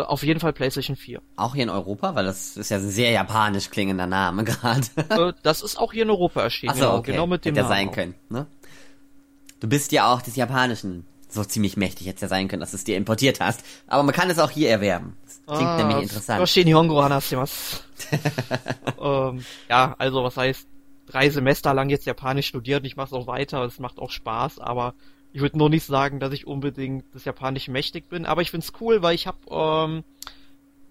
auf 0.00 0.22
jeden 0.22 0.40
Fall 0.40 0.52
PlayStation 0.52 0.96
4. 0.96 1.20
Auch 1.36 1.54
hier 1.54 1.64
in 1.64 1.70
Europa, 1.70 2.14
weil 2.14 2.24
das 2.24 2.56
ist 2.56 2.70
ja 2.70 2.78
ein 2.78 2.88
sehr 2.88 3.10
japanisch 3.10 3.70
klingender 3.70 4.06
Name 4.06 4.44
gerade. 4.44 4.86
äh, 5.10 5.32
das 5.42 5.62
ist 5.62 5.76
auch 5.76 5.92
hier 5.92 6.04
in 6.04 6.10
Europa 6.10 6.42
erschienen. 6.42 6.72
Ach 6.72 6.76
so, 6.76 6.80
genau, 6.80 6.96
okay. 6.98 7.12
genau 7.12 7.26
mit 7.26 7.44
dem 7.44 7.54
Hätte 7.54 7.68
Namen 7.68 7.74
sein 7.74 7.90
können, 7.92 8.14
ne? 8.28 8.46
Du 9.60 9.68
bist 9.68 9.92
ja 9.92 10.12
auch 10.12 10.22
des 10.22 10.34
Japanischen 10.34 11.06
so 11.32 11.44
ziemlich 11.44 11.76
mächtig 11.76 12.06
hätte 12.06 12.22
ja 12.22 12.28
sein 12.28 12.48
können, 12.48 12.60
dass 12.60 12.72
du 12.72 12.76
es 12.76 12.84
dir 12.84 12.96
importiert 12.96 13.40
hast. 13.40 13.64
Aber 13.86 14.02
man 14.02 14.14
kann 14.14 14.28
es 14.30 14.38
auch 14.38 14.50
hier 14.50 14.70
erwerben. 14.70 15.16
Das 15.24 15.40
klingt 15.46 15.70
ah, 15.70 15.76
nämlich 15.78 16.02
interessant. 16.02 16.40
ähm, 19.00 19.44
ja, 19.68 19.94
also 19.98 20.24
was 20.24 20.36
heißt, 20.36 20.66
drei 21.06 21.30
Semester 21.30 21.74
lang 21.74 21.88
jetzt 21.88 22.06
Japanisch 22.06 22.46
studiert, 22.46 22.84
ich 22.84 22.96
mache 22.96 23.06
es 23.06 23.12
auch 23.12 23.26
weiter, 23.26 23.62
es 23.64 23.78
macht 23.78 23.98
auch 23.98 24.10
Spaß, 24.10 24.58
aber 24.58 24.94
ich 25.32 25.40
würde 25.40 25.58
nur 25.58 25.70
nicht 25.70 25.84
sagen, 25.84 26.20
dass 26.20 26.32
ich 26.32 26.46
unbedingt 26.46 27.04
das 27.14 27.24
Japanisch 27.24 27.68
mächtig 27.68 28.08
bin, 28.08 28.26
aber 28.26 28.42
ich 28.42 28.50
find's 28.50 28.72
cool, 28.80 29.02
weil 29.02 29.14
ich 29.14 29.26
habe 29.26 29.38
ähm, 29.50 30.04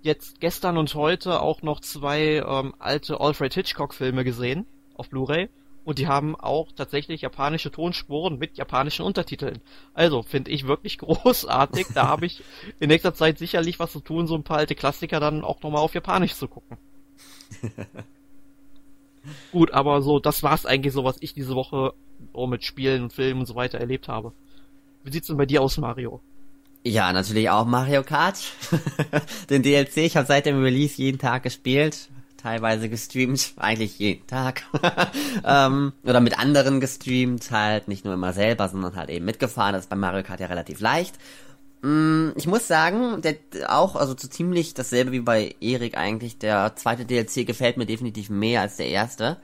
jetzt 0.02 0.40
gestern 0.40 0.78
und 0.78 0.94
heute 0.96 1.42
auch 1.42 1.62
noch 1.62 1.80
zwei 1.80 2.44
ähm, 2.46 2.74
alte 2.80 3.20
Alfred 3.20 3.54
Hitchcock 3.54 3.94
Filme 3.94 4.24
gesehen 4.24 4.66
auf 4.96 5.10
Blu-ray 5.10 5.50
und 5.84 6.00
die 6.00 6.08
haben 6.08 6.36
auch 6.36 6.72
tatsächlich 6.72 7.22
japanische 7.22 7.72
Tonspuren 7.72 8.38
mit 8.38 8.58
japanischen 8.58 9.04
Untertiteln. 9.04 9.62
Also 9.94 10.24
finde 10.24 10.52
ich 10.52 10.68
wirklich 10.68 10.98
großartig. 11.00 11.88
Da 11.94 12.08
habe 12.08 12.26
ich 12.26 12.44
in 12.80 12.90
nächster 12.90 13.14
Zeit 13.14 13.38
sicherlich 13.38 13.80
was 13.80 13.92
zu 13.92 14.00
tun, 14.00 14.28
so 14.28 14.36
ein 14.36 14.44
paar 14.44 14.58
alte 14.58 14.76
Klassiker 14.76 15.20
dann 15.20 15.44
auch 15.44 15.62
nochmal 15.62 15.82
auf 15.82 15.94
Japanisch 15.94 16.36
zu 16.36 16.48
gucken. 16.48 16.78
Gut, 19.52 19.72
aber 19.72 20.02
so, 20.02 20.20
das 20.20 20.44
war's 20.44 20.66
eigentlich 20.66 20.94
so, 20.94 21.04
was 21.04 21.18
ich 21.20 21.34
diese 21.34 21.56
Woche 21.56 21.94
oh, 22.34 22.48
mit 22.48 22.64
Spielen 22.64 23.04
und 23.04 23.14
Filmen 23.14 23.42
und 23.42 23.46
so 23.46 23.56
weiter 23.56 23.80
erlebt 23.80 24.08
habe. 24.08 24.34
Wie 25.04 25.12
sieht's 25.12 25.28
denn 25.28 25.38
bei 25.38 25.46
dir 25.46 25.62
aus, 25.62 25.78
Mario? 25.78 26.22
Ja, 26.84 27.14
natürlich 27.14 27.50
auch 27.50 27.66
Mario 27.66 28.04
Kart. 28.04 28.40
Den 29.50 29.62
DLC, 29.62 29.98
ich 29.98 30.18
habe 30.18 30.28
seit 30.28 30.46
dem 30.48 30.62
Release 30.62 31.00
jeden 31.00 31.20
Tag 31.20 31.44
gespielt, 31.44 32.10
teilweise 32.38 32.90
gestreamt, 32.90 33.54
eigentlich 33.58 34.00
jeden 34.00 34.26
Tag. 34.26 34.64
ähm, 35.46 35.94
oder 36.04 36.20
mit 36.22 36.40
anderen 36.40 36.80
gestreamt, 36.80 37.52
halt 37.52 37.88
nicht 37.88 38.04
nur 38.04 38.16
immer 38.16 38.34
selber, 38.34 38.68
sondern 38.68 38.96
halt 38.96 39.10
eben 39.10 39.26
mitgefahren. 39.26 39.74
Das 39.74 39.84
ist 39.84 39.90
bei 39.90 39.96
Mario 39.96 40.24
Kart 40.24 40.40
ja 40.40 40.48
relativ 40.48 40.80
leicht. 40.80 41.16
Mm, 41.82 42.30
ich 42.36 42.48
muss 42.48 42.68
sagen, 42.68 43.22
der 43.22 43.36
auch, 43.68 43.96
also 43.96 44.16
so 44.18 44.28
ziemlich 44.28 44.74
dasselbe 44.74 45.12
wie 45.12 45.20
bei 45.20 45.56
Erik 45.60 45.98
eigentlich. 45.98 46.38
Der 46.38 46.76
zweite 46.76 47.06
DLC 47.06 47.46
gefällt 47.46 47.78
mir 47.78 47.86
definitiv 47.86 48.30
mehr 48.30 48.62
als 48.62 48.78
der 48.78 48.88
erste. 48.88 49.38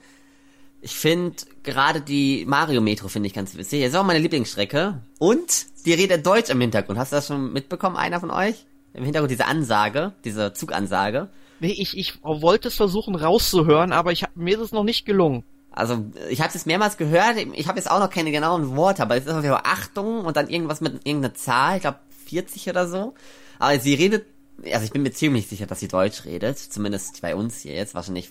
Ich 0.82 0.96
finde 0.96 1.36
gerade 1.64 2.02
die 2.02 2.46
Mario 2.48 2.82
Metro 2.82 3.08
finde 3.08 3.28
ich 3.28 3.34
ganz 3.34 3.56
witzig. 3.56 3.82
Das 3.82 3.90
ist 3.90 3.96
auch 3.96 4.06
meine 4.06 4.20
Lieblingsstrecke. 4.20 5.02
Und 5.18 5.66
die 5.86 5.94
redet 5.94 6.26
Deutsch 6.26 6.52
im 6.52 6.62
Hintergrund. 6.62 7.00
Hast 7.00 7.12
du 7.12 7.16
das 7.16 7.28
schon 7.28 7.52
mitbekommen, 7.52 7.96
einer 7.96 8.20
von 8.20 8.30
euch? 8.30 8.66
Im 8.94 9.04
Hintergrund 9.04 9.32
diese 9.32 9.46
Ansage, 9.46 10.14
diese 10.24 10.54
Zugansage. 10.54 11.30
Nee, 11.60 11.76
ich, 11.78 11.98
ich 11.98 12.24
wollte 12.24 12.68
es 12.68 12.76
versuchen 12.76 13.16
rauszuhören, 13.16 13.92
aber 13.92 14.12
ich, 14.12 14.26
mir 14.36 14.56
ist 14.56 14.64
es 14.64 14.72
noch 14.72 14.84
nicht 14.84 15.06
gelungen. 15.06 15.44
Also, 15.72 16.06
ich 16.30 16.42
habe 16.42 16.52
es 16.56 16.66
mehrmals 16.66 16.98
gehört, 16.98 17.38
ich 17.38 17.68
habe 17.68 17.78
jetzt 17.78 17.90
auch 17.90 18.00
noch 18.00 18.10
keine 18.10 18.32
genauen 18.32 18.76
Worte, 18.76 19.04
aber 19.04 19.16
es 19.16 19.26
ist 19.26 19.32
auf 19.32 19.44
jeden 19.44 19.54
Fall 19.54 19.64
Achtung 19.64 20.26
und 20.26 20.36
dann 20.36 20.50
irgendwas 20.50 20.82
mit 20.82 21.06
irgendeiner 21.06 21.36
Zahl, 21.36 21.76
ich 21.76 21.82
glaube 21.82 22.00
40 22.28 22.70
oder 22.70 22.88
so. 22.88 23.14
Aber 23.60 23.80
sie 23.80 23.94
redet 23.94 24.26
also 24.72 24.86
ich 24.86 24.92
bin 24.92 25.04
mir 25.04 25.12
ziemlich 25.12 25.48
sicher, 25.48 25.68
dass 25.68 25.80
sie 25.80 25.88
Deutsch 25.88 26.26
redet, 26.26 26.58
zumindest 26.58 27.22
bei 27.22 27.36
uns 27.36 27.62
hier 27.62 27.74
jetzt, 27.74 27.94
wahrscheinlich, 27.94 28.30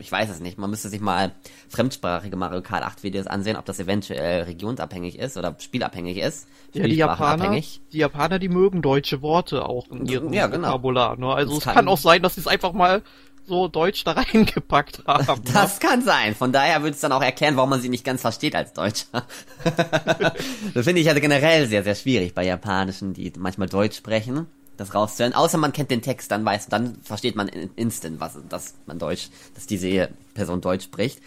ich 0.00 0.12
weiß 0.12 0.30
es 0.30 0.40
nicht, 0.40 0.58
man 0.58 0.70
müsste 0.70 0.88
sich 0.88 1.00
mal 1.00 1.32
fremdsprachige 1.68 2.36
Mario 2.36 2.62
Kart 2.62 2.84
8 2.84 3.02
Videos 3.02 3.26
ansehen, 3.26 3.56
ob 3.56 3.64
das 3.64 3.80
eventuell 3.80 4.44
regionsabhängig 4.44 5.18
ist 5.18 5.36
oder 5.36 5.56
spielabhängig 5.58 6.18
ist. 6.18 6.46
Ja, 6.72 6.86
die 6.86 6.94
Japaner, 6.94 7.50
die 7.92 7.98
Japaner, 7.98 8.38
die 8.38 8.48
mögen 8.48 8.82
deutsche 8.82 9.22
Worte 9.22 9.66
auch 9.66 9.88
in 9.90 10.06
ihrem 10.06 10.32
ja, 10.32 10.46
genau. 10.46 10.68
Vokabular, 10.68 11.16
ne? 11.16 11.34
Also 11.34 11.56
es 11.56 11.64
kann, 11.64 11.74
kann 11.74 11.88
auch 11.88 11.98
sein, 11.98 12.22
dass 12.22 12.36
sie 12.36 12.42
es 12.42 12.46
einfach 12.46 12.72
mal 12.72 13.02
so 13.46 13.68
Deutsch 13.68 14.04
da 14.04 14.12
reingepackt 14.12 15.02
haben. 15.06 15.42
Ne? 15.42 15.50
Das 15.52 15.80
ne? 15.80 15.88
kann 15.88 16.02
sein. 16.02 16.34
Von 16.34 16.52
daher 16.52 16.82
würde 16.82 16.94
es 16.94 17.00
dann 17.00 17.12
auch 17.12 17.22
erklären, 17.22 17.56
warum 17.56 17.70
man 17.70 17.80
sie 17.80 17.88
nicht 17.88 18.04
ganz 18.04 18.20
versteht 18.20 18.54
als 18.54 18.72
Deutscher. 18.72 19.26
das 20.74 20.84
finde 20.84 21.00
ich 21.00 21.08
also 21.08 21.20
generell 21.20 21.66
sehr, 21.66 21.82
sehr 21.82 21.94
schwierig 21.94 22.34
bei 22.34 22.44
Japanischen, 22.44 23.14
die 23.14 23.32
manchmal 23.36 23.68
Deutsch 23.68 23.96
sprechen 23.96 24.46
das 24.76 24.94
rauszuhören. 24.94 25.34
Außer 25.34 25.58
man 25.58 25.72
kennt 25.72 25.90
den 25.90 26.02
Text, 26.02 26.30
dann 26.30 26.44
weiß, 26.44 26.68
dann 26.68 26.96
versteht 27.02 27.36
man 27.36 27.48
instant, 27.48 28.20
was, 28.20 28.38
dass 28.48 28.74
man 28.86 28.98
Deutsch, 28.98 29.30
dass 29.54 29.66
diese 29.66 30.10
Person 30.34 30.60
Deutsch 30.60 30.84
spricht. 30.84 31.20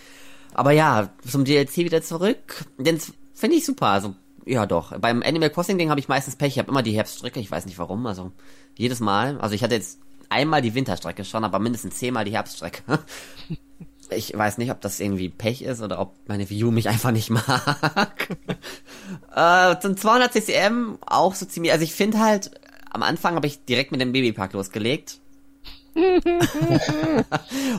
Aber 0.54 0.72
ja, 0.72 1.10
zum 1.28 1.46
DLC 1.46 1.78
wieder 1.78 2.02
zurück. 2.02 2.66
Den 2.78 3.00
finde 3.34 3.56
ich 3.58 3.66
super. 3.66 3.88
Also, 3.88 4.16
ja 4.46 4.66
doch. 4.66 4.98
Beim 5.00 5.22
Animal 5.24 5.50
Crossing 5.50 5.78
Ding 5.78 5.90
habe 5.90 6.00
ich 6.00 6.08
meistens 6.08 6.36
Pech. 6.36 6.54
Ich 6.54 6.60
habe 6.60 6.70
immer 6.70 6.84
die 6.84 6.94
Herbststrecke. 6.94 7.40
Ich 7.40 7.52
weiß 7.52 7.66
nicht 7.66 7.78
warum. 7.78 8.06
Also, 8.08 8.32
jedes 8.78 9.00
Mal. 9.00 9.40
Also, 9.40 9.56
ich 9.56 9.64
hatte 9.64 9.76
jetzt 9.76 10.00
einmal 10.30 10.62
die 10.62 10.76
Winterstrecke 10.76 11.26
schon, 11.26 11.44
aber 11.44 11.60
mindestens 11.60 11.98
zehnmal 11.98 12.26
die 12.26 12.34
Herbststrecke. 12.34 12.82
Ich 14.12 14.36
weiß 14.36 14.58
nicht, 14.58 14.72
ob 14.72 14.82
das 14.82 15.00
irgendwie 15.00 15.30
Pech 15.30 15.62
ist 15.62 15.84
oder 15.84 16.00
ob 16.00 16.16
meine 16.28 16.50
View 16.50 16.72
mich 16.72 16.90
einfach 16.90 17.12
nicht 17.12 17.30
mag. 17.30 18.38
äh, 19.36 19.80
zum 19.80 19.96
200 19.96 20.34
CCM 20.34 20.98
auch 21.06 21.36
so 21.36 21.46
ziemlich, 21.46 21.72
also 21.72 21.84
ich 21.84 21.94
finde 21.94 22.18
halt, 22.18 22.50
am 22.90 23.04
Anfang 23.04 23.36
habe 23.36 23.46
ich 23.46 23.66
direkt 23.66 23.92
mit 23.92 24.02
dem 24.02 24.12
Babypark 24.12 24.54
losgelegt. 24.54 25.20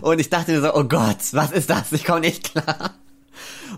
und 0.02 0.18
ich 0.20 0.30
dachte 0.30 0.52
mir 0.52 0.60
so, 0.60 0.72
oh 0.72 0.84
Gott, 0.84 1.18
was 1.32 1.50
ist 1.50 1.68
das? 1.68 1.90
Ich 1.90 2.04
komme 2.04 2.20
nicht 2.20 2.52
klar. 2.52 2.94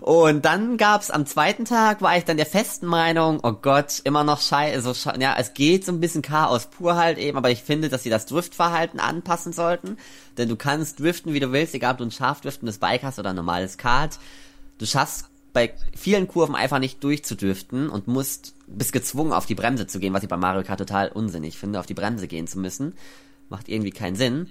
Und 0.03 0.43
dann 0.43 0.75
gab's 0.75 1.09
am 1.09 1.25
zweiten 1.25 1.63
Tag, 1.63 2.01
war 2.01 2.17
ich 2.17 2.25
dann 2.25 2.35
der 2.35 2.45
festen 2.45 2.87
Meinung, 2.87 3.39
oh 3.41 3.53
Gott, 3.53 4.01
immer 4.03 4.25
noch 4.25 4.41
scheiße, 4.41 4.81
so 4.81 4.93
sche 4.93 5.13
ja, 5.17 5.33
es 5.39 5.53
geht 5.53 5.85
so 5.85 5.93
ein 5.93 6.01
bisschen 6.01 6.21
Chaos 6.21 6.65
pur 6.65 6.97
halt 6.97 7.17
eben, 7.17 7.37
aber 7.37 7.51
ich 7.51 7.63
finde, 7.63 7.87
dass 7.87 8.03
sie 8.03 8.09
das 8.09 8.25
Driftverhalten 8.25 8.99
anpassen 8.99 9.53
sollten. 9.53 9.95
Denn 10.37 10.49
du 10.49 10.57
kannst 10.57 10.99
driften, 10.99 11.31
wie 11.31 11.39
du 11.39 11.53
willst, 11.53 11.73
egal 11.73 11.93
ob 11.93 11.99
du 11.99 12.03
ein 12.03 12.11
scharf 12.11 12.41
driftendes 12.41 12.79
Bike 12.79 13.03
hast 13.03 13.17
oder 13.17 13.29
ein 13.29 13.37
normales 13.37 13.77
Kart. 13.77 14.19
Du 14.77 14.85
schaffst 14.85 15.29
bei 15.53 15.73
vielen 15.95 16.27
Kurven 16.27 16.55
einfach 16.55 16.79
nicht 16.79 17.01
durchzudürften 17.01 17.87
und 17.87 18.09
musst, 18.09 18.55
bist 18.67 18.91
gezwungen 18.91 19.31
auf 19.31 19.45
die 19.45 19.55
Bremse 19.55 19.87
zu 19.87 19.99
gehen, 19.99 20.13
was 20.13 20.23
ich 20.23 20.29
bei 20.29 20.35
Mario 20.35 20.63
Kart 20.63 20.79
total 20.79 21.13
unsinnig 21.13 21.57
finde, 21.57 21.79
auf 21.79 21.85
die 21.85 21.93
Bremse 21.93 22.27
gehen 22.27 22.47
zu 22.47 22.59
müssen. 22.59 22.93
Macht 23.47 23.69
irgendwie 23.69 23.91
keinen 23.91 24.17
Sinn. 24.17 24.49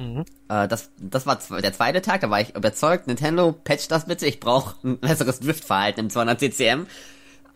Mhm. 0.00 0.24
Äh, 0.48 0.66
das, 0.66 0.90
das 0.98 1.26
war 1.26 1.38
der 1.60 1.72
zweite 1.72 2.00
Tag, 2.00 2.22
da 2.22 2.30
war 2.30 2.40
ich 2.40 2.56
überzeugt, 2.56 3.06
Nintendo, 3.06 3.52
patch 3.52 3.88
das 3.88 4.06
bitte, 4.06 4.26
ich 4.26 4.40
brauche 4.40 4.76
ein 4.82 4.98
besseres 5.00 5.40
Driftverhalten 5.40 6.04
im 6.04 6.10
200 6.10 6.40
CCM. 6.40 6.86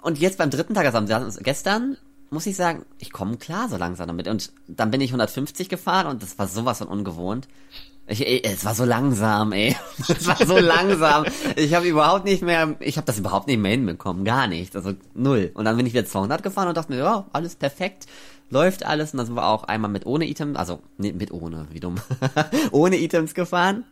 Und 0.02 0.18
jetzt 0.18 0.36
beim 0.36 0.50
dritten 0.50 0.74
Tag, 0.74 0.84
also 0.84 1.40
gestern, 1.42 1.96
muss 2.30 2.46
ich 2.46 2.56
sagen, 2.56 2.84
ich 2.98 3.12
komme 3.12 3.38
klar 3.38 3.68
so 3.68 3.76
langsam 3.78 4.06
damit. 4.06 4.28
Und 4.28 4.52
dann 4.66 4.90
bin 4.90 5.00
ich 5.00 5.10
150 5.10 5.68
gefahren 5.70 6.06
und 6.08 6.22
das 6.22 6.38
war 6.38 6.46
sowas 6.46 6.78
von 6.78 6.88
ungewohnt. 6.88 7.48
Ich, 8.06 8.26
ey, 8.26 8.42
es 8.44 8.66
war 8.66 8.74
so 8.74 8.84
langsam, 8.84 9.52
ey. 9.52 9.74
Es 10.08 10.26
war 10.26 10.44
so 10.44 10.58
langsam. 10.58 11.24
Ich 11.56 11.72
habe 11.72 11.86
überhaupt 11.86 12.26
nicht 12.26 12.42
mehr, 12.42 12.76
ich 12.80 12.98
habe 12.98 13.06
das 13.06 13.18
überhaupt 13.18 13.46
nicht 13.46 13.58
mehr 13.58 13.70
hinbekommen, 13.70 14.26
gar 14.26 14.46
nicht. 14.46 14.76
Also 14.76 14.92
null. 15.14 15.52
Und 15.54 15.64
dann 15.64 15.78
bin 15.78 15.86
ich 15.86 15.94
wieder 15.94 16.04
200 16.04 16.42
gefahren 16.42 16.68
und 16.68 16.76
dachte 16.76 16.92
mir, 16.92 16.98
ja, 16.98 17.24
alles 17.32 17.54
perfekt, 17.54 18.06
läuft 18.50 18.84
alles. 18.84 19.12
Und 19.12 19.18
dann 19.18 19.26
sind 19.26 19.36
wir 19.36 19.46
auch 19.46 19.64
einmal 19.64 19.90
mit 19.90 20.06
ohne 20.06 20.28
Items, 20.28 20.56
also 20.56 20.80
nee, 20.98 21.12
mit 21.12 21.32
ohne, 21.32 21.66
wie 21.70 21.80
dumm, 21.80 21.96
ohne 22.72 22.96
Items 22.96 23.34
gefahren. 23.34 23.84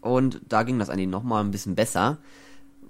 Und 0.00 0.40
da 0.48 0.62
ging 0.62 0.78
das 0.78 0.90
eigentlich 0.90 1.08
nochmal 1.08 1.42
ein 1.42 1.50
bisschen 1.50 1.74
besser, 1.74 2.18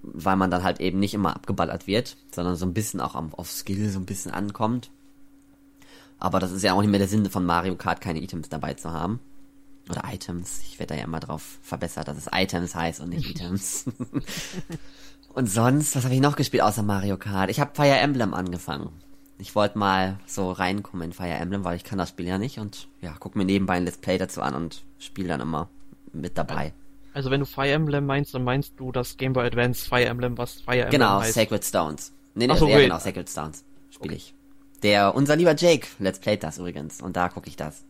weil 0.03 0.37
man 0.37 0.51
dann 0.51 0.63
halt 0.63 0.81
eben 0.81 0.99
nicht 0.99 1.15
immer 1.15 1.35
abgeballert 1.35 1.87
wird, 1.87 2.17
sondern 2.31 2.57
so 2.57 2.67
ein 2.67 2.75
bisschen 2.75 3.01
auch 3.01 3.15
auf 3.15 3.51
Skill 3.51 3.89
so 3.91 3.99
ein 3.99 4.07
bisschen 4.07 4.33
ankommt. 4.33 4.91
Aber 6.19 6.41
das 6.41 6.53
ist 6.53 6.63
ja 6.63 6.73
auch 6.73 6.81
nicht 6.81 6.91
mehr 6.91 6.99
der 6.99 7.09
Sinn 7.09 7.29
von 7.29 7.45
Mario 7.45 7.77
Kart, 7.77 8.01
keine 8.01 8.23
Items 8.23 8.49
dabei 8.49 8.75
zu 8.75 8.93
haben. 8.93 9.21
Oder 9.89 10.03
Items. 10.13 10.61
Ich 10.69 10.79
werde 10.79 10.95
da 10.95 10.99
ja 10.99 11.05
immer 11.05 11.21
drauf 11.21 11.59
verbessert, 11.63 12.09
dass 12.09 12.17
es 12.17 12.29
Items 12.33 12.75
heißt 12.75 13.01
und 13.01 13.11
nicht 13.11 13.31
Items. 13.31 13.85
und 15.35 15.49
sonst, 15.49 15.95
was 15.95 16.05
habe 16.05 16.15
ich 16.15 16.21
noch 16.21 16.37
gespielt 16.37 16.65
außer 16.65 16.83
Mario 16.83 17.17
Kart? 17.17 17.51
Ich 17.51 17.61
habe 17.61 17.75
Fire 17.75 17.99
Emblem 17.99 18.35
angefangen. 18.35 18.91
Ich 19.39 19.55
wollte 19.55 19.79
mal 19.79 20.19
so 20.27 20.51
reinkommen 20.51 21.07
in 21.07 21.13
Fire 21.13 21.29
Emblem, 21.29 21.65
weil 21.65 21.77
ich 21.77 21.85
kann 21.85 21.99
das 21.99 22.09
Spiel 22.09 22.27
ja 22.27 22.39
nicht 22.39 22.59
und 22.59 22.89
ja, 23.03 23.15
guck 23.19 23.37
mir 23.37 23.45
nebenbei 23.45 23.75
ein 23.75 23.85
Let's 23.85 23.99
Play 23.99 24.19
dazu 24.19 24.41
an 24.41 24.55
und 24.55 24.83
spiele 24.99 25.29
dann 25.29 25.41
immer 25.41 25.69
mit 26.13 26.39
dabei. 26.39 26.73
Also 27.13 27.31
wenn 27.31 27.41
du 27.41 27.47
Fire 27.47 27.71
Emblem 27.71 28.07
meinst, 28.07 28.35
dann 28.35 28.45
meinst 28.45 28.75
du 28.79 28.93
das 28.93 29.17
Game 29.17 29.33
Boy 29.33 29.47
Advance 29.47 29.89
Fire 29.89 30.05
Emblem, 30.05 30.37
was 30.39 30.61
Fire 30.61 30.77
Emblem 30.77 30.91
genau, 30.91 31.21
heißt. 31.21 31.35
Genau, 31.35 31.45
Sacred 31.45 31.65
Stones. 31.65 32.13
Nee, 32.35 32.47
nee, 32.47 32.57
so, 32.57 32.69
ja, 32.69 32.79
genau, 32.79 32.99
Sacred 32.99 33.29
Stones 33.29 33.65
spiele 33.91 34.15
okay. 34.15 34.23
ich. 34.23 34.35
Der, 34.83 35.15
unser 35.15 35.37
lieber 35.37 35.55
Jake, 35.57 35.87
Let's 35.99 36.19
Play 36.19 36.37
das 36.37 36.59
übrigens 36.59 37.01
und 37.01 37.17
da 37.17 37.29
gucke 37.29 37.49
ich 37.49 37.57
das. 37.57 37.85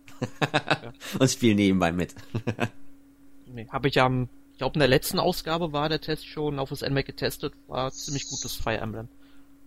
und 1.19 1.31
spiele 1.31 1.57
nebenbei 1.57 1.93
mit. 1.93 2.15
nee, 3.47 3.67
habe 3.71 3.89
ich 3.89 4.01
am, 4.01 4.29
ich 4.53 4.59
glaube 4.59 4.75
in 4.75 4.81
der 4.81 4.89
letzten 4.89 5.19
Ausgabe 5.19 5.73
war 5.73 5.89
der 5.89 6.01
Test 6.01 6.27
schon 6.27 6.59
auf 6.59 6.71
das 6.71 6.83
NMAC 6.83 7.07
getestet, 7.07 7.55
war 7.67 7.91
ziemlich 7.91 8.29
gutes 8.29 8.55
Fire 8.55 8.79
Emblem. 8.79 9.09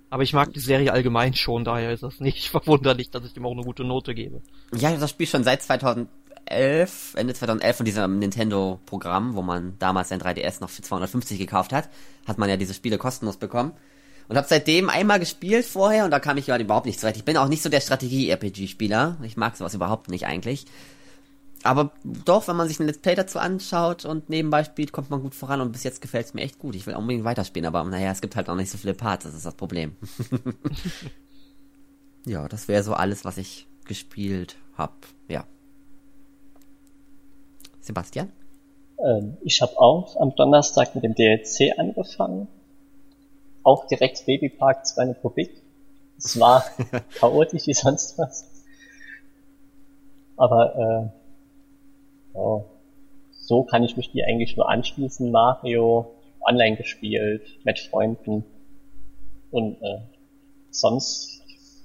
Aber 0.10 0.24
ich 0.24 0.34
mag 0.34 0.54
die 0.54 0.60
Serie 0.60 0.92
allgemein 0.92 1.34
schon, 1.36 1.64
daher 1.64 1.92
ist 1.92 2.04
das 2.04 2.20
nicht 2.20 2.50
verwunderlich, 2.50 3.12
dass 3.12 3.26
ich 3.26 3.34
dem 3.34 3.46
auch 3.46 3.52
eine 3.52 3.64
gute 3.64 3.84
Note 3.84 4.16
gebe. 4.16 4.42
Ja, 4.76 4.96
das 4.96 5.10
Spiel 5.12 5.28
schon 5.28 5.44
seit 5.44 5.62
2011, 5.62 7.14
Ende 7.16 7.34
2011 7.34 7.78
von 7.78 7.86
diesem 7.86 8.20
Nintendo-Programm, 8.20 9.36
wo 9.36 9.42
man 9.42 9.76
damals 9.78 10.10
sein 10.10 10.20
3DS 10.20 10.62
noch 10.62 10.70
für 10.70 10.82
250 10.82 11.38
gekauft 11.38 11.74
hat, 11.74 11.90
hat 12.28 12.38
man 12.38 12.50
ja 12.50 12.58
diese 12.58 12.74
Spiele 12.74 12.98
kostenlos 12.98 13.38
bekommen. 13.38 13.74
Und 14.28 14.38
habe 14.38 14.48
seitdem 14.48 14.90
einmal 14.90 15.20
gespielt 15.20 15.66
vorher 15.66 16.06
und 16.06 16.12
da 16.12 16.20
kam 16.20 16.38
ich 16.38 16.50
überhaupt 16.50 16.86
nicht 16.86 17.00
zurecht. 17.00 17.18
Ich 17.18 17.26
bin 17.26 17.36
auch 17.36 17.48
nicht 17.48 17.64
so 17.64 17.70
der 17.70 17.82
Strategie-RPG-Spieler. 17.82 19.18
Ich 19.24 19.38
mag 19.38 19.58
sowas 19.58 19.74
überhaupt 19.74 20.10
nicht 20.10 20.28
eigentlich. 20.28 20.68
Aber 21.64 21.92
doch, 22.04 22.48
wenn 22.48 22.56
man 22.56 22.68
sich 22.68 22.80
ein 22.80 22.86
Let's 22.86 23.00
Play 23.00 23.16
dazu 23.16 23.38
anschaut 23.40 24.06
und 24.06 24.30
nebenbei 24.30 24.64
spielt, 24.64 24.92
kommt 24.92 25.10
man 25.10 25.22
gut 25.22 25.36
voran 25.36 25.60
und 25.60 25.72
bis 25.72 25.84
jetzt 25.84 26.02
gefällt 26.02 26.28
es 26.28 26.34
mir 26.34 26.42
echt 26.42 26.60
gut. 26.60 26.76
Ich 26.76 26.88
will 26.88 26.96
unbedingt 26.96 27.26
weiterspielen, 27.26 27.68
aber 27.68 27.84
naja, 27.84 28.12
es 28.12 28.22
gibt 28.22 28.36
halt 28.36 28.50
auch 28.50 28.56
nicht 28.56 28.72
so 28.72 28.78
viele 28.78 28.94
Parts, 28.94 29.26
das 29.26 29.34
ist 29.34 29.46
das 29.46 29.56
Problem. 29.56 29.96
ja, 32.26 32.48
das 32.48 32.68
wäre 32.68 32.84
so 32.84 32.94
alles, 32.94 33.26
was 33.26 33.38
ich 33.38 33.68
gespielt 33.86 34.56
hab. 34.78 34.94
Ja. 35.28 35.46
Sebastian? 37.82 38.32
Ähm, 39.04 39.38
ich 39.42 39.62
habe 39.62 39.78
auch 39.78 40.16
am 40.20 40.36
Donnerstag 40.36 40.96
mit 40.96 41.04
dem 41.04 41.16
DLC 41.16 41.78
angefangen 41.78 42.48
auch 43.64 43.86
direkt 43.88 44.26
Babypark 44.26 44.86
2 44.86 45.10
Republik. 45.10 45.62
Es 46.18 46.40
war 46.40 46.66
chaotisch 47.20 47.68
wie 47.68 47.74
sonst 47.74 48.18
was. 48.18 48.50
Aber 50.38 51.12
äh, 51.14 51.19
ja, 52.34 52.64
so 53.32 53.64
kann 53.64 53.84
ich 53.84 53.98
mich 53.98 54.12
die 54.12 54.24
eigentlich 54.24 54.56
nur 54.58 54.70
anschließen. 54.70 55.32
Mario 55.32 56.16
online 56.42 56.78
gespielt, 56.78 57.42
mit 57.64 57.80
Freunden. 57.80 58.46
Und 59.52 59.82
äh, 59.82 60.00
sonst. 60.70 61.42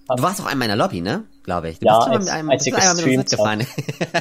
Du 0.09 0.23
warst 0.23 0.41
auch 0.41 0.47
einmal 0.47 0.69
in 0.69 0.77
der 0.77 0.87
Lobby, 0.87 1.01
ne? 1.01 1.25
Glaube 1.43 1.71
ich. 1.71 1.79
Du 1.79 1.87
ja, 1.87 1.99
bist 1.99 2.09
als, 2.09 2.25
mit 2.25 2.35
einem, 2.35 2.51
als 2.51 2.67
ich 2.67 2.75
gestreamt 2.75 3.33
habe, 3.33 3.67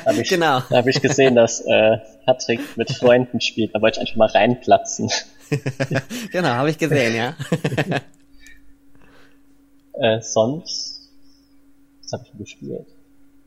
hab 0.06 0.18
ich, 0.18 0.30
genau. 0.30 0.62
Da 0.70 0.78
habe 0.78 0.90
ich 0.90 1.02
gesehen, 1.02 1.36
dass 1.36 1.60
äh, 1.62 1.98
Patrick 2.26 2.62
mit 2.78 2.92
Freunden 2.92 3.42
spielt. 3.42 3.76
Da 3.76 3.82
wollte 3.82 4.00
ich 4.00 4.08
einfach 4.08 4.16
mal 4.16 4.30
reinplatzen. 4.30 5.12
genau, 6.32 6.50
habe 6.50 6.70
ich 6.70 6.78
gesehen, 6.78 7.16
ja. 7.16 7.36
äh, 10.18 10.22
sonst, 10.22 11.10
was 12.02 12.14
habe 12.14 12.24
ich 12.24 12.32
denn 12.32 12.40
gespielt? 12.40 12.88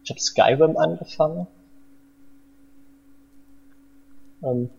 Ich 0.05 0.11
habe 0.11 0.21
Skyrim 0.21 0.77
angefangen. 0.77 1.47
Ähm, 4.43 4.71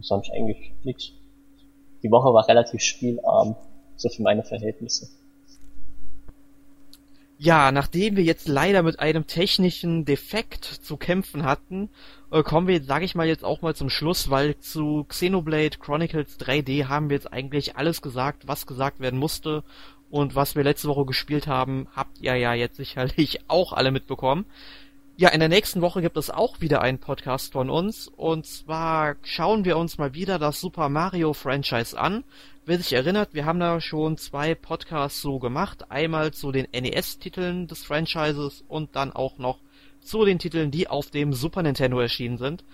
sonst 0.00 0.30
eigentlich 0.30 0.72
nichts. 0.84 1.12
Die 2.02 2.10
Woche 2.10 2.32
war 2.32 2.48
relativ 2.48 2.80
spielarm, 2.80 3.56
so 3.96 4.08
für 4.08 4.22
meine 4.22 4.42
Verhältnisse. 4.42 5.08
Ja, 7.42 7.72
nachdem 7.72 8.16
wir 8.16 8.24
jetzt 8.24 8.48
leider 8.48 8.82
mit 8.82 9.00
einem 9.00 9.26
technischen 9.26 10.04
Defekt 10.04 10.64
zu 10.66 10.98
kämpfen 10.98 11.44
hatten, 11.44 11.88
äh, 12.30 12.42
kommen 12.42 12.68
wir, 12.68 12.82
sage 12.84 13.06
ich 13.06 13.14
mal, 13.14 13.26
jetzt 13.26 13.44
auch 13.44 13.62
mal 13.62 13.74
zum 13.74 13.88
Schluss, 13.88 14.28
weil 14.28 14.58
zu 14.58 15.06
Xenoblade 15.08 15.78
Chronicles 15.78 16.38
3D 16.38 16.88
haben 16.88 17.08
wir 17.08 17.16
jetzt 17.16 17.32
eigentlich 17.32 17.76
alles 17.76 18.02
gesagt, 18.02 18.46
was 18.46 18.66
gesagt 18.66 19.00
werden 19.00 19.18
musste 19.18 19.64
und 20.10 20.34
was 20.34 20.54
wir 20.54 20.64
letzte 20.64 20.88
Woche 20.88 21.06
gespielt 21.06 21.46
haben, 21.46 21.88
habt 21.96 22.20
ihr 22.20 22.34
ja 22.36 22.52
jetzt 22.52 22.76
sicherlich 22.76 23.40
auch 23.48 23.72
alle 23.72 23.90
mitbekommen. 23.90 24.44
Ja, 25.20 25.28
in 25.28 25.40
der 25.40 25.50
nächsten 25.50 25.82
Woche 25.82 26.00
gibt 26.00 26.16
es 26.16 26.30
auch 26.30 26.62
wieder 26.62 26.80
einen 26.80 26.98
Podcast 26.98 27.52
von 27.52 27.68
uns 27.68 28.08
und 28.08 28.46
zwar 28.46 29.16
schauen 29.22 29.66
wir 29.66 29.76
uns 29.76 29.98
mal 29.98 30.14
wieder 30.14 30.38
das 30.38 30.62
Super 30.62 30.88
Mario 30.88 31.34
Franchise 31.34 32.00
an 32.00 32.24
Wer 32.64 32.78
sich 32.78 32.94
erinnert, 32.94 33.34
wir 33.34 33.44
haben 33.44 33.60
da 33.60 33.82
schon 33.82 34.16
zwei 34.16 34.54
Podcasts 34.54 35.20
so 35.20 35.38
gemacht. 35.38 35.90
Einmal 35.90 36.32
zu 36.32 36.52
den 36.52 36.68
NES-Titeln 36.72 37.66
des 37.66 37.82
Franchises 37.82 38.64
und 38.66 38.96
dann 38.96 39.12
auch 39.12 39.36
noch 39.36 39.58
zu 40.00 40.24
den 40.24 40.38
Titeln, 40.38 40.70
die 40.70 40.88
auf 40.88 41.10
dem 41.10 41.34
Super 41.34 41.62
Nintendo 41.62 42.00
erschienen 42.00 42.38
sind. 42.38 42.64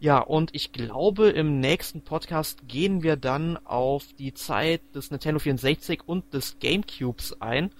Ja, 0.00 0.18
und 0.18 0.54
ich 0.54 0.72
glaube, 0.72 1.28
im 1.28 1.60
nächsten 1.60 2.00
Podcast 2.00 2.68
gehen 2.68 3.02
wir 3.02 3.16
dann 3.16 3.58
auf 3.66 4.14
die 4.18 4.32
Zeit 4.32 4.80
des 4.94 5.10
Nintendo 5.10 5.40
64 5.40 6.00
und 6.06 6.32
des 6.32 6.58
Gamecubes 6.58 7.38
ein. 7.42 7.70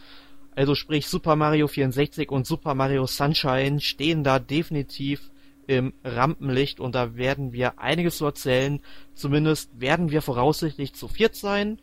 Also 0.55 0.74
sprich 0.74 1.07
Super 1.07 1.36
Mario 1.36 1.66
64 1.66 2.30
und 2.30 2.46
Super 2.46 2.74
Mario 2.74 3.07
Sunshine 3.07 3.80
stehen 3.80 4.22
da 4.22 4.38
definitiv 4.38 5.30
im 5.66 5.94
Rampenlicht 6.05 6.80
und 6.80 6.94
da 6.94 7.16
werden 7.16 7.53
wir 7.53 7.78
einiges 7.78 8.18
zu 8.18 8.26
erzählen. 8.26 8.80
Zumindest 9.14 9.80
werden 9.80 10.11
wir 10.11 10.20
voraussichtlich 10.20 10.92
zu 10.92 11.09
viert 11.09 11.34
sein. 11.34 11.78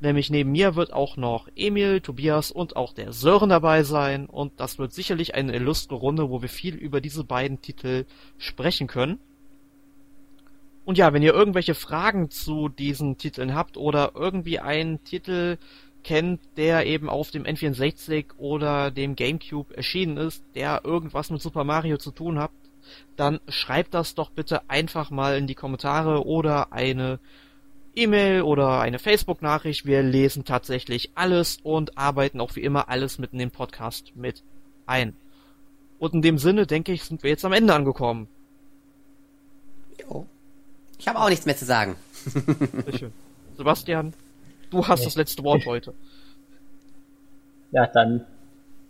Nämlich 0.00 0.30
neben 0.30 0.52
mir 0.52 0.76
wird 0.76 0.92
auch 0.92 1.16
noch 1.16 1.48
Emil, 1.56 2.00
Tobias 2.00 2.50
und 2.50 2.76
auch 2.76 2.92
der 2.92 3.12
Sören 3.12 3.48
dabei 3.48 3.82
sein 3.82 4.26
und 4.26 4.60
das 4.60 4.78
wird 4.78 4.92
sicherlich 4.92 5.34
eine 5.34 5.54
illustre 5.54 5.96
Runde, 5.96 6.30
wo 6.30 6.40
wir 6.40 6.48
viel 6.48 6.76
über 6.76 7.00
diese 7.00 7.24
beiden 7.24 7.60
Titel 7.60 8.04
sprechen 8.38 8.86
können. 8.86 9.18
Und 10.84 10.96
ja, 10.96 11.12
wenn 11.12 11.22
ihr 11.22 11.34
irgendwelche 11.34 11.74
Fragen 11.74 12.30
zu 12.30 12.68
diesen 12.68 13.18
Titeln 13.18 13.54
habt 13.54 13.76
oder 13.76 14.12
irgendwie 14.14 14.58
einen 14.58 15.04
Titel 15.04 15.58
kennt, 16.04 16.40
der 16.56 16.86
eben 16.86 17.08
auf 17.08 17.30
dem 17.30 17.44
N64 17.44 18.36
oder 18.38 18.90
dem 18.90 19.16
GameCube 19.16 19.76
erschienen 19.76 20.16
ist, 20.16 20.42
der 20.54 20.82
irgendwas 20.84 21.30
mit 21.30 21.42
Super 21.42 21.64
Mario 21.64 21.98
zu 21.98 22.10
tun 22.10 22.38
hat, 22.38 22.50
dann 23.16 23.40
schreibt 23.48 23.94
das 23.94 24.14
doch 24.14 24.30
bitte 24.30 24.68
einfach 24.68 25.10
mal 25.10 25.36
in 25.36 25.46
die 25.46 25.54
Kommentare 25.54 26.26
oder 26.26 26.72
eine 26.72 27.18
E-Mail 27.94 28.42
oder 28.42 28.80
eine 28.80 28.98
Facebook-Nachricht. 28.98 29.84
Wir 29.84 30.02
lesen 30.02 30.44
tatsächlich 30.44 31.10
alles 31.14 31.58
und 31.62 31.98
arbeiten 31.98 32.40
auch 32.40 32.54
wie 32.56 32.62
immer 32.62 32.88
alles 32.88 33.18
mit 33.18 33.32
in 33.32 33.38
den 33.38 33.50
Podcast 33.50 34.12
mit 34.14 34.42
ein. 34.86 35.14
Und 35.98 36.14
in 36.14 36.22
dem 36.22 36.38
Sinne, 36.38 36.66
denke 36.66 36.92
ich, 36.92 37.04
sind 37.04 37.22
wir 37.22 37.30
jetzt 37.30 37.44
am 37.44 37.52
Ende 37.52 37.74
angekommen. 37.74 38.28
Jo. 39.98 40.26
Ich 40.98 41.08
habe 41.08 41.18
auch 41.18 41.28
nichts 41.28 41.44
mehr 41.44 41.56
zu 41.56 41.64
sagen. 41.64 41.96
Sehr 42.24 42.98
schön. 42.98 43.12
Sebastian, 43.56 44.14
du 44.70 44.86
hast 44.86 45.00
nee. 45.00 45.04
das 45.06 45.16
letzte 45.16 45.44
Wort 45.44 45.66
heute. 45.66 45.94
Ja, 47.70 47.86
dann 47.86 48.26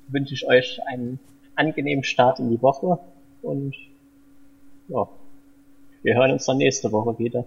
wünsche 0.09 0.35
ich 0.35 0.47
euch 0.47 0.81
einen 0.87 1.19
angenehmen 1.57 2.05
Start 2.05 2.39
in 2.39 2.51
die 2.51 2.63
Woche 2.63 2.99
und 3.43 3.75
ja, 4.89 5.09
wir 6.03 6.15
hören 6.15 6.33
uns 6.33 6.47
dann 6.47 6.59
nächste 6.59 6.91
Woche 6.93 7.19
wieder. 7.19 7.45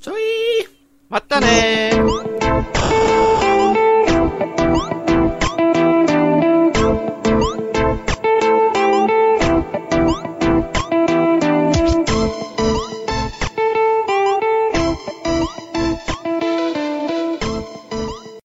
Tschüss! 0.00 0.70
Matane! 1.08 1.90